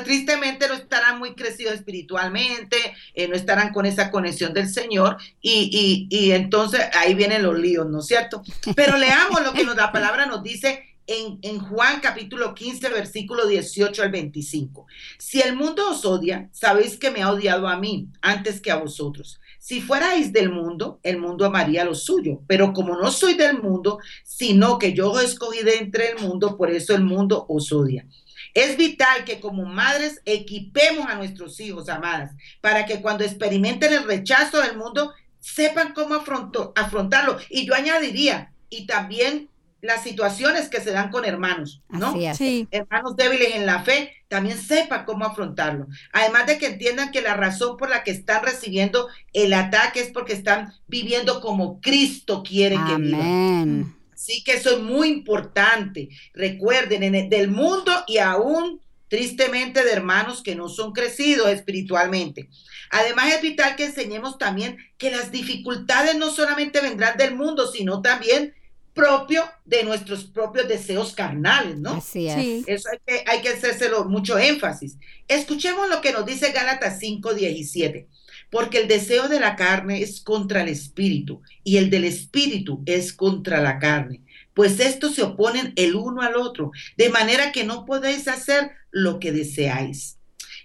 tristemente 0.03 0.67
no 0.67 0.75
estarán 0.75 1.19
muy 1.19 1.33
crecidos 1.33 1.73
espiritualmente, 1.75 2.77
eh, 3.13 3.27
no 3.27 3.35
estarán 3.35 3.73
con 3.73 3.85
esa 3.85 4.11
conexión 4.11 4.53
del 4.53 4.69
Señor 4.69 5.17
y, 5.41 6.07
y, 6.09 6.31
entonces 6.31 6.81
ahí 6.93 7.13
vienen 7.13 7.43
los 7.43 7.57
líos, 7.57 7.87
¿no 7.87 7.99
es 7.99 8.07
cierto? 8.07 8.43
Pero 8.75 8.97
leamos 8.97 9.43
lo 9.43 9.53
que 9.53 9.63
nos, 9.63 9.75
la 9.75 9.91
palabra 9.91 10.25
nos 10.25 10.43
dice 10.43 10.83
en, 11.07 11.39
en, 11.41 11.59
Juan 11.59 12.01
capítulo 12.01 12.53
15, 12.53 12.89
versículo 12.89 13.47
18 13.47 14.03
al 14.03 14.11
25. 14.11 14.87
Si 15.17 15.41
el 15.41 15.55
mundo 15.55 15.91
os 15.91 16.03
odia, 16.05 16.49
sabéis 16.51 16.97
que 16.97 17.11
me 17.11 17.21
ha 17.21 17.31
odiado 17.31 17.67
a 17.67 17.77
mí 17.77 18.09
antes 18.21 18.59
que 18.59 18.71
a 18.71 18.75
vosotros. 18.75 19.39
Si 19.67 19.81
fuerais 19.81 20.31
del 20.31 20.49
mundo, 20.49 21.01
el 21.03 21.17
mundo 21.17 21.43
amaría 21.43 21.83
lo 21.83 21.93
suyo, 21.93 22.39
pero 22.47 22.71
como 22.71 22.95
no 22.95 23.11
soy 23.11 23.33
del 23.33 23.61
mundo, 23.61 23.99
sino 24.23 24.79
que 24.79 24.93
yo 24.93 25.11
os 25.11 25.21
escogí 25.21 25.61
de 25.61 25.79
entre 25.79 26.11
el 26.11 26.19
mundo, 26.19 26.55
por 26.55 26.71
eso 26.71 26.95
el 26.95 27.03
mundo 27.03 27.45
os 27.49 27.73
odia. 27.73 28.07
Es 28.53 28.77
vital 28.77 29.25
que 29.25 29.41
como 29.41 29.65
madres 29.65 30.21
equipemos 30.23 31.07
a 31.07 31.15
nuestros 31.15 31.59
hijos, 31.59 31.89
amadas, 31.89 32.31
para 32.61 32.85
que 32.85 33.01
cuando 33.01 33.25
experimenten 33.25 33.91
el 33.91 34.05
rechazo 34.05 34.61
del 34.61 34.77
mundo, 34.77 35.11
sepan 35.41 35.93
cómo 35.93 36.15
afrontarlo. 36.15 37.37
Y 37.49 37.67
yo 37.67 37.75
añadiría, 37.75 38.53
y 38.69 38.87
también 38.87 39.49
las 39.81 40.01
situaciones 40.01 40.69
que 40.69 40.79
se 40.79 40.91
dan 40.91 41.11
con 41.11 41.25
hermanos, 41.25 41.81
¿no? 41.89 42.15
Sí. 42.35 42.69
Hermanos 42.71 43.17
débiles 43.17 43.53
en 43.55 43.65
la 43.65 43.83
fe, 43.83 44.13
también 44.27 44.57
sepa 44.57 45.05
cómo 45.05 45.25
afrontarlo. 45.25 45.87
Además 46.11 46.47
de 46.47 46.57
que 46.57 46.67
entiendan 46.67 47.11
que 47.11 47.21
la 47.21 47.35
razón 47.35 47.77
por 47.77 47.89
la 47.89 48.03
que 48.03 48.11
están 48.11 48.43
recibiendo 48.43 49.07
el 49.33 49.53
ataque 49.53 50.01
es 50.01 50.09
porque 50.09 50.33
están 50.33 50.73
viviendo 50.87 51.41
como 51.41 51.79
Cristo 51.81 52.43
quiere 52.43 52.77
que 52.87 52.95
vivan. 52.95 53.95
Así 54.13 54.43
que 54.43 54.53
eso 54.53 54.71
es 54.71 54.79
muy 54.81 55.09
importante. 55.09 56.09
Recuerden, 56.33 57.03
en 57.03 57.15
el, 57.15 57.29
del 57.29 57.49
mundo 57.49 57.91
y 58.07 58.17
aún 58.17 58.81
tristemente 59.07 59.83
de 59.83 59.91
hermanos 59.91 60.43
que 60.43 60.55
no 60.55 60.69
son 60.69 60.91
crecidos 60.91 61.49
espiritualmente. 61.49 62.49
Además 62.89 63.33
es 63.33 63.41
vital 63.41 63.75
que 63.75 63.85
enseñemos 63.85 64.37
también 64.37 64.77
que 64.97 65.11
las 65.11 65.31
dificultades 65.31 66.15
no 66.15 66.31
solamente 66.31 66.81
vendrán 66.81 67.17
del 67.17 67.35
mundo, 67.35 67.71
sino 67.71 68.01
también 68.01 68.53
propio 68.97 69.49
de 69.63 69.85
nuestros 69.85 70.25
propios 70.25 70.67
deseos 70.67 71.13
carnales, 71.13 71.77
¿no? 71.77 71.93
Así 71.93 72.27
es. 72.27 72.67
Eso 72.67 72.89
hay 72.91 72.99
que, 73.05 73.23
hay 73.25 73.41
que 73.41 73.49
hacérselo 73.49 74.03
mucho 74.05 74.37
énfasis. 74.37 74.97
Escuchemos 75.29 75.87
lo 75.87 76.01
que 76.01 76.11
nos 76.11 76.25
dice 76.25 76.51
Gálatas 76.51 76.99
5:17. 76.99 78.07
Porque 78.49 78.79
el 78.79 78.87
deseo 78.87 79.27
de 79.29 79.39
la 79.39 79.55
carne 79.55 80.01
es 80.01 80.21
contra 80.21 80.61
el 80.61 80.69
espíritu 80.69 81.41
y 81.63 81.77
el 81.77 81.89
del 81.89 82.05
espíritu 82.05 82.81
es 82.85 83.13
contra 83.13 83.61
la 83.61 83.79
carne 83.79 84.21
pues 84.57 84.79
estos 84.79 85.13
se 85.13 85.21
oponen 85.21 85.71
el 85.75 85.93
uno 85.93 86.23
al 86.23 86.35
otro, 86.35 86.71
de 86.95 87.09
manera 87.09 87.51
que 87.51 87.63
no 87.63 87.85
podéis 87.85 88.27
hacer 88.27 88.71
lo 88.89 89.19
que 89.19 89.31
deseáis. 89.31 90.17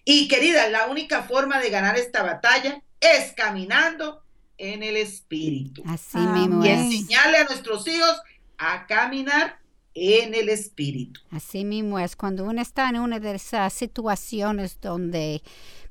Y 0.06 0.28
querida, 0.28 0.66
la 0.70 0.86
única 0.86 1.24
forma 1.24 1.60
de 1.60 1.68
ganar 1.68 1.98
esta 1.98 2.22
batalla 2.22 2.82
es 3.00 3.34
caminando 3.36 4.22
en 4.58 4.82
el 4.82 4.96
Espíritu. 4.96 5.82
Así 5.86 6.18
mismo 6.18 6.64
y 6.64 6.68
enseñarle 6.68 7.38
a 7.38 7.44
nuestros 7.44 7.86
hijos 7.88 8.20
a 8.58 8.86
caminar 8.86 9.58
en 9.94 10.34
el 10.34 10.48
Espíritu. 10.48 11.20
Así 11.30 11.64
mismo 11.64 11.98
es, 11.98 12.16
cuando 12.16 12.44
uno 12.44 12.62
está 12.62 12.88
en 12.88 12.98
una 12.98 13.20
de 13.20 13.34
esas 13.34 13.72
situaciones 13.72 14.80
donde 14.80 15.42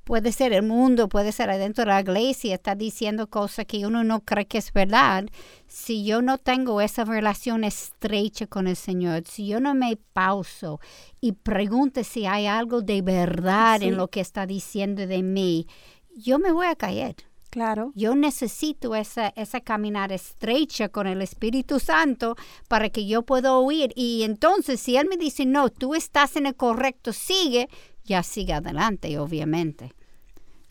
puede 0.03 0.31
ser 0.31 0.53
el 0.53 0.63
mundo, 0.63 1.09
puede 1.09 1.31
ser 1.31 1.49
adentro 1.49 1.83
de 1.83 1.91
la 1.91 2.01
iglesia, 2.01 2.55
está 2.55 2.75
diciendo 2.75 3.27
cosas 3.27 3.65
que 3.65 3.85
uno 3.85 4.03
no 4.03 4.21
cree 4.21 4.47
que 4.47 4.57
es 4.57 4.73
verdad. 4.73 5.25
Si 5.67 6.03
yo 6.03 6.21
no 6.21 6.37
tengo 6.37 6.81
esa 6.81 7.05
relación 7.05 7.63
estrecha 7.63 8.47
con 8.47 8.67
el 8.67 8.75
Señor, 8.75 9.23
si 9.27 9.47
yo 9.47 9.59
no 9.59 9.73
me 9.75 9.97
pauso 10.13 10.79
y 11.19 11.33
pregunto 11.33 12.03
si 12.03 12.25
hay 12.25 12.47
algo 12.47 12.81
de 12.81 13.01
verdad 13.01 13.81
en 13.83 13.97
lo 13.97 14.09
que 14.09 14.21
está 14.21 14.45
diciendo 14.45 15.05
de 15.05 15.21
mí, 15.21 15.67
yo 16.15 16.39
me 16.39 16.51
voy 16.51 16.67
a 16.67 16.75
caer. 16.75 17.15
Claro. 17.51 17.91
Yo 17.95 18.15
necesito 18.15 18.95
esa, 18.95 19.27
esa 19.35 19.59
caminar 19.59 20.13
estrecha 20.13 20.87
con 20.87 21.05
el 21.05 21.21
Espíritu 21.21 21.79
Santo 21.79 22.37
para 22.69 22.89
que 22.89 23.05
yo 23.05 23.23
pueda 23.23 23.53
oír. 23.53 23.91
Y 23.95 24.23
entonces, 24.23 24.79
si 24.79 24.95
Él 24.95 25.07
me 25.09 25.17
dice, 25.17 25.45
no, 25.45 25.69
tú 25.69 25.93
estás 25.93 26.37
en 26.37 26.45
el 26.45 26.55
correcto, 26.55 27.11
sigue, 27.11 27.67
ya 28.05 28.23
sigue 28.23 28.53
adelante, 28.53 29.19
obviamente. 29.19 29.93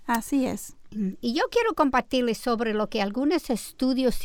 Así 0.06 0.46
es. 0.46 0.74
Y 1.20 1.34
yo 1.34 1.44
quiero 1.50 1.74
compartirles 1.74 2.38
sobre 2.38 2.74
lo 2.74 2.88
que 2.88 3.02
algunos 3.02 3.50
estudios 3.50 4.16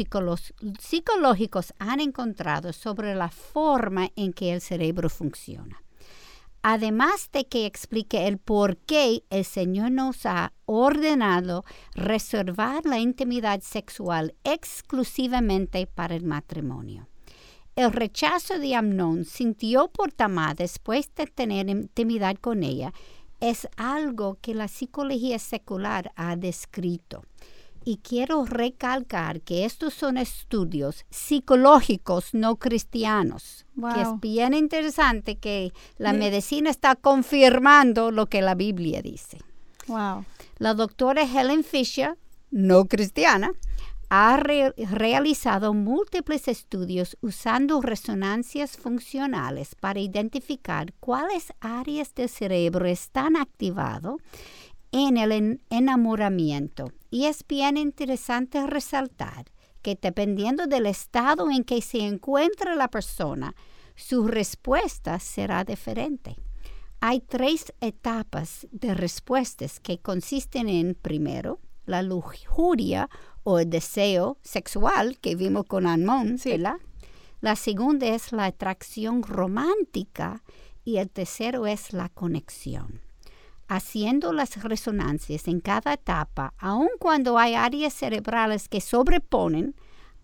psicológicos 0.79 1.73
han 1.77 1.99
encontrado 1.99 2.73
sobre 2.73 3.13
la 3.13 3.29
forma 3.29 4.09
en 4.15 4.33
que 4.33 4.53
el 4.53 4.61
cerebro 4.61 5.09
funciona. 5.09 5.84
Además 6.67 7.29
de 7.31 7.45
que 7.45 7.67
explique 7.67 8.25
el 8.25 8.39
por 8.39 8.77
qué 8.77 9.23
el 9.29 9.45
Señor 9.45 9.91
nos 9.91 10.25
ha 10.25 10.51
ordenado 10.65 11.63
reservar 11.93 12.87
la 12.87 12.97
intimidad 12.97 13.61
sexual 13.61 14.33
exclusivamente 14.43 15.85
para 15.85 16.15
el 16.15 16.23
matrimonio. 16.23 17.07
El 17.75 17.91
rechazo 17.91 18.57
de 18.57 18.73
Amnón 18.73 19.25
sintió 19.25 19.89
por 19.89 20.11
Tamar 20.11 20.55
después 20.55 21.13
de 21.13 21.27
tener 21.27 21.69
intimidad 21.69 22.35
con 22.37 22.63
ella 22.63 22.93
es 23.39 23.67
algo 23.77 24.39
que 24.41 24.55
la 24.55 24.67
psicología 24.67 25.37
secular 25.37 26.13
ha 26.15 26.35
descrito. 26.35 27.21
Y 27.87 27.97
quiero 27.97 28.45
recalcar 28.45 29.41
que 29.41 29.63
estos 29.63 29.93
son 29.93 30.17
estudios 30.17 31.05
psicológicos 31.11 32.33
no 32.33 32.55
cristianos, 32.55 33.67
que 33.93 34.01
es 34.01 34.19
bien 34.19 34.55
interesante 34.55 35.37
que 35.37 35.71
la 35.97 36.11
medicina 36.11 36.71
está 36.71 36.95
confirmando 36.95 38.09
lo 38.09 38.25
que 38.25 38.41
la 38.41 38.55
Biblia 38.55 39.03
dice. 39.03 39.37
Wow. 39.87 40.25
La 40.57 40.73
doctora 40.73 41.21
Helen 41.21 41.63
Fisher, 41.63 42.17
no 42.49 42.85
cristiana, 42.85 43.51
ha 44.09 44.37
realizado 44.37 45.73
múltiples 45.73 46.47
estudios 46.47 47.17
usando 47.21 47.81
resonancias 47.81 48.77
funcionales 48.77 49.75
para 49.75 49.99
identificar 49.99 50.93
cuáles 50.99 51.53
áreas 51.59 52.13
del 52.15 52.29
cerebro 52.29 52.87
están 52.87 53.35
activadas 53.35 54.15
en 54.91 55.17
el 55.17 55.59
enamoramiento. 55.69 56.91
Y 57.15 57.27
es 57.27 57.47
bien 57.47 57.77
interesante 57.77 58.67
resaltar 58.67 59.45
que 59.81 59.95
dependiendo 59.95 60.67
del 60.67 60.85
estado 60.85 61.49
en 61.49 61.63
que 61.63 61.81
se 61.81 61.99
encuentra 61.99 62.75
la 62.75 62.89
persona, 62.89 63.55
su 63.95 64.27
respuesta 64.27 65.17
será 65.21 65.63
diferente. 65.63 66.35
Hay 66.99 67.21
tres 67.21 67.73
etapas 67.79 68.67
de 68.69 68.93
respuestas 68.95 69.79
que 69.79 69.99
consisten 69.99 70.67
en, 70.67 70.93
primero, 70.93 71.61
la 71.85 72.01
lujuria 72.01 73.09
o 73.43 73.59
el 73.59 73.69
deseo 73.69 74.37
sexual 74.41 75.17
que 75.19 75.35
vimos 75.35 75.67
con 75.67 75.87
Anmon, 75.87 76.37
¿verdad? 76.43 76.81
La 77.39 77.55
segunda 77.55 78.07
es 78.07 78.33
la 78.33 78.43
atracción 78.43 79.23
romántica 79.23 80.43
y 80.83 80.97
el 80.97 81.09
tercero 81.09 81.65
es 81.65 81.93
la 81.93 82.09
conexión. 82.09 82.99
Haciendo 83.67 84.31
las 84.31 84.61
resonancias 84.63 85.47
en 85.47 85.59
cada 85.59 85.93
etapa, 85.93 86.53
aun 86.57 86.89
cuando 86.99 87.37
hay 87.37 87.55
áreas 87.55 87.93
cerebrales 87.93 88.69
que 88.69 88.81
sobreponen, 88.81 89.75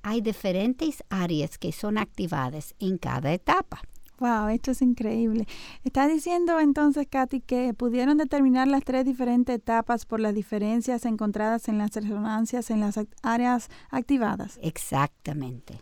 hay 0.03 0.21
diferentes 0.21 1.03
áreas 1.09 1.57
que 1.57 1.71
son 1.71 1.97
activadas 1.97 2.75
en 2.79 2.97
cada 2.97 3.33
etapa. 3.33 3.81
Wow, 4.19 4.49
esto 4.49 4.69
es 4.69 4.83
increíble. 4.83 5.47
Está 5.83 6.07
diciendo 6.07 6.59
entonces, 6.59 7.07
Katy, 7.09 7.41
que 7.41 7.73
pudieron 7.73 8.17
determinar 8.17 8.67
las 8.67 8.83
tres 8.83 9.03
diferentes 9.03 9.55
etapas 9.55 10.05
por 10.05 10.19
las 10.19 10.35
diferencias 10.35 11.05
encontradas 11.05 11.67
en 11.67 11.79
las 11.79 11.95
resonancias 11.95 12.69
en 12.69 12.81
las 12.81 12.99
áreas 13.23 13.69
activadas. 13.89 14.59
Exactamente. 14.61 15.81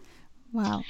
Wow. 0.53 0.84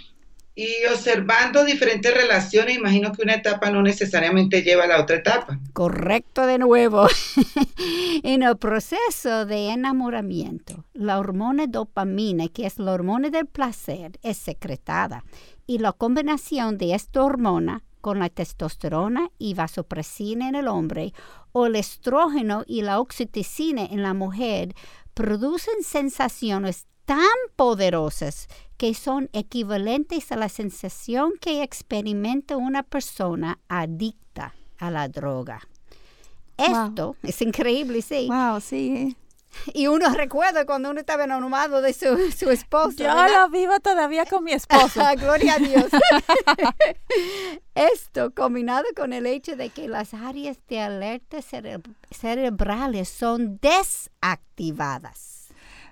Y 0.60 0.86
observando 0.91 1.64
diferentes 1.64 2.14
relaciones, 2.14 2.76
imagino 2.76 3.14
que 3.14 3.22
una 3.22 3.36
etapa 3.36 3.72
no 3.72 3.82
necesariamente 3.82 4.62
lleva 4.62 4.84
a 4.84 4.88
la 4.88 5.01
otra 5.01 5.16
etapa. 5.16 5.57
Correcto 5.72 6.45
de 6.45 6.57
nuevo. 6.57 7.07
en 8.24 8.43
el 8.43 8.57
proceso 8.57 9.45
de 9.45 9.70
enamoramiento, 9.70 10.84
la 10.93 11.18
hormona 11.18 11.66
dopamina, 11.66 12.49
que 12.49 12.66
es 12.66 12.78
la 12.78 12.91
hormona 12.91 13.30
del 13.30 13.45
placer, 13.45 14.20
es 14.22 14.36
secretada 14.36 15.24
y 15.66 15.78
la 15.78 15.93
combinación 15.93 16.78
de 16.78 16.93
esta 16.93 17.24
hormona 17.24 17.84
con 18.01 18.20
la 18.20 18.28
testosterona 18.28 19.32
y 19.38 19.53
vasopresina 19.53 20.49
en 20.49 20.55
el 20.55 20.68
hombre 20.68 21.14
o 21.53 21.68
el 21.68 21.78
estrógeno 21.78 22.66
y 22.68 22.82
la 22.82 22.99
oxitocina 22.99 23.86
en 23.86 24.03
la 24.03 24.14
mujer 24.14 24.76
producen 25.14 25.84
sensaciones 25.84 26.86
tan 27.05 27.26
poderosas 27.55 28.49
que 28.80 28.93
son 28.93 29.30
equivalentes 29.34 30.32
a 30.32 30.38
la 30.38 30.47
sensación 30.47 31.34
que 31.41 31.63
experimenta 31.63 32.55
una 32.55 32.82
persona 32.82 33.59
adicta 33.67 34.55
a 34.77 34.89
la 34.89 35.09
droga. 35.09 35.59
Esto 36.55 37.17
es 37.21 37.41
increíble, 37.41 38.01
sí. 38.01 38.30
Wow, 38.30 38.61
sí. 38.61 39.17
Y 39.73 39.88
uno 39.88 40.13
recuerda 40.13 40.65
cuando 40.65 40.91
uno 40.91 41.01
estaba 41.01 41.25
enamorado 41.25 41.82
de 41.82 41.91
su, 41.91 42.32
su 42.32 42.49
esposo. 42.51 43.03
Yo 43.03 43.13
lo 43.13 43.49
vivo 43.49 43.82
todavía 43.82 44.25
con 44.25 44.45
mi 44.45 44.53
esposo. 44.53 45.01
Gloria 45.17 45.55
a 45.55 45.59
Dios. 45.59 45.88
Esto 47.75 48.34
combinado 48.34 48.86
con 48.95 49.11
el 49.11 49.25
hecho 49.25 49.57
de 49.57 49.71
que 49.71 49.89
las 49.89 50.13
áreas 50.13 50.57
de 50.69 50.80
alerta 50.80 51.39
cerebrales 52.11 53.09
son 53.09 53.59
desactivadas. 53.61 55.39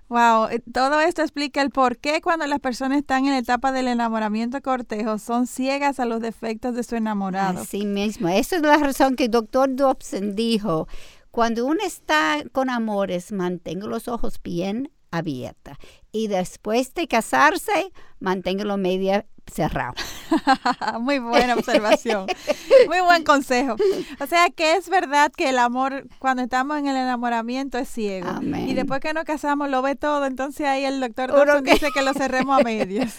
Wow, 0.09 0.47
eh, 0.47 0.61
todo 0.71 1.01
esto 1.01 1.21
explica 1.21 1.61
el 1.61 1.69
por 1.69 1.97
qué 1.97 2.21
cuando 2.21 2.47
las 2.47 2.59
personas 2.59 2.99
están 2.99 3.25
en 3.25 3.31
la 3.31 3.39
etapa 3.39 3.73
del 3.73 3.89
enamoramiento 3.89 4.61
cortejo 4.61 5.19
son 5.19 5.47
ciegas 5.47 5.99
a 5.99 6.05
los 6.05 6.21
defectos 6.21 6.75
de 6.75 6.83
su 6.83 6.95
enamorado. 6.95 7.61
Así 7.61 7.85
mismo, 7.85 8.29
esa 8.29 8.55
es 8.55 8.61
la 8.61 8.77
razón 8.77 9.15
que 9.15 9.25
el 9.25 9.31
doctor 9.31 9.75
Dobson 9.75 10.35
dijo 10.35 10.87
cuando 11.37 11.65
uno 11.65 11.81
está 11.85 12.43
con 12.51 12.69
amores, 12.69 13.31
mantenga 13.31 13.85
los 13.85 14.07
ojos 14.07 14.41
bien 14.41 14.91
abiertos. 15.11 15.77
Y 16.11 16.27
después 16.27 16.93
de 16.93 17.07
casarse, 17.07 17.91
manténgalo 18.19 18.77
media 18.77 19.27
cerrado. 19.51 19.93
Muy 20.99 21.19
buena 21.19 21.55
observación. 21.55 22.27
Muy 22.87 23.01
buen 23.01 23.23
consejo. 23.23 23.75
O 24.19 24.27
sea 24.27 24.49
que 24.49 24.75
es 24.75 24.89
verdad 24.89 25.31
que 25.35 25.49
el 25.49 25.59
amor, 25.59 26.07
cuando 26.19 26.43
estamos 26.43 26.77
en 26.77 26.87
el 26.87 26.95
enamoramiento, 26.95 27.77
es 27.77 27.89
ciego. 27.89 28.29
Y 28.41 28.73
después 28.73 28.99
que 28.99 29.13
nos 29.13 29.23
casamos 29.23 29.69
lo 29.69 29.81
ve 29.81 29.95
todo. 29.95 30.25
Entonces 30.25 30.67
ahí 30.67 30.85
el 30.85 30.99
doctor 30.99 31.31
Dawson 31.31 31.63
dice 31.63 31.91
que 31.93 32.01
lo 32.01 32.13
cerremos 32.13 32.59
a 32.59 32.63
medios. 32.63 33.15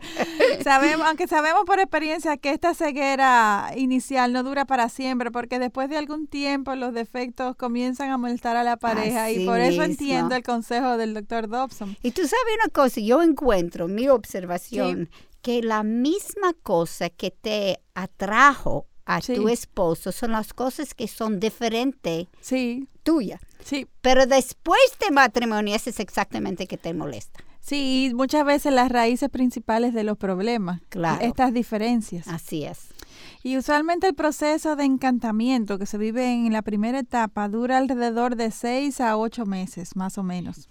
sabemos, 0.64 1.06
aunque 1.06 1.26
sabemos 1.26 1.64
por 1.64 1.80
experiencia 1.80 2.36
que 2.36 2.50
esta 2.50 2.74
ceguera 2.74 3.72
inicial 3.76 4.32
no 4.32 4.42
dura 4.42 4.64
para 4.64 4.88
siempre, 4.88 5.30
porque 5.30 5.58
después 5.58 5.88
de 5.88 5.98
algún 5.98 6.26
tiempo 6.26 6.74
los 6.74 6.92
defectos 6.92 7.56
comienzan 7.56 8.10
a 8.10 8.18
molestar 8.18 8.56
a 8.56 8.64
la 8.64 8.76
pareja. 8.76 9.30
y 9.30 9.46
por 9.46 9.60
eso 9.60 9.82
entiendo 9.82 10.34
el 10.34 10.42
consejo 10.42 10.96
del 10.96 11.14
doctor 11.14 11.48
Dobson. 11.48 11.96
Y 12.02 12.10
tú 12.12 12.22
sabes 12.22 12.54
una 12.62 12.72
cosa, 12.72 13.00
yo 13.00 13.22
encuentro 13.22 13.88
mi 13.88 14.08
observación 14.08 15.08
que 15.42 15.62
la 15.62 15.82
misma 15.82 16.54
cosa 16.62 17.10
que 17.10 17.30
te 17.30 17.80
atrajo 17.94 18.86
a 19.04 19.20
tu 19.20 19.48
esposo 19.48 20.12
son 20.12 20.32
las 20.32 20.54
cosas 20.54 20.94
que 20.94 21.08
son 21.08 21.40
diferentes 21.40 22.28
sí. 22.40 22.88
tuya. 23.02 23.40
Sí. 23.64 23.86
Pero 24.00 24.26
después 24.26 24.80
de 25.00 25.10
matrimonio, 25.10 25.74
eso 25.74 25.90
es 25.90 26.00
exactamente 26.00 26.66
que 26.66 26.78
te 26.78 26.94
molesta. 26.94 27.44
Sí, 27.60 28.10
muchas 28.14 28.44
veces 28.44 28.72
las 28.72 28.90
raíces 28.90 29.28
principales 29.28 29.94
de 29.94 30.02
los 30.02 30.18
problemas. 30.18 30.80
Claro. 30.88 31.24
Estas 31.24 31.52
diferencias. 31.52 32.26
Así 32.26 32.64
es. 32.64 32.88
Y 33.44 33.56
usualmente 33.56 34.08
el 34.08 34.14
proceso 34.14 34.74
de 34.74 34.84
encantamiento 34.84 35.78
que 35.78 35.86
se 35.86 35.98
vive 35.98 36.32
en 36.32 36.52
la 36.52 36.62
primera 36.62 36.98
etapa 37.00 37.48
dura 37.48 37.78
alrededor 37.78 38.36
de 38.36 38.50
seis 38.50 39.00
a 39.00 39.16
ocho 39.16 39.46
meses, 39.46 39.94
más 39.96 40.18
o 40.18 40.22
menos. 40.22 40.68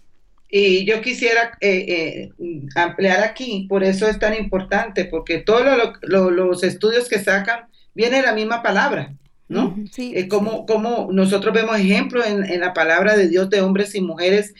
Y 0.54 0.84
yo 0.84 1.00
quisiera 1.02 1.58
eh, 1.62 2.30
eh, 2.38 2.66
ampliar 2.76 3.24
aquí, 3.24 3.68
por 3.70 3.86
eso 3.86 4.10
es 4.10 4.20
tan 4.20 4.34
importante, 4.36 5.06
porque 5.06 5.38
todos 5.38 5.66
los 6.02 6.64
estudios 6.64 7.08
que 7.08 7.20
sacan 7.20 7.68
viene 7.94 8.22
la 8.22 8.34
misma 8.34 8.62
palabra, 8.62 9.14
¿no? 9.48 9.78
Sí, 9.94 10.12
eh, 10.14 10.28
como, 10.28 10.66
como 10.66 11.08
nosotros 11.10 11.54
vemos 11.54 11.80
ejemplos 11.80 12.26
en, 12.28 12.60
la 12.60 12.74
palabra 12.74 13.16
de 13.16 13.30
Dios 13.30 13.50
de 13.50 13.62
hombres 13.62 13.96
y 13.96 14.02
mujeres, 14.02 14.54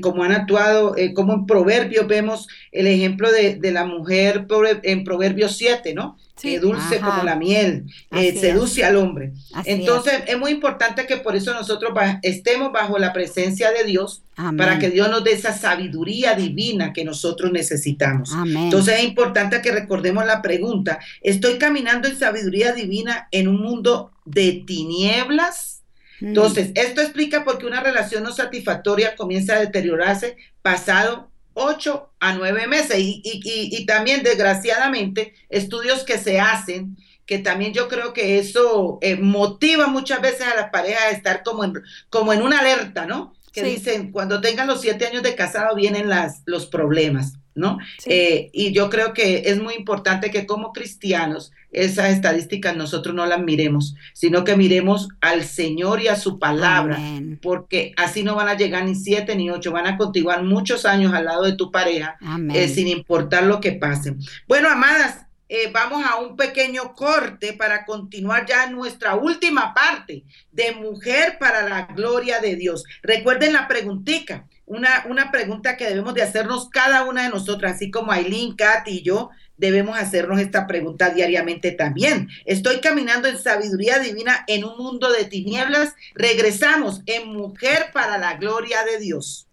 como 0.00 0.24
han 0.24 0.32
actuado, 0.32 0.96
como 1.14 1.34
en 1.34 1.46
Proverbios 1.46 2.08
vemos 2.08 2.48
el 2.72 2.86
ejemplo 2.86 3.30
de, 3.30 3.56
de 3.56 3.70
la 3.70 3.84
mujer 3.84 4.46
en 4.82 5.04
Proverbios 5.04 5.58
7, 5.58 5.92
¿no? 5.92 6.16
Sí. 6.36 6.58
dulce 6.58 6.98
como 6.98 7.22
la 7.22 7.36
miel, 7.36 7.84
eh, 8.10 8.36
seduce 8.38 8.84
al 8.84 8.96
hombre. 8.96 9.32
Entonces 9.64 10.24
es. 10.26 10.36
muy 10.36 10.50
importante 10.50 11.06
que 11.06 11.18
por 11.18 11.36
eso 11.36 11.54
nosotros 11.54 11.92
estemos 12.22 12.72
bajo 12.72 12.98
la 12.98 13.12
presencia 13.12 13.70
de 13.70 13.84
Dios, 13.84 14.22
para 14.56 14.80
que 14.80 14.90
Dios 14.90 15.08
nos 15.10 15.22
dé 15.22 15.32
esa 15.32 15.56
sabiduría 15.56 16.34
divina 16.34 16.92
que 16.92 17.04
nosotros 17.04 17.52
necesitamos. 17.52 18.32
Entonces 18.44 18.98
es 18.98 19.04
importante 19.04 19.62
que 19.62 19.70
recordemos 19.70 20.26
la 20.26 20.42
pregunta, 20.42 20.98
¿estoy 21.22 21.56
caminando 21.56 22.08
en 22.08 22.18
sabiduría 22.18 22.72
divina 22.72 23.28
en 23.30 23.48
un 23.48 23.60
mundo 23.60 24.10
de 24.24 24.64
tinieblas? 24.66 25.82
Mm. 26.20 26.28
Entonces, 26.28 26.70
esto 26.74 27.00
explica 27.00 27.44
por 27.44 27.58
qué 27.58 27.66
una 27.66 27.80
relación 27.80 28.22
no 28.22 28.32
satisfactoria 28.32 29.16
comienza 29.16 29.54
a 29.54 29.60
deteriorarse 29.60 30.36
pasado 30.62 31.30
ocho 31.54 32.10
a 32.20 32.34
nueve 32.34 32.66
meses. 32.66 32.98
Y, 32.98 33.22
y, 33.24 33.76
y, 33.76 33.86
también, 33.86 34.22
desgraciadamente, 34.22 35.34
estudios 35.48 36.04
que 36.04 36.18
se 36.18 36.40
hacen, 36.40 36.96
que 37.26 37.38
también 37.38 37.72
yo 37.72 37.88
creo 37.88 38.12
que 38.12 38.38
eso 38.38 38.98
eh, 39.00 39.16
motiva 39.16 39.86
muchas 39.86 40.20
veces 40.20 40.42
a 40.42 40.54
las 40.54 40.70
parejas 40.70 41.04
a 41.04 41.10
estar 41.10 41.42
como 41.42 41.64
en, 41.64 41.82
como 42.10 42.32
en 42.32 42.42
una 42.42 42.58
alerta, 42.58 43.06
¿no? 43.06 43.34
Que 43.52 43.62
dicen, 43.62 44.10
cuando 44.10 44.40
tengan 44.40 44.66
los 44.66 44.80
siete 44.80 45.06
años 45.06 45.22
de 45.22 45.36
casado 45.36 45.76
vienen 45.76 46.08
las, 46.08 46.42
los 46.44 46.66
problemas. 46.66 47.34
¿no? 47.54 47.78
Eh, 48.06 48.50
y 48.52 48.72
yo 48.72 48.90
creo 48.90 49.12
que 49.12 49.44
es 49.46 49.60
muy 49.60 49.74
importante 49.74 50.30
que 50.30 50.44
como 50.46 50.72
cristianos 50.72 51.52
esas 51.74 52.10
estadísticas 52.10 52.76
nosotros 52.76 53.14
no 53.14 53.26
las 53.26 53.40
miremos, 53.40 53.94
sino 54.12 54.44
que 54.44 54.56
miremos 54.56 55.08
al 55.20 55.44
Señor 55.44 56.00
y 56.00 56.08
a 56.08 56.16
su 56.16 56.38
palabra, 56.38 56.98
porque 57.42 57.92
así 57.96 58.22
no 58.22 58.34
van 58.34 58.48
a 58.48 58.56
llegar 58.56 58.84
ni 58.84 58.94
siete 58.94 59.36
ni 59.36 59.50
ocho, 59.50 59.72
van 59.72 59.86
a 59.86 59.96
continuar 59.96 60.42
muchos 60.42 60.86
años 60.86 61.12
al 61.12 61.26
lado 61.26 61.42
de 61.44 61.54
tu 61.54 61.70
pareja, 61.70 62.16
eh, 62.52 62.68
sin 62.68 62.88
importar 62.88 63.44
lo 63.44 63.60
que 63.60 63.72
pase. 63.72 64.14
Bueno, 64.46 64.68
amadas, 64.70 65.26
eh, 65.48 65.70
vamos 65.72 66.04
a 66.04 66.16
un 66.16 66.36
pequeño 66.36 66.94
corte 66.94 67.52
para 67.52 67.84
continuar 67.84 68.46
ya 68.46 68.70
nuestra 68.70 69.14
última 69.14 69.74
parte 69.74 70.24
de 70.50 70.72
Mujer 70.72 71.36
para 71.38 71.68
la 71.68 71.82
Gloria 71.86 72.40
de 72.40 72.56
Dios. 72.56 72.84
Recuerden 73.02 73.52
la 73.52 73.68
preguntica 73.68 74.46
una, 74.66 75.04
una 75.08 75.30
pregunta 75.30 75.76
que 75.76 75.86
debemos 75.86 76.14
de 76.14 76.22
hacernos 76.22 76.68
cada 76.70 77.04
una 77.04 77.24
de 77.24 77.28
nosotras, 77.28 77.74
así 77.74 77.90
como 77.90 78.12
Aileen, 78.12 78.56
Kat 78.56 78.88
y 78.88 79.02
yo, 79.02 79.30
debemos 79.56 79.98
hacernos 79.98 80.40
esta 80.40 80.66
pregunta 80.66 81.10
diariamente 81.10 81.72
también. 81.72 82.28
¿Estoy 82.44 82.80
caminando 82.80 83.28
en 83.28 83.38
sabiduría 83.38 83.98
divina 83.98 84.44
en 84.46 84.64
un 84.64 84.76
mundo 84.76 85.12
de 85.12 85.24
tinieblas? 85.24 85.94
Regresamos 86.14 87.02
en 87.06 87.32
Mujer 87.32 87.86
para 87.92 88.18
la 88.18 88.36
Gloria 88.36 88.78
de 88.84 88.98
Dios. 88.98 89.48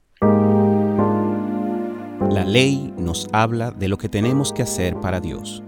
La 2.30 2.46
ley 2.46 2.94
nos 2.98 3.28
habla 3.34 3.72
de 3.72 3.88
lo 3.90 3.98
que 3.98 4.08
tenemos 4.08 4.54
que 4.54 4.62
hacer 4.62 4.96
para 4.96 5.20
Dios, 5.20 5.62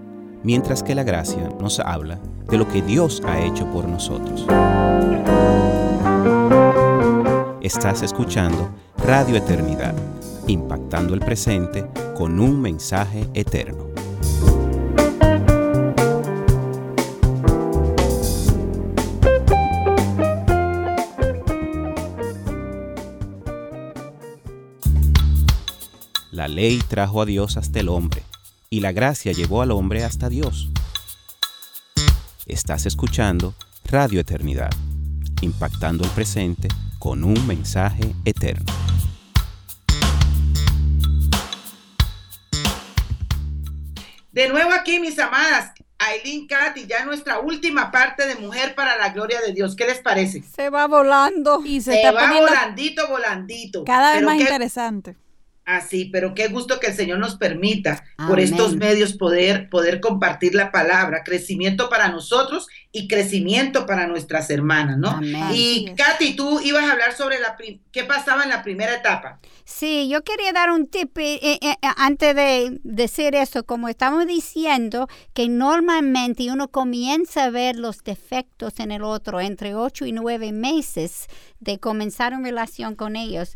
mientras 0.43 0.81
que 0.81 0.95
la 0.95 1.03
gracia 1.03 1.49
nos 1.59 1.79
habla 1.79 2.19
de 2.49 2.57
lo 2.57 2.67
que 2.67 2.81
Dios 2.81 3.21
ha 3.25 3.41
hecho 3.41 3.69
por 3.71 3.87
nosotros. 3.87 4.45
Estás 7.61 8.01
escuchando 8.01 8.73
Radio 8.97 9.35
Eternidad, 9.35 9.95
impactando 10.47 11.13
el 11.13 11.19
presente 11.19 11.85
con 12.15 12.39
un 12.39 12.61
mensaje 12.61 13.27
eterno. 13.33 13.93
La 26.43 26.49
ley 26.49 26.79
trajo 26.89 27.21
a 27.21 27.25
Dios 27.25 27.55
hasta 27.55 27.79
el 27.79 27.87
hombre, 27.87 28.21
y 28.69 28.81
la 28.81 28.91
gracia 28.91 29.31
llevó 29.31 29.61
al 29.61 29.71
hombre 29.71 30.03
hasta 30.03 30.27
Dios. 30.27 30.67
Estás 32.45 32.85
escuchando 32.85 33.55
Radio 33.85 34.19
Eternidad, 34.19 34.69
impactando 35.39 36.03
el 36.03 36.09
presente 36.09 36.67
con 36.99 37.23
un 37.23 37.47
mensaje 37.47 38.13
eterno. 38.25 38.65
De 44.33 44.49
nuevo 44.49 44.73
aquí, 44.73 44.99
mis 44.99 45.17
amadas, 45.19 45.71
Aileen 45.97 46.45
Katy, 46.47 46.87
ya 46.87 47.05
nuestra 47.05 47.39
última 47.39 47.89
parte 47.89 48.27
de 48.27 48.35
Mujer 48.35 48.75
para 48.75 48.97
la 48.97 49.13
Gloria 49.13 49.39
de 49.39 49.53
Dios. 49.53 49.77
¿Qué 49.77 49.85
les 49.85 50.01
parece? 50.01 50.43
Se 50.43 50.69
va 50.69 50.87
volando. 50.87 51.61
Y 51.63 51.79
se, 51.79 52.11
va 52.11 52.33
volandito, 52.33 53.07
volandito. 53.07 53.85
Cada 53.85 54.15
vez 54.15 54.23
más 54.23 54.37
interesante. 54.37 55.22
Así, 55.65 56.05
pero 56.05 56.33
qué 56.33 56.49
gusto 56.49 56.79
que 56.79 56.87
el 56.87 56.93
Señor 56.93 57.19
nos 57.19 57.35
permita 57.35 58.03
por 58.27 58.41
estos 58.41 58.75
medios 58.75 59.13
poder, 59.13 59.69
poder 59.69 60.01
compartir 60.01 60.55
la 60.55 60.71
palabra, 60.71 61.23
crecimiento 61.23 61.89
para 61.89 62.09
nosotros 62.09 62.67
y 62.91 63.07
crecimiento 63.07 63.85
para 63.85 64.05
nuestras 64.05 64.49
hermanas, 64.49 64.97
¿no? 64.97 65.21
Y 65.53 65.85
Katy, 65.95 66.35
tú 66.35 66.59
ibas 66.59 66.83
a 66.83 66.91
hablar 66.91 67.13
sobre 67.13 67.39
la 67.39 67.55
qué 67.91 68.03
pasaba 68.03 68.43
en 68.43 68.49
la 68.49 68.61
primera 68.61 68.93
etapa. 68.93 69.39
Sí, 69.63 70.09
yo 70.09 70.23
quería 70.23 70.51
dar 70.51 70.69
un 70.71 70.87
tip 70.87 71.17
eh, 71.17 71.39
eh, 71.41 71.59
eh, 71.61 71.75
antes 71.95 72.35
de 72.35 72.79
decir 72.83 73.33
eso, 73.33 73.63
como 73.63 73.87
estamos 73.87 74.27
diciendo, 74.27 75.07
que 75.33 75.47
normalmente 75.47 76.51
uno 76.51 76.67
comienza 76.67 77.45
a 77.45 77.49
ver 77.49 77.77
los 77.77 78.03
defectos 78.03 78.81
en 78.81 78.91
el 78.91 79.03
otro 79.03 79.39
entre 79.39 79.75
ocho 79.75 80.05
y 80.05 80.11
nueve 80.11 80.51
meses 80.51 81.27
de 81.61 81.79
comenzar 81.79 82.33
una 82.33 82.49
relación 82.49 82.95
con 82.95 83.15
ellos 83.15 83.55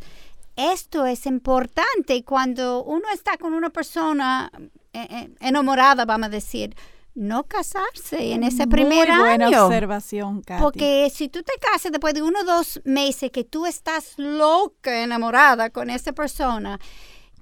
esto 0.58 1.06
es 1.06 1.26
importante 1.28 2.24
cuando 2.24 2.84
uno 2.84 3.06
está 3.14 3.38
con 3.38 3.54
una 3.54 3.70
persona 3.70 4.52
eh, 4.92 5.08
eh, 5.10 5.30
enamorada, 5.40 6.04
vamos 6.06 6.28
a 6.28 6.32
decir. 6.32 6.76
No 7.14 7.46
casarse 7.46 8.34
en 8.34 8.44
ese 8.44 8.68
primer 8.68 9.10
Muy 9.10 9.18
buena 9.18 9.66
observación, 9.66 10.42
Katy. 10.42 10.62
Porque 10.62 11.12
si 11.12 11.30
tú 11.30 11.42
te 11.42 11.54
casas 11.60 11.92
después 11.92 12.14
de 12.14 12.22
uno 12.22 12.42
o 12.42 12.44
dos 12.44 12.80
meses 12.86 13.32
que 13.32 13.44
tú 13.44 13.66
estás 13.66 14.14
loca, 14.18 15.02
enamorada 15.02 15.72
con 15.72 15.90
esa 15.90 16.14
persona, 16.14 16.80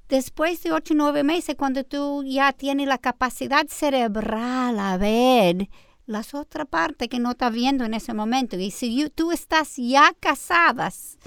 después 0.08 0.64
de 0.64 0.72
ocho 0.72 0.94
o 0.94 0.98
nueve 0.98 1.24
meses, 1.24 1.56
cuando 1.58 1.84
tú 1.84 2.24
ya 2.26 2.54
tienes 2.54 2.88
la 2.88 3.00
capacidad 3.00 3.68
cerebral 3.68 4.80
a 4.80 4.96
ver 4.98 5.68
las 6.06 6.34
otras 6.34 6.68
partes 6.68 7.10
que 7.10 7.20
no 7.20 7.32
estás 7.32 7.52
viendo 7.52 7.84
en 7.84 7.96
ese 7.96 8.14
momento, 8.14 8.56
y 8.58 8.72
si 8.72 9.10
tú 9.10 9.34
estás 9.34 9.76
ya 9.76 10.14
casadas, 10.22 11.18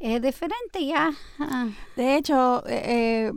es 0.00 0.22
diferente 0.22 0.84
ya. 0.84 1.12
Ah. 1.38 1.68
De 1.94 2.16
hecho, 2.16 2.66
eh, 2.66 2.82
eh, 2.86 3.32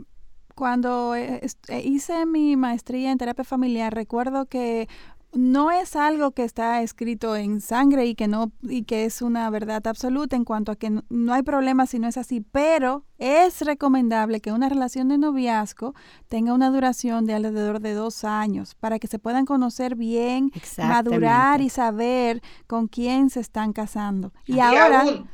cuando 0.54 1.14
eh, 1.14 1.42
hice 1.84 2.26
mi 2.26 2.56
maestría 2.56 3.12
en 3.12 3.18
terapia 3.18 3.44
familiar, 3.44 3.94
recuerdo 3.94 4.46
que 4.46 4.88
no 5.34 5.72
es 5.72 5.96
algo 5.96 6.30
que 6.30 6.44
está 6.44 6.80
escrito 6.82 7.34
en 7.34 7.60
sangre 7.60 8.06
y 8.06 8.14
que 8.14 8.28
no 8.28 8.52
y 8.62 8.84
que 8.84 9.04
es 9.04 9.20
una 9.20 9.50
verdad 9.50 9.84
absoluta 9.86 10.36
en 10.36 10.44
cuanto 10.44 10.70
a 10.70 10.76
que 10.76 10.90
no, 10.90 11.34
hay 11.34 11.42
problema 11.42 11.86
si 11.86 11.98
no 11.98 12.06
es 12.06 12.16
así, 12.16 12.40
pero 12.40 13.04
es 13.18 13.60
recomendable 13.62 14.40
que 14.40 14.52
una 14.52 14.68
relación 14.68 15.08
de 15.08 15.18
noviazgo 15.18 15.94
tenga 16.28 16.54
una 16.54 16.70
duración 16.70 17.26
de 17.26 17.34
alrededor 17.34 17.80
de 17.80 17.94
dos 17.94 18.22
años 18.22 18.76
para 18.76 19.00
que 19.00 19.08
se 19.08 19.18
puedan 19.18 19.44
conocer 19.44 19.96
bien, 19.96 20.52
madurar 20.78 21.60
y 21.60 21.68
saber 21.68 22.40
con 22.68 22.86
quién 22.86 23.28
se 23.28 23.40
están 23.40 23.72
casando. 23.72 24.32
Y, 24.46 24.60
ahora, 24.60 25.00
aún, 25.00 25.28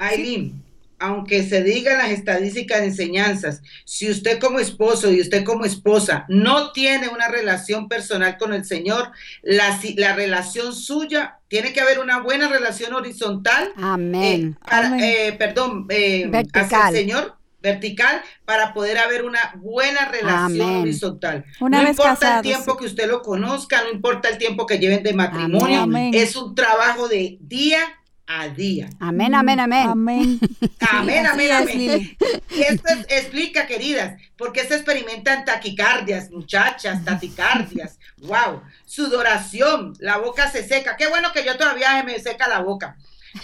aunque 1.01 1.43
se 1.43 1.63
digan 1.63 1.99
las 1.99 2.11
estadísticas 2.11 2.81
de 2.81 2.87
enseñanzas, 2.89 3.63
si 3.85 4.11
usted 4.11 4.39
como 4.39 4.61
esposo 4.61 5.11
y 5.11 5.21
usted 5.21 5.45
como 5.45 5.65
esposa 5.65 6.27
no 6.29 6.73
tiene 6.73 7.09
una 7.09 7.29
relación 7.29 7.89
personal 7.89 8.37
con 8.39 8.53
el 8.53 8.65
Señor, 8.65 9.11
la, 9.43 9.81
la 9.97 10.15
relación 10.15 10.75
suya 10.75 11.39
tiene 11.49 11.73
que 11.73 11.81
haber 11.81 11.99
una 11.99 12.21
buena 12.21 12.49
relación 12.49 12.95
horizontal. 12.95 13.73
Amén. 13.77 14.57
Eh, 14.71 15.29
eh, 15.29 15.33
perdón, 15.33 15.87
eh, 15.89 16.31
hacia 16.53 16.89
el 16.89 16.95
Señor 16.95 17.37
vertical 17.63 18.23
para 18.45 18.73
poder 18.73 18.99
haber 18.99 19.25
una 19.25 19.55
buena 19.57 20.07
relación 20.07 20.77
horizontal. 20.77 21.45
no 21.61 21.83
importa 21.83 22.37
el 22.37 22.43
tiempo 22.43 22.77
que 22.77 22.87
usted 22.87 23.09
lo 23.09 23.23
conozca, 23.23 23.83
no 23.83 23.91
importa 23.91 24.29
el 24.29 24.39
tiempo 24.39 24.67
que 24.67 24.79
lleven 24.79 25.03
de 25.03 25.13
matrimonio, 25.13 25.87
es 26.13 26.37
un 26.37 26.55
trabajo 26.55 27.09
de 27.09 27.39
día 27.41 27.81
a 28.33 28.49
día. 28.49 28.89
Amén, 29.01 29.35
amén, 29.35 29.59
amén. 29.59 29.89
Amén. 29.89 30.41
Amén, 30.91 31.27
amén, 31.27 31.51
amén. 31.51 32.17
Y 32.51 32.61
esto 32.63 32.93
explica, 33.09 33.67
queridas, 33.67 34.21
por 34.37 34.53
qué 34.53 34.65
se 34.65 34.77
experimentan 34.77 35.45
taquicardias, 35.45 36.31
muchachas, 36.31 37.05
taquicardias. 37.05 37.99
Wow. 38.19 38.63
Sudoración, 38.87 39.95
la 39.99 40.19
boca 40.19 40.49
se 40.49 40.67
seca. 40.67 40.97
Qué 40.97 41.09
bueno 41.09 41.33
que 41.33 41.45
yo 41.45 41.57
todavía 41.57 42.03
me 42.05 42.19
seca 42.21 42.49
la 42.49 42.61
boca. 42.61 42.97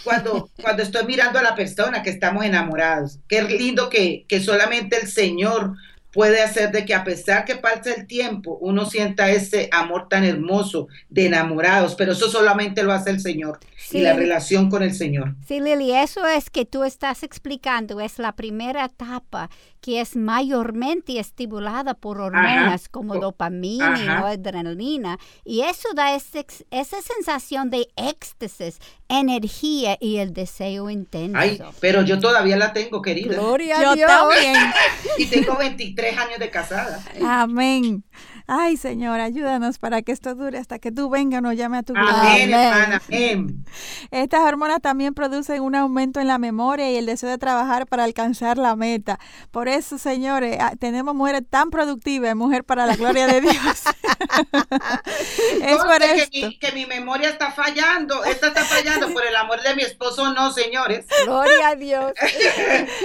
Cuando, 0.02 0.50
cuando 0.60 0.82
estoy 0.82 1.04
mirando 1.04 1.38
a 1.38 1.42
la 1.42 1.54
persona 1.54 2.02
que 2.02 2.10
estamos 2.10 2.44
enamorados. 2.44 3.18
Qué 3.28 3.42
lindo 3.42 3.88
que, 3.88 4.24
que 4.28 4.40
solamente 4.40 5.00
el 5.00 5.08
Señor 5.08 5.76
puede 6.16 6.42
hacer 6.42 6.72
de 6.72 6.86
que 6.86 6.94
a 6.94 7.04
pesar 7.04 7.44
que 7.44 7.56
pase 7.56 7.94
el 7.94 8.06
tiempo, 8.06 8.56
uno 8.62 8.86
sienta 8.86 9.30
ese 9.30 9.68
amor 9.70 10.08
tan 10.08 10.24
hermoso 10.24 10.88
de 11.10 11.26
enamorados, 11.26 11.94
pero 11.94 12.12
eso 12.12 12.30
solamente 12.30 12.82
lo 12.82 12.94
hace 12.94 13.10
el 13.10 13.20
Señor 13.20 13.60
y 13.92 14.00
la 14.00 14.14
relación 14.14 14.70
con 14.70 14.82
el 14.82 14.94
Señor. 14.94 15.34
Sí, 15.46 15.60
Lili, 15.60 15.92
eso 15.92 16.26
es 16.26 16.48
que 16.48 16.64
tú 16.64 16.84
estás 16.84 17.22
explicando, 17.22 18.00
es 18.00 18.18
la 18.18 18.32
primera 18.32 18.86
etapa 18.86 19.50
que 19.82 20.00
es 20.00 20.16
mayormente 20.16 21.20
estimulada 21.20 21.94
por 21.94 22.20
hormonas 22.20 22.88
como 22.88 23.16
dopamina 23.20 24.22
o 24.24 24.26
adrenalina, 24.26 25.18
y 25.44 25.60
eso 25.60 25.90
da 25.94 26.16
esa 26.16 27.02
sensación 27.02 27.70
de 27.70 27.86
éxtasis, 27.94 28.80
energía 29.08 29.96
y 30.00 30.16
el 30.16 30.32
deseo 30.32 30.90
intenso. 30.90 31.38
Ay, 31.38 31.60
pero 31.78 32.02
yo 32.02 32.18
todavía 32.18 32.56
la 32.56 32.72
tengo, 32.72 33.00
querida. 33.02 33.34
Gloria 33.34 33.80
yo 33.80 33.90
a 33.90 33.94
Dios. 33.94 34.10
también. 34.10 34.56
y 35.18 35.26
tengo 35.26 35.56
23 35.56 36.05
años 36.14 36.38
de 36.38 36.50
casada. 36.50 37.02
Amén. 37.24 38.04
Ay, 38.46 38.76
Señor, 38.76 39.20
ayúdanos 39.20 39.78
para 39.78 40.02
que 40.02 40.12
esto 40.12 40.34
dure 40.34 40.58
hasta 40.58 40.78
que 40.78 40.92
tú 40.92 41.10
vengas 41.10 41.42
o 41.44 41.52
llame 41.52 41.78
a 41.78 41.82
tu 41.82 41.94
Amén, 41.96 42.54
amén. 42.54 43.64
Estas 44.10 44.40
hormonas 44.40 44.80
también 44.80 45.14
producen 45.14 45.62
un 45.62 45.74
aumento 45.74 46.20
en 46.20 46.28
la 46.28 46.38
memoria 46.38 46.90
y 46.90 46.96
el 46.96 47.06
deseo 47.06 47.28
de 47.28 47.38
trabajar 47.38 47.86
para 47.86 48.04
alcanzar 48.04 48.58
la 48.58 48.76
meta. 48.76 49.18
Por 49.50 49.68
eso, 49.68 49.98
señores, 49.98 50.58
ah, 50.60 50.74
tenemos 50.78 51.14
mujeres 51.14 51.42
tan 51.48 51.70
productivas, 51.70 52.34
mujer 52.36 52.64
para 52.64 52.86
la 52.86 52.96
gloria 52.96 53.26
de 53.26 53.40
Dios. 53.40 53.54
es 55.62 55.76
por 55.76 55.98
que 55.98 56.28
mi, 56.32 56.58
que 56.58 56.72
mi 56.72 56.86
memoria 56.86 57.28
está 57.28 57.50
fallando, 57.52 58.24
esta 58.24 58.48
está 58.48 58.64
fallando 58.64 59.12
por 59.12 59.24
el 59.24 59.36
amor 59.36 59.62
de 59.62 59.74
mi 59.74 59.82
esposo, 59.82 60.32
no, 60.32 60.52
señores. 60.52 61.06
Gloria 61.24 61.68
a 61.68 61.74
Dios. 61.74 62.12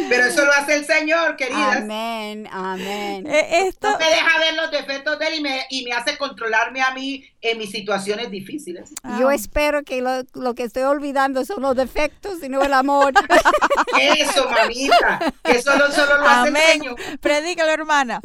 Pero 0.10 0.26
eso 0.26 0.46
lo 0.46 0.52
hace 0.54 0.76
el 0.76 0.86
Señor, 0.86 1.36
queridas. 1.36 1.78
Amén, 1.78 2.48
amén. 2.52 3.26
Eh, 3.28 3.68
esto... 3.68 3.90
No 3.90 3.98
me 3.98 4.06
deja 4.06 4.40
ver 4.40 4.54
los 4.56 4.72
defectos 4.72 5.20
de 5.20 5.31
y 5.34 5.42
me, 5.42 5.66
y 5.70 5.84
me 5.84 5.94
hace 5.94 6.18
controlarme 6.18 6.82
a 6.82 6.94
mí 6.94 7.24
en 7.42 7.58
mis 7.58 7.72
situaciones 7.72 8.30
difíciles. 8.30 8.92
Yo 9.20 9.30
ah. 9.30 9.36
espero 9.36 9.84
que 9.84 10.02
lo, 10.02 10.24
lo, 10.34 10.54
que 10.54 10.64
estoy 10.64 10.84
olvidando 10.84 11.44
son 11.46 11.62
los 11.62 11.76
defectos 11.76 12.44
y 12.44 12.50
no 12.50 12.62
el 12.62 12.74
amor. 12.74 13.14
Eso, 14.00 14.50
mamita, 14.50 15.34
que 15.44 15.62
solo, 15.62 15.92
solo 15.92 16.18
lo 16.18 16.26
hace 16.26 16.50
el 16.50 16.58
Señor. 16.58 16.96
Predícalo, 17.20 17.72
hermana. 17.72 18.22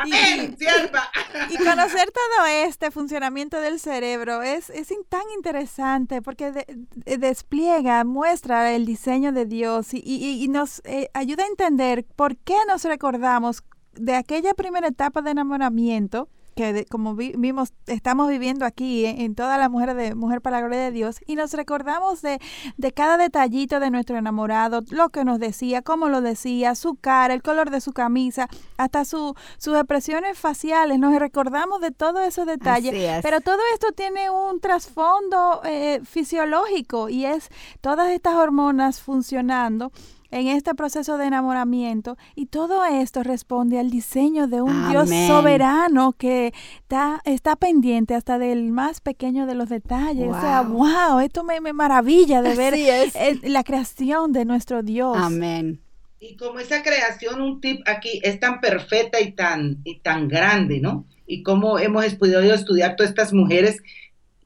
Amén, 0.00 0.56
sierva. 0.58 1.10
Y 1.50 1.58
conocer 1.58 2.10
todo 2.10 2.46
este 2.46 2.90
funcionamiento 2.90 3.60
del 3.60 3.78
cerebro 3.78 4.42
es, 4.42 4.70
es 4.70 4.88
tan 5.08 5.22
interesante 5.36 6.22
porque 6.22 6.66
despliega, 7.04 8.04
muestra 8.04 8.74
el 8.74 8.86
diseño 8.86 9.32
de 9.32 9.44
Dios 9.44 9.92
y, 9.92 10.02
y, 10.04 10.42
y 10.42 10.48
nos 10.48 10.80
eh, 10.84 11.10
ayuda 11.12 11.44
a 11.44 11.48
entender 11.48 12.04
por 12.16 12.36
qué 12.36 12.56
nos 12.66 12.84
recordamos 12.84 13.62
de 13.92 14.14
aquella 14.14 14.54
primera 14.54 14.88
etapa 14.88 15.22
de 15.22 15.30
enamoramiento 15.30 16.28
que 16.56 16.86
como 16.86 17.14
vimos, 17.14 17.74
estamos 17.86 18.28
viviendo 18.28 18.64
aquí 18.64 19.04
en, 19.04 19.34
toda 19.34 19.58
la 19.58 19.68
mujer 19.68 19.94
de 19.94 20.14
Mujer 20.14 20.40
para 20.40 20.56
la 20.56 20.66
Gloria 20.66 20.84
de 20.84 20.90
Dios, 20.90 21.20
y 21.26 21.36
nos 21.36 21.52
recordamos 21.52 22.22
de, 22.22 22.40
de 22.78 22.92
cada 22.92 23.18
detallito 23.18 23.78
de 23.78 23.90
nuestro 23.90 24.16
enamorado, 24.16 24.80
lo 24.88 25.10
que 25.10 25.22
nos 25.22 25.38
decía, 25.38 25.82
cómo 25.82 26.08
lo 26.08 26.22
decía, 26.22 26.74
su 26.74 26.94
cara, 26.94 27.34
el 27.34 27.42
color 27.42 27.68
de 27.68 27.82
su 27.82 27.92
camisa, 27.92 28.48
hasta 28.78 29.04
su, 29.04 29.34
sus 29.58 29.76
expresiones 29.76 30.38
faciales, 30.38 30.98
nos 30.98 31.14
recordamos 31.18 31.82
de 31.82 31.90
todos 31.90 32.26
esos 32.26 32.46
detalles, 32.46 33.20
pero 33.22 33.42
todo 33.42 33.60
esto 33.74 33.92
tiene 33.92 34.30
un 34.30 34.58
trasfondo 34.58 35.60
eh, 35.62 36.00
fisiológico 36.04 37.10
y 37.10 37.26
es 37.26 37.50
todas 37.82 38.10
estas 38.10 38.34
hormonas 38.34 39.02
funcionando 39.02 39.92
en 40.30 40.48
este 40.48 40.74
proceso 40.74 41.18
de 41.18 41.26
enamoramiento 41.26 42.16
y 42.34 42.46
todo 42.46 42.84
esto 42.84 43.22
responde 43.22 43.78
al 43.78 43.90
diseño 43.90 44.46
de 44.46 44.62
un 44.62 44.90
Dios 44.90 45.08
soberano 45.26 46.12
que 46.12 46.52
está, 46.80 47.20
está 47.24 47.56
pendiente 47.56 48.14
hasta 48.14 48.38
del 48.38 48.70
más 48.70 49.00
pequeño 49.00 49.46
de 49.46 49.54
los 49.54 49.68
detalles. 49.68 50.28
O 50.28 50.40
sea, 50.40 50.62
wow, 50.62 51.20
esto 51.20 51.44
me, 51.44 51.60
maravilla 51.72 52.42
de 52.42 52.54
ver 52.54 52.74
la 53.42 53.64
creación 53.64 54.32
de 54.32 54.44
nuestro 54.44 54.82
Dios. 54.82 55.16
Amén. 55.16 55.80
Y 56.18 56.36
como 56.36 56.58
esa 56.58 56.82
creación, 56.82 57.40
un 57.40 57.60
tip 57.60 57.82
aquí 57.86 58.20
es 58.22 58.40
tan 58.40 58.60
perfecta 58.60 59.20
y 59.20 59.32
tan, 59.32 59.78
y 59.84 60.00
tan 60.00 60.28
grande, 60.28 60.80
¿no? 60.80 61.06
Y 61.26 61.42
como 61.42 61.78
hemos 61.78 62.06
podido 62.14 62.40
estudiar 62.40 62.96
todas 62.96 63.10
estas 63.10 63.32
mujeres, 63.32 63.82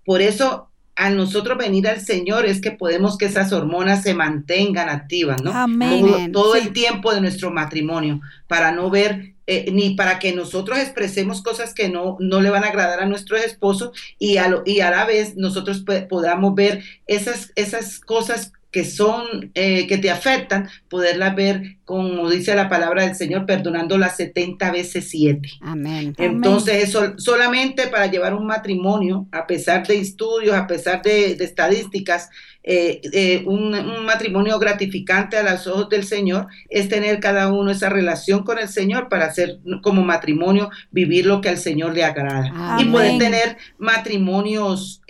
por 0.05 0.21
eso 0.21 0.70
al 1.01 1.17
nosotros 1.17 1.57
venir 1.57 1.89
al 1.89 2.01
Señor 2.01 2.45
es 2.45 2.61
que 2.61 2.73
podemos 2.73 3.17
que 3.17 3.25
esas 3.25 3.53
hormonas 3.55 4.03
se 4.03 4.13
mantengan 4.13 4.91
activas, 4.91 5.43
¿no? 5.43 5.51
Amén. 5.51 6.31
Todo, 6.31 6.57
el 6.57 6.75
tiempo 6.75 7.15
de 7.15 7.23
nuestro 7.23 7.51
matrimonio, 7.51 8.21
para 8.47 8.71
no 8.71 8.91
ver, 8.91 9.33
eh, 9.47 9.71
ni 9.73 9.95
para 9.95 10.19
que 10.19 10.35
nosotros 10.35 10.79
expresemos 10.79 11.43
cosas 11.43 11.73
que 11.73 11.89
no, 11.89 12.19
no 12.21 12.43
le 12.43 12.51
van 12.51 12.65
a 12.65 12.69
agradar 12.69 13.01
a 13.01 13.07
nuestros 13.07 13.41
esposos 13.41 13.93
y 14.19 14.37
a, 14.37 14.63
y 14.67 14.81
a 14.81 14.91
la 14.91 15.07
vez 15.07 15.37
nosotros 15.37 15.83
podamos 16.11 16.55
ver 16.55 16.85
esas, 17.07 17.51
esas 17.57 17.99
cosas 17.99 18.53
que 18.71 18.85
son, 18.85 19.51
eh, 19.55 19.87
que 19.89 19.99
te 19.99 20.11
afectan, 20.11 20.69
poderlas 20.89 21.35
ver, 21.35 21.79
como 21.85 22.31
dice 22.31 22.55
la 22.55 22.69
palabra 22.69 23.05
del 23.05 23.17
Señor, 23.17 23.45
perdonando 23.45 23.99
las 23.99 24.17
70 24.17 24.71
veces 24.71 25.11
7. 25.11 25.49
Amén. 25.61 26.15
Entonces, 26.19 26.85
eso 26.85 27.19
solamente 27.19 27.89
para 27.89 28.07
llevar 28.07 28.35
un 28.35 28.47
matrimonio, 28.47 29.27
a 29.33 29.47
pesar 29.47 29.87
de 29.87 29.99
estudios, 29.99 30.55
a 30.55 30.69
pesar 30.69 31.03
de, 31.03 31.33
estadísticas, 31.33 32.31
eh, 32.63 33.01
eh, 33.13 33.43
un, 33.47 33.71
matrimonio 34.05 34.59
gratificante 34.59 35.37
a 35.37 35.43
los 35.43 35.67
ojos 35.67 35.89
del 35.89 36.05
Señor 36.05 36.47
es 36.69 36.89
tener 36.89 37.19
cada 37.19 37.51
uno 37.53 37.71
esa 37.71 37.89
relación 37.89 38.45
con 38.45 38.59
el 38.59 38.69
Señor 38.69 39.09
para 39.09 39.27
hacer 39.27 39.59
como 39.83 40.03
matrimonio, 40.03 40.71
vivir 40.93 41.27
lo 41.27 41.41
que 41.41 41.49
al 41.49 41.59
Señor 41.59 41.95
le 41.95 42.05
agrada. 42.05 42.77
Y 42.79 42.85
poder 42.85 43.19
tener 43.19 43.57
matrimonios, 43.79 45.03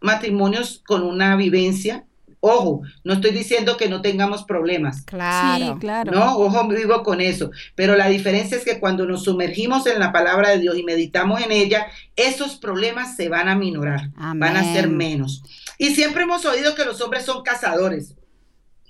matrimonios 0.00 0.82
con 0.86 1.02
una 1.02 1.36
vivencia 1.36 2.06
Ojo, 2.40 2.82
no 3.02 3.14
estoy 3.14 3.32
diciendo 3.32 3.76
que 3.76 3.88
no 3.88 4.00
tengamos 4.00 4.44
problemas. 4.44 5.02
Claro, 5.02 5.78
claro. 5.80 6.12
No, 6.12 6.36
ojo, 6.38 6.68
vivo 6.68 7.02
con 7.02 7.20
eso. 7.20 7.50
Pero 7.74 7.96
la 7.96 8.08
diferencia 8.08 8.56
es 8.56 8.64
que 8.64 8.78
cuando 8.78 9.06
nos 9.06 9.24
sumergimos 9.24 9.86
en 9.86 9.98
la 9.98 10.12
palabra 10.12 10.50
de 10.50 10.58
Dios 10.58 10.78
y 10.78 10.84
meditamos 10.84 11.40
en 11.42 11.50
ella, 11.50 11.88
esos 12.14 12.56
problemas 12.56 13.16
se 13.16 13.28
van 13.28 13.48
a 13.48 13.56
minorar, 13.56 14.10
van 14.16 14.56
a 14.56 14.72
ser 14.72 14.88
menos. 14.88 15.42
Y 15.78 15.94
siempre 15.94 16.22
hemos 16.22 16.44
oído 16.44 16.74
que 16.74 16.84
los 16.84 17.00
hombres 17.00 17.24
son 17.24 17.42
cazadores. 17.42 18.14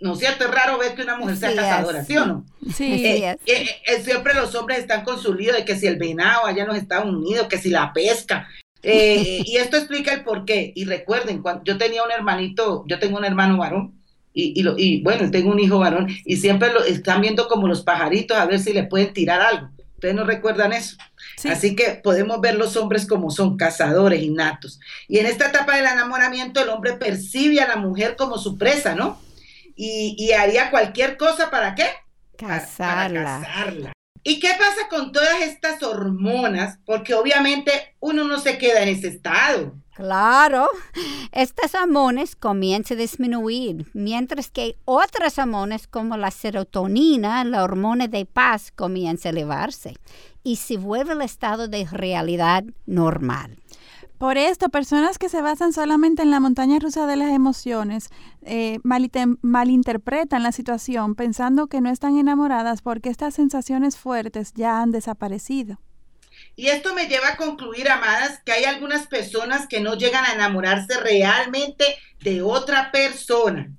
¿No 0.00 0.12
es 0.12 0.20
cierto? 0.20 0.44
Es 0.44 0.50
raro 0.50 0.78
ver 0.78 0.94
que 0.94 1.02
una 1.02 1.16
mujer 1.16 1.36
sea 1.36 1.54
cazadora, 1.54 2.04
¿sí 2.04 2.16
o 2.16 2.24
no? 2.24 2.44
Sí. 2.72 3.04
Eh, 3.04 3.36
eh, 3.46 3.68
eh, 3.84 4.00
siempre 4.04 4.32
los 4.32 4.54
hombres 4.54 4.78
están 4.78 5.02
con 5.04 5.18
su 5.18 5.34
lío 5.34 5.52
de 5.52 5.64
que 5.64 5.76
si 5.76 5.88
el 5.88 5.96
venado 5.96 6.46
allá 6.46 6.62
en 6.62 6.68
los 6.68 6.76
Estados 6.76 7.12
Unidos, 7.12 7.48
que 7.48 7.58
si 7.58 7.70
la 7.70 7.92
pesca, 7.92 8.48
eh, 8.82 9.42
y 9.44 9.56
esto 9.56 9.76
explica 9.76 10.12
el 10.12 10.24
por 10.24 10.44
qué. 10.44 10.72
Y 10.74 10.84
recuerden, 10.84 11.42
cuando 11.42 11.64
yo 11.64 11.78
tenía 11.78 12.02
un 12.02 12.10
hermanito, 12.10 12.84
yo 12.86 12.98
tengo 12.98 13.18
un 13.18 13.24
hermano 13.24 13.56
varón, 13.58 13.94
y, 14.32 14.60
y, 14.60 14.74
y 14.76 15.02
bueno, 15.02 15.30
tengo 15.30 15.50
un 15.50 15.58
hijo 15.58 15.78
varón, 15.78 16.08
y 16.24 16.36
siempre 16.36 16.72
lo 16.72 16.84
están 16.84 17.20
viendo 17.20 17.48
como 17.48 17.66
los 17.66 17.82
pajaritos 17.82 18.36
a 18.36 18.46
ver 18.46 18.60
si 18.60 18.72
le 18.72 18.84
pueden 18.84 19.12
tirar 19.12 19.40
algo. 19.40 19.70
Ustedes 19.98 20.14
no 20.14 20.22
recuerdan 20.22 20.72
eso. 20.72 20.96
Así 21.50 21.74
que 21.74 22.00
podemos 22.02 22.40
ver 22.40 22.54
los 22.54 22.76
hombres 22.76 23.04
como 23.04 23.32
son 23.32 23.56
cazadores 23.56 24.22
innatos. 24.22 24.78
Y 25.08 25.18
en 25.18 25.26
esta 25.26 25.48
etapa 25.48 25.74
del 25.74 25.86
enamoramiento 25.86 26.62
el 26.62 26.68
hombre 26.68 26.92
percibe 26.92 27.60
a 27.60 27.66
la 27.66 27.76
mujer 27.76 28.14
como 28.14 28.38
su 28.38 28.56
presa, 28.56 28.94
¿no? 28.94 29.20
Y, 29.74 30.32
haría 30.32 30.70
cualquier 30.70 31.16
cosa 31.16 31.50
para 31.50 31.74
qué? 31.74 31.86
Casarla. 32.36 33.42
casarla. 33.44 33.92
¿Y 34.22 34.40
qué 34.40 34.50
pasa 34.58 34.88
con 34.90 35.12
todas 35.12 35.40
estas 35.42 35.82
hormonas? 35.82 36.78
Porque 36.84 37.14
obviamente 37.14 37.94
uno 38.00 38.24
no 38.24 38.38
se 38.38 38.58
queda 38.58 38.82
en 38.82 38.88
ese 38.90 39.08
estado. 39.08 39.74
Claro, 39.94 40.68
estas 41.32 41.74
hormonas 41.74 42.36
comienzan 42.36 42.98
a 42.98 43.00
disminuir, 43.00 43.86
mientras 43.94 44.48
que 44.48 44.76
otras 44.84 45.38
hormonas 45.38 45.88
como 45.88 46.16
la 46.16 46.30
serotonina, 46.30 47.42
la 47.44 47.64
hormona 47.64 48.06
de 48.06 48.24
paz, 48.24 48.70
comienza 48.70 49.28
a 49.28 49.32
elevarse 49.32 49.96
y 50.44 50.56
se 50.56 50.76
vuelve 50.76 51.14
el 51.14 51.22
estado 51.22 51.66
de 51.66 51.84
realidad 51.90 52.64
normal. 52.86 53.58
Por 54.18 54.36
esto, 54.36 54.68
personas 54.68 55.16
que 55.16 55.28
se 55.28 55.42
basan 55.42 55.72
solamente 55.72 56.22
en 56.22 56.32
la 56.32 56.40
montaña 56.40 56.80
rusa 56.80 57.06
de 57.06 57.14
las 57.14 57.30
emociones 57.30 58.10
eh, 58.42 58.80
malinterpretan 58.82 60.42
la 60.42 60.50
situación 60.50 61.14
pensando 61.14 61.68
que 61.68 61.80
no 61.80 61.88
están 61.88 62.18
enamoradas 62.18 62.82
porque 62.82 63.10
estas 63.10 63.34
sensaciones 63.34 63.96
fuertes 63.96 64.52
ya 64.54 64.80
han 64.80 64.90
desaparecido. 64.90 65.78
Y 66.56 66.66
esto 66.66 66.94
me 66.94 67.06
lleva 67.06 67.28
a 67.28 67.36
concluir, 67.36 67.88
amadas, 67.88 68.40
que 68.44 68.52
hay 68.52 68.64
algunas 68.64 69.06
personas 69.06 69.68
que 69.68 69.80
no 69.80 69.94
llegan 69.94 70.24
a 70.24 70.32
enamorarse 70.32 70.98
realmente 71.00 71.84
de 72.20 72.42
otra 72.42 72.90
persona 72.90 73.70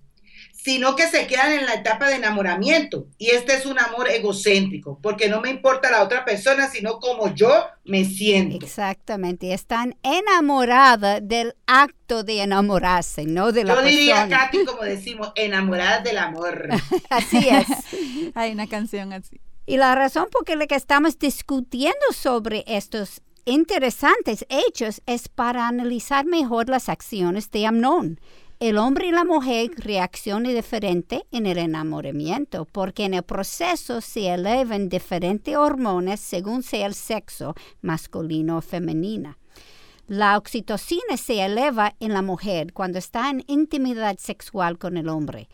sino 0.61 0.95
que 0.95 1.07
se 1.07 1.25
quedan 1.25 1.53
en 1.53 1.65
la 1.65 1.75
etapa 1.75 2.09
de 2.09 2.15
enamoramiento. 2.15 3.07
Y 3.17 3.29
este 3.29 3.55
es 3.55 3.65
un 3.65 3.79
amor 3.79 4.09
egocéntrico, 4.09 4.99
porque 5.01 5.29
no 5.29 5.39
me 5.39 5.49
importa 5.49 5.89
la 5.89 6.03
otra 6.03 6.25
persona, 6.25 6.67
sino 6.67 6.99
como 6.99 7.33
yo 7.33 7.49
me 7.85 8.03
siento. 8.03 8.65
Exactamente, 8.65 9.53
están 9.53 9.95
enamoradas 10.03 11.25
del 11.25 11.55
acto 11.65 12.23
de 12.23 12.41
enamorarse, 12.41 13.23
no 13.25 13.53
de 13.53 13.63
la 13.63 13.75
persona. 13.75 13.91
Yo 13.91 13.97
diría, 13.97 14.27
Katy, 14.27 14.65
como 14.65 14.83
decimos, 14.83 15.31
enamoradas 15.35 16.03
del 16.03 16.17
amor. 16.17 16.67
así 17.09 17.47
es. 17.47 17.67
Hay 18.35 18.51
una 18.51 18.67
canción 18.67 19.13
así. 19.13 19.39
Y 19.65 19.77
la 19.77 19.95
razón 19.95 20.27
por 20.29 20.49
la 20.57 20.67
que 20.67 20.75
estamos 20.75 21.17
discutiendo 21.19 22.05
sobre 22.11 22.65
estos 22.67 23.21
interesantes 23.45 24.45
hechos 24.49 25.01
es 25.05 25.29
para 25.29 25.67
analizar 25.67 26.25
mejor 26.25 26.67
las 26.67 26.89
acciones 26.89 27.49
de 27.51 27.65
Amnón 27.65 28.19
el 28.59 28.77
hombre 28.77 29.07
y 29.07 29.11
la 29.11 29.23
mujer 29.23 29.71
reaccionan 29.77 30.53
diferente 30.53 31.25
en 31.31 31.45
el 31.45 31.57
enamoramiento, 31.57 32.65
porque 32.65 33.05
en 33.05 33.13
el 33.13 33.23
proceso 33.23 34.01
se 34.01 34.27
elevan 34.33 34.89
diferentes 34.89 35.55
hormonas 35.55 36.19
según 36.19 36.61
sea 36.61 36.85
el 36.85 36.93
sexo, 36.93 37.55
masculino 37.81 38.57
o 38.57 38.61
femenino. 38.61 39.37
La 40.07 40.37
oxitocina 40.37 41.15
se 41.15 41.45
eleva 41.45 41.95
en 42.01 42.13
la 42.13 42.21
mujer 42.21 42.73
cuando 42.73 42.99
está 42.99 43.29
en 43.29 43.45
intimidad 43.47 44.17
sexual 44.17 44.77
con 44.77 44.97
el 44.97 45.07
hombre. 45.07 45.47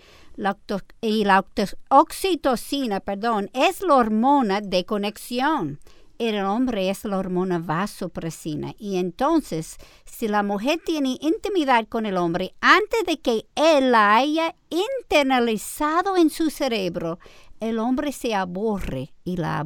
y 1.02 1.26
la 1.26 1.46
oxitocina, 1.90 3.02
perdón, 3.02 3.52
es 3.54 3.82
la 3.82 3.96
hormona 3.96 4.62
de 4.62 4.84
conexión 4.86 5.80
el 6.20 6.44
hombre 6.44 6.90
es 6.90 7.06
la 7.06 7.18
hormona 7.18 7.60
vasopresina. 7.60 8.74
Y 8.78 8.98
entonces, 8.98 9.78
si 10.06 10.28
la 10.28 10.44
mujer 10.44 10.80
tiene 10.86 11.18
intimidad 11.22 11.88
con 11.88 12.06
el 12.06 12.18
hombre 12.18 12.54
antes 12.62 13.04
de 13.06 13.20
que 13.20 13.46
él 13.56 13.92
la 13.92 14.16
haya 14.16 14.56
internalizado 14.70 16.18
en 16.18 16.30
su 16.30 16.50
cerebro, 16.50 17.20
el 17.60 17.80
hombre 17.80 18.12
se 18.12 18.36
aburre 18.36 19.14
y 19.24 19.38
la 19.38 19.66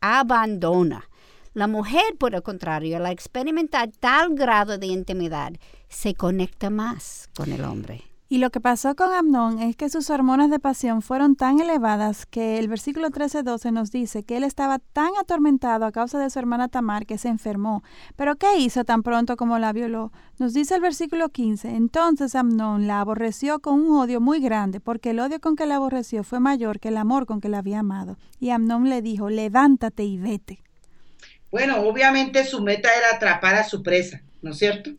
abandona. 0.00 1.08
La 1.54 1.66
mujer, 1.66 2.16
por 2.18 2.34
el 2.34 2.42
contrario, 2.42 2.98
al 2.98 3.06
experimentar 3.06 3.90
tal 3.98 4.34
grado 4.34 4.76
de 4.76 4.88
intimidad, 4.88 5.52
se 5.88 6.14
conecta 6.14 6.68
más 6.68 7.30
con 7.34 7.50
el 7.50 7.64
hombre. 7.64 8.15
Y 8.28 8.38
lo 8.38 8.50
que 8.50 8.60
pasó 8.60 8.96
con 8.96 9.12
Amnón 9.12 9.60
es 9.60 9.76
que 9.76 9.88
sus 9.88 10.10
hormonas 10.10 10.50
de 10.50 10.58
pasión 10.58 11.00
fueron 11.00 11.36
tan 11.36 11.60
elevadas 11.60 12.26
que 12.26 12.58
el 12.58 12.66
versículo 12.66 13.10
13-12 13.10 13.70
nos 13.70 13.92
dice 13.92 14.24
que 14.24 14.36
él 14.36 14.42
estaba 14.42 14.80
tan 14.80 15.10
atormentado 15.20 15.84
a 15.84 15.92
causa 15.92 16.18
de 16.18 16.28
su 16.28 16.40
hermana 16.40 16.66
Tamar 16.66 17.06
que 17.06 17.18
se 17.18 17.28
enfermó. 17.28 17.84
Pero 18.16 18.34
¿qué 18.34 18.58
hizo 18.58 18.82
tan 18.82 19.04
pronto 19.04 19.36
como 19.36 19.60
la 19.60 19.72
violó? 19.72 20.10
Nos 20.38 20.54
dice 20.54 20.74
el 20.74 20.80
versículo 20.80 21.28
15, 21.28 21.76
entonces 21.76 22.34
Amnón 22.34 22.88
la 22.88 23.00
aborreció 23.00 23.60
con 23.60 23.74
un 23.74 23.96
odio 23.96 24.20
muy 24.20 24.40
grande, 24.40 24.80
porque 24.80 25.10
el 25.10 25.20
odio 25.20 25.40
con 25.40 25.54
que 25.54 25.66
la 25.66 25.76
aborreció 25.76 26.24
fue 26.24 26.40
mayor 26.40 26.80
que 26.80 26.88
el 26.88 26.96
amor 26.96 27.26
con 27.26 27.40
que 27.40 27.48
la 27.48 27.58
había 27.58 27.78
amado. 27.78 28.18
Y 28.40 28.50
Amnón 28.50 28.90
le 28.90 29.02
dijo, 29.02 29.30
levántate 29.30 30.02
y 30.02 30.18
vete. 30.18 30.64
Bueno, 31.52 31.80
obviamente 31.82 32.44
su 32.44 32.60
meta 32.60 32.88
era 32.92 33.16
atrapar 33.16 33.54
a 33.54 33.62
su 33.62 33.84
presa. 33.84 34.20
¿No 34.46 34.52
es 34.52 34.58
cierto? 34.58 34.90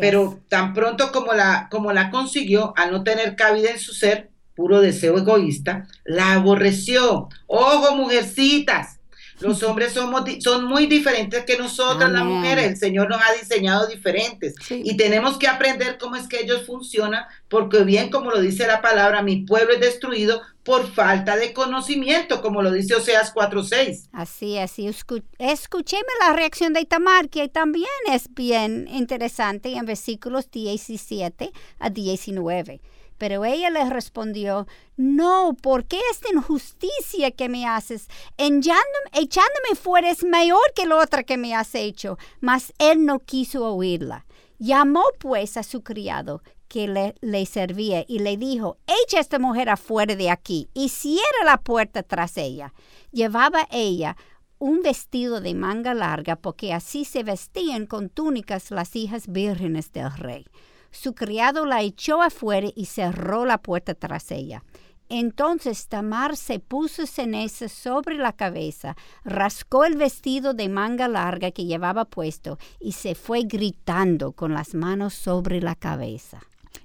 Pero 0.00 0.40
tan 0.48 0.72
pronto 0.72 1.12
como 1.12 1.34
la, 1.34 1.68
como 1.70 1.92
la 1.92 2.10
consiguió, 2.10 2.72
al 2.76 2.90
no 2.90 3.04
tener 3.04 3.36
cabida 3.36 3.70
en 3.70 3.78
su 3.78 3.92
ser, 3.92 4.30
puro 4.54 4.80
deseo 4.80 5.18
egoísta, 5.18 5.86
la 6.04 6.32
aborreció. 6.32 7.28
Ojo, 7.46 7.94
mujercitas, 7.96 8.98
los 9.40 9.62
hombres 9.62 9.92
somos, 9.92 10.22
son 10.40 10.64
muy 10.64 10.86
diferentes 10.86 11.44
que 11.44 11.58
nosotras, 11.58 12.10
las 12.10 12.24
mujeres. 12.24 12.64
El 12.66 12.76
Señor 12.76 13.08
nos 13.08 13.20
ha 13.20 13.32
diseñado 13.40 13.86
diferentes. 13.86 14.54
Y 14.70 14.96
tenemos 14.96 15.38
que 15.38 15.48
aprender 15.48 15.98
cómo 15.98 16.16
es 16.16 16.28
que 16.28 16.40
ellos 16.40 16.66
funcionan, 16.66 17.24
porque 17.48 17.84
bien 17.84 18.10
como 18.10 18.30
lo 18.30 18.40
dice 18.40 18.66
la 18.66 18.80
palabra, 18.80 19.22
mi 19.22 19.44
pueblo 19.44 19.74
es 19.74 19.80
destruido 19.80 20.42
por 20.62 20.90
falta 20.90 21.36
de 21.36 21.52
conocimiento, 21.52 22.40
como 22.40 22.62
lo 22.62 22.72
dice 22.72 22.94
Oseas 22.94 23.34
4.6. 23.34 24.08
Así, 24.12 24.58
así. 24.58 24.86
escúcheme 24.86 26.02
la 26.20 26.32
reacción 26.32 26.72
de 26.72 26.80
Itamar, 26.80 27.28
que 27.28 27.48
también 27.48 27.86
es 28.10 28.32
bien 28.34 28.88
interesante 28.88 29.74
en 29.74 29.84
versículos 29.84 30.50
17 30.50 31.52
a 31.78 31.90
19. 31.90 32.80
Pero 33.18 33.44
ella 33.44 33.70
le 33.70 33.88
respondió, 33.88 34.66
no, 34.96 35.54
¿por 35.60 35.84
qué 35.84 36.00
esta 36.10 36.28
injusticia 36.32 37.30
que 37.30 37.48
me 37.48 37.66
haces? 37.66 38.08
echándome 38.36 39.74
fuera 39.80 40.10
es 40.10 40.24
mayor 40.24 40.72
que 40.74 40.86
la 40.86 40.96
otra 40.96 41.22
que 41.22 41.36
me 41.36 41.54
has 41.54 41.74
hecho. 41.74 42.18
Mas 42.40 42.72
él 42.78 43.04
no 43.04 43.20
quiso 43.20 43.64
oírla. 43.66 44.26
Llamó 44.58 45.04
pues 45.18 45.56
a 45.56 45.62
su 45.62 45.82
criado 45.82 46.42
que 46.68 46.88
le, 46.88 47.14
le, 47.20 47.46
servía 47.46 48.04
y 48.08 48.20
le 48.20 48.36
dijo, 48.36 48.78
echa 49.04 49.18
a 49.18 49.20
esta 49.20 49.38
mujer 49.38 49.68
afuera 49.68 50.16
de 50.16 50.30
aquí 50.30 50.68
y 50.74 50.88
cierra 50.88 51.44
la 51.44 51.58
puerta 51.58 52.02
tras 52.02 52.36
ella. 52.36 52.72
Llevaba 53.12 53.68
ella 53.70 54.16
un 54.58 54.82
vestido 54.82 55.40
de 55.40 55.54
manga 55.54 55.94
larga 55.94 56.36
porque 56.36 56.72
así 56.72 57.04
se 57.04 57.22
vestían 57.22 57.86
con 57.86 58.08
túnicas 58.08 58.70
las 58.70 58.96
hijas 58.96 59.28
vírgenes 59.28 59.92
del 59.92 60.10
rey. 60.16 60.46
Su 60.94 61.14
criado 61.14 61.66
la 61.66 61.82
echó 61.82 62.22
afuera 62.22 62.68
y 62.74 62.86
cerró 62.86 63.44
la 63.44 63.58
puerta 63.58 63.94
tras 63.94 64.30
ella. 64.30 64.62
Entonces 65.08 65.88
Tamar 65.88 66.36
se 66.36 66.60
puso 66.60 67.06
ceniza 67.06 67.68
sobre 67.68 68.16
la 68.16 68.32
cabeza, 68.32 68.96
rascó 69.24 69.84
el 69.84 69.96
vestido 69.96 70.54
de 70.54 70.68
manga 70.68 71.08
larga 71.08 71.50
que 71.50 71.66
llevaba 71.66 72.04
puesto 72.04 72.58
y 72.80 72.92
se 72.92 73.14
fue 73.14 73.42
gritando 73.42 74.32
con 74.32 74.54
las 74.54 74.74
manos 74.74 75.14
sobre 75.14 75.60
la 75.60 75.74
cabeza. 75.74 76.40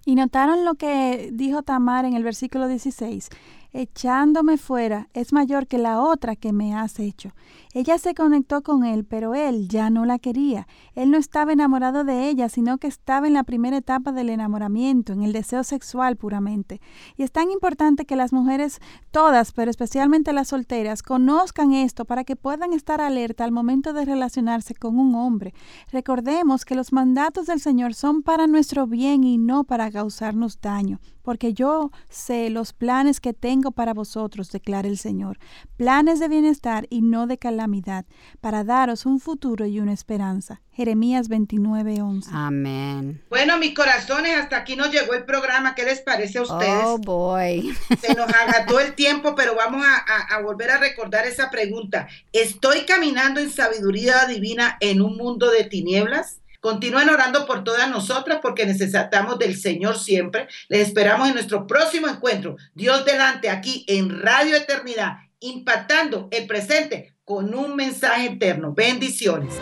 Y 0.06 0.16
notaron 0.16 0.66
lo 0.66 0.76
que 0.76 1.30
dijo 1.32 1.62
Tamar 1.62 2.04
en 2.06 2.16
el 2.16 2.24
versículo 2.24 2.68
16 2.68 3.30
echándome 3.72 4.58
fuera 4.58 5.10
es 5.14 5.34
mayor 5.34 5.68
que 5.68 5.78
la 5.78 6.02
otra 6.02 6.36
que 6.36 6.54
me 6.54 6.76
has 6.76 7.00
hecho. 7.00 7.34
Ella 7.74 7.98
se 7.98 8.16
conectó 8.16 8.64
con 8.64 8.84
él, 8.84 9.06
pero 9.06 9.36
él 9.36 9.68
ya 9.68 9.90
no 9.90 10.06
la 10.06 10.18
quería. 10.18 10.68
Él 10.96 11.12
no 11.12 11.18
estaba 11.18 11.54
enamorado 11.54 12.04
de 12.04 12.30
ella, 12.30 12.50
sino 12.50 12.78
que 12.78 12.88
estaba 12.88 13.28
en 13.28 13.34
la 13.34 13.44
primera 13.44 13.78
etapa 13.78 14.12
del 14.12 14.30
enamoramiento, 14.30 15.14
en 15.14 15.24
el 15.24 15.34
deseo 15.34 15.64
sexual 15.64 16.16
puramente. 16.16 16.82
Y 17.16 17.24
es 17.24 17.32
tan 17.32 17.52
importante 17.52 18.06
que 18.06 18.16
las 18.16 18.34
mujeres, 18.34 18.80
todas, 19.12 19.52
pero 19.52 19.70
especialmente 19.70 20.34
las 20.34 20.48
solteras, 20.48 21.04
conozcan 21.04 21.74
esto 21.74 22.06
para 22.06 22.24
que 22.24 22.36
puedan 22.36 22.74
estar 22.74 23.02
alerta 23.02 23.44
al 23.44 23.52
momento 23.52 23.94
de 23.94 24.06
relacionarse 24.06 24.74
con 24.74 24.98
un 24.98 25.14
hombre. 25.16 25.54
Recordemos 25.92 26.66
que 26.66 26.76
los 26.76 26.92
mandatos 26.92 27.46
del 27.46 27.60
Señor 27.60 27.94
son 27.94 28.24
para 28.24 28.48
nuestro 28.48 28.88
bien 28.88 29.24
y 29.24 29.38
no 29.38 29.64
para 29.64 29.92
causarnos 29.92 30.60
daño 30.60 31.00
porque 31.30 31.54
yo 31.54 31.92
sé 32.10 32.50
los 32.50 32.74
planes 32.74 33.20
que 33.20 33.34
tengo 33.34 33.70
para 33.70 33.94
vosotros, 33.94 34.50
declara 34.50 34.88
el 34.88 34.98
Señor, 34.98 35.38
planes 35.78 36.20
de 36.20 36.28
bienestar 36.28 36.88
y 36.90 37.04
no 37.04 37.28
de 37.28 37.38
calamidad, 37.38 38.08
para 38.42 38.64
daros 38.64 39.06
un 39.06 39.20
futuro 39.20 39.68
y 39.68 39.80
una 39.80 39.94
esperanza. 39.94 40.64
Jeremías 40.72 41.30
29:11. 41.30 42.30
Amén. 42.34 43.22
Bueno, 43.30 43.60
mis 43.60 43.76
corazones, 43.76 44.40
hasta 44.40 44.58
aquí 44.58 44.76
nos 44.76 44.92
llegó 44.92 45.14
el 45.14 45.24
programa. 45.24 45.76
¿Qué 45.76 45.84
les 45.84 46.02
parece 46.02 46.40
a 46.40 46.42
ustedes? 46.42 46.84
Oh, 46.84 46.98
boy. 46.98 47.78
Se 48.02 48.16
nos 48.16 48.28
agotó 48.34 48.80
el 48.80 48.96
tiempo, 48.96 49.36
pero 49.36 49.54
vamos 49.54 49.86
a, 49.86 50.36
a 50.36 50.42
volver 50.42 50.72
a 50.72 50.80
recordar 50.80 51.28
esa 51.28 51.52
pregunta. 51.52 52.08
¿Estoy 52.34 52.88
caminando 52.88 53.40
en 53.40 53.52
sabiduría 53.52 54.26
divina 54.26 54.78
en 54.80 55.00
un 55.04 55.16
mundo 55.16 55.52
de 55.52 55.66
tinieblas? 55.66 56.40
Continúen 56.60 57.10
orando 57.10 57.46
por 57.46 57.64
todas 57.64 57.90
nosotras 57.90 58.40
porque 58.42 58.66
necesitamos 58.66 59.40
del 59.40 59.58
Señor 59.58 59.98
siempre. 59.98 60.48
Les 60.68 60.88
esperamos 60.88 61.28
en 61.28 61.36
nuestro 61.36 61.66
próximo 61.68 62.08
encuentro. 62.08 62.58
Dios 62.74 63.06
delante 63.06 63.50
aquí 63.50 63.86
en 63.88 64.22
Radio 64.22 64.56
Eternidad, 64.56 65.18
impactando 65.40 66.28
el 66.32 66.48
presente 66.48 67.16
con 67.24 67.54
un 67.54 67.76
mensaje 67.76 68.26
eterno. 68.26 68.74
Bendiciones. 68.74 69.54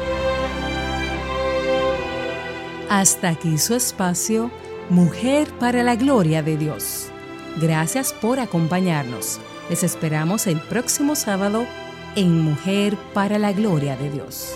Hasta 2.90 3.30
aquí 3.30 3.58
su 3.58 3.76
espacio, 3.76 4.50
Mujer 4.90 5.50
para 5.60 5.84
la 5.84 5.96
Gloria 5.98 6.42
de 6.42 6.56
Dios. 6.56 7.10
Gracias 7.58 8.14
por 8.14 8.40
acompañarnos. 8.40 9.40
Les 9.70 9.84
esperamos 9.84 10.48
el 10.48 10.62
próximo 10.62 11.16
sábado 11.16 11.68
en 12.16 12.42
Mujer 12.42 12.96
para 13.14 13.38
la 13.38 13.52
Gloria 13.52 13.98
de 13.98 14.10
Dios. 14.10 14.56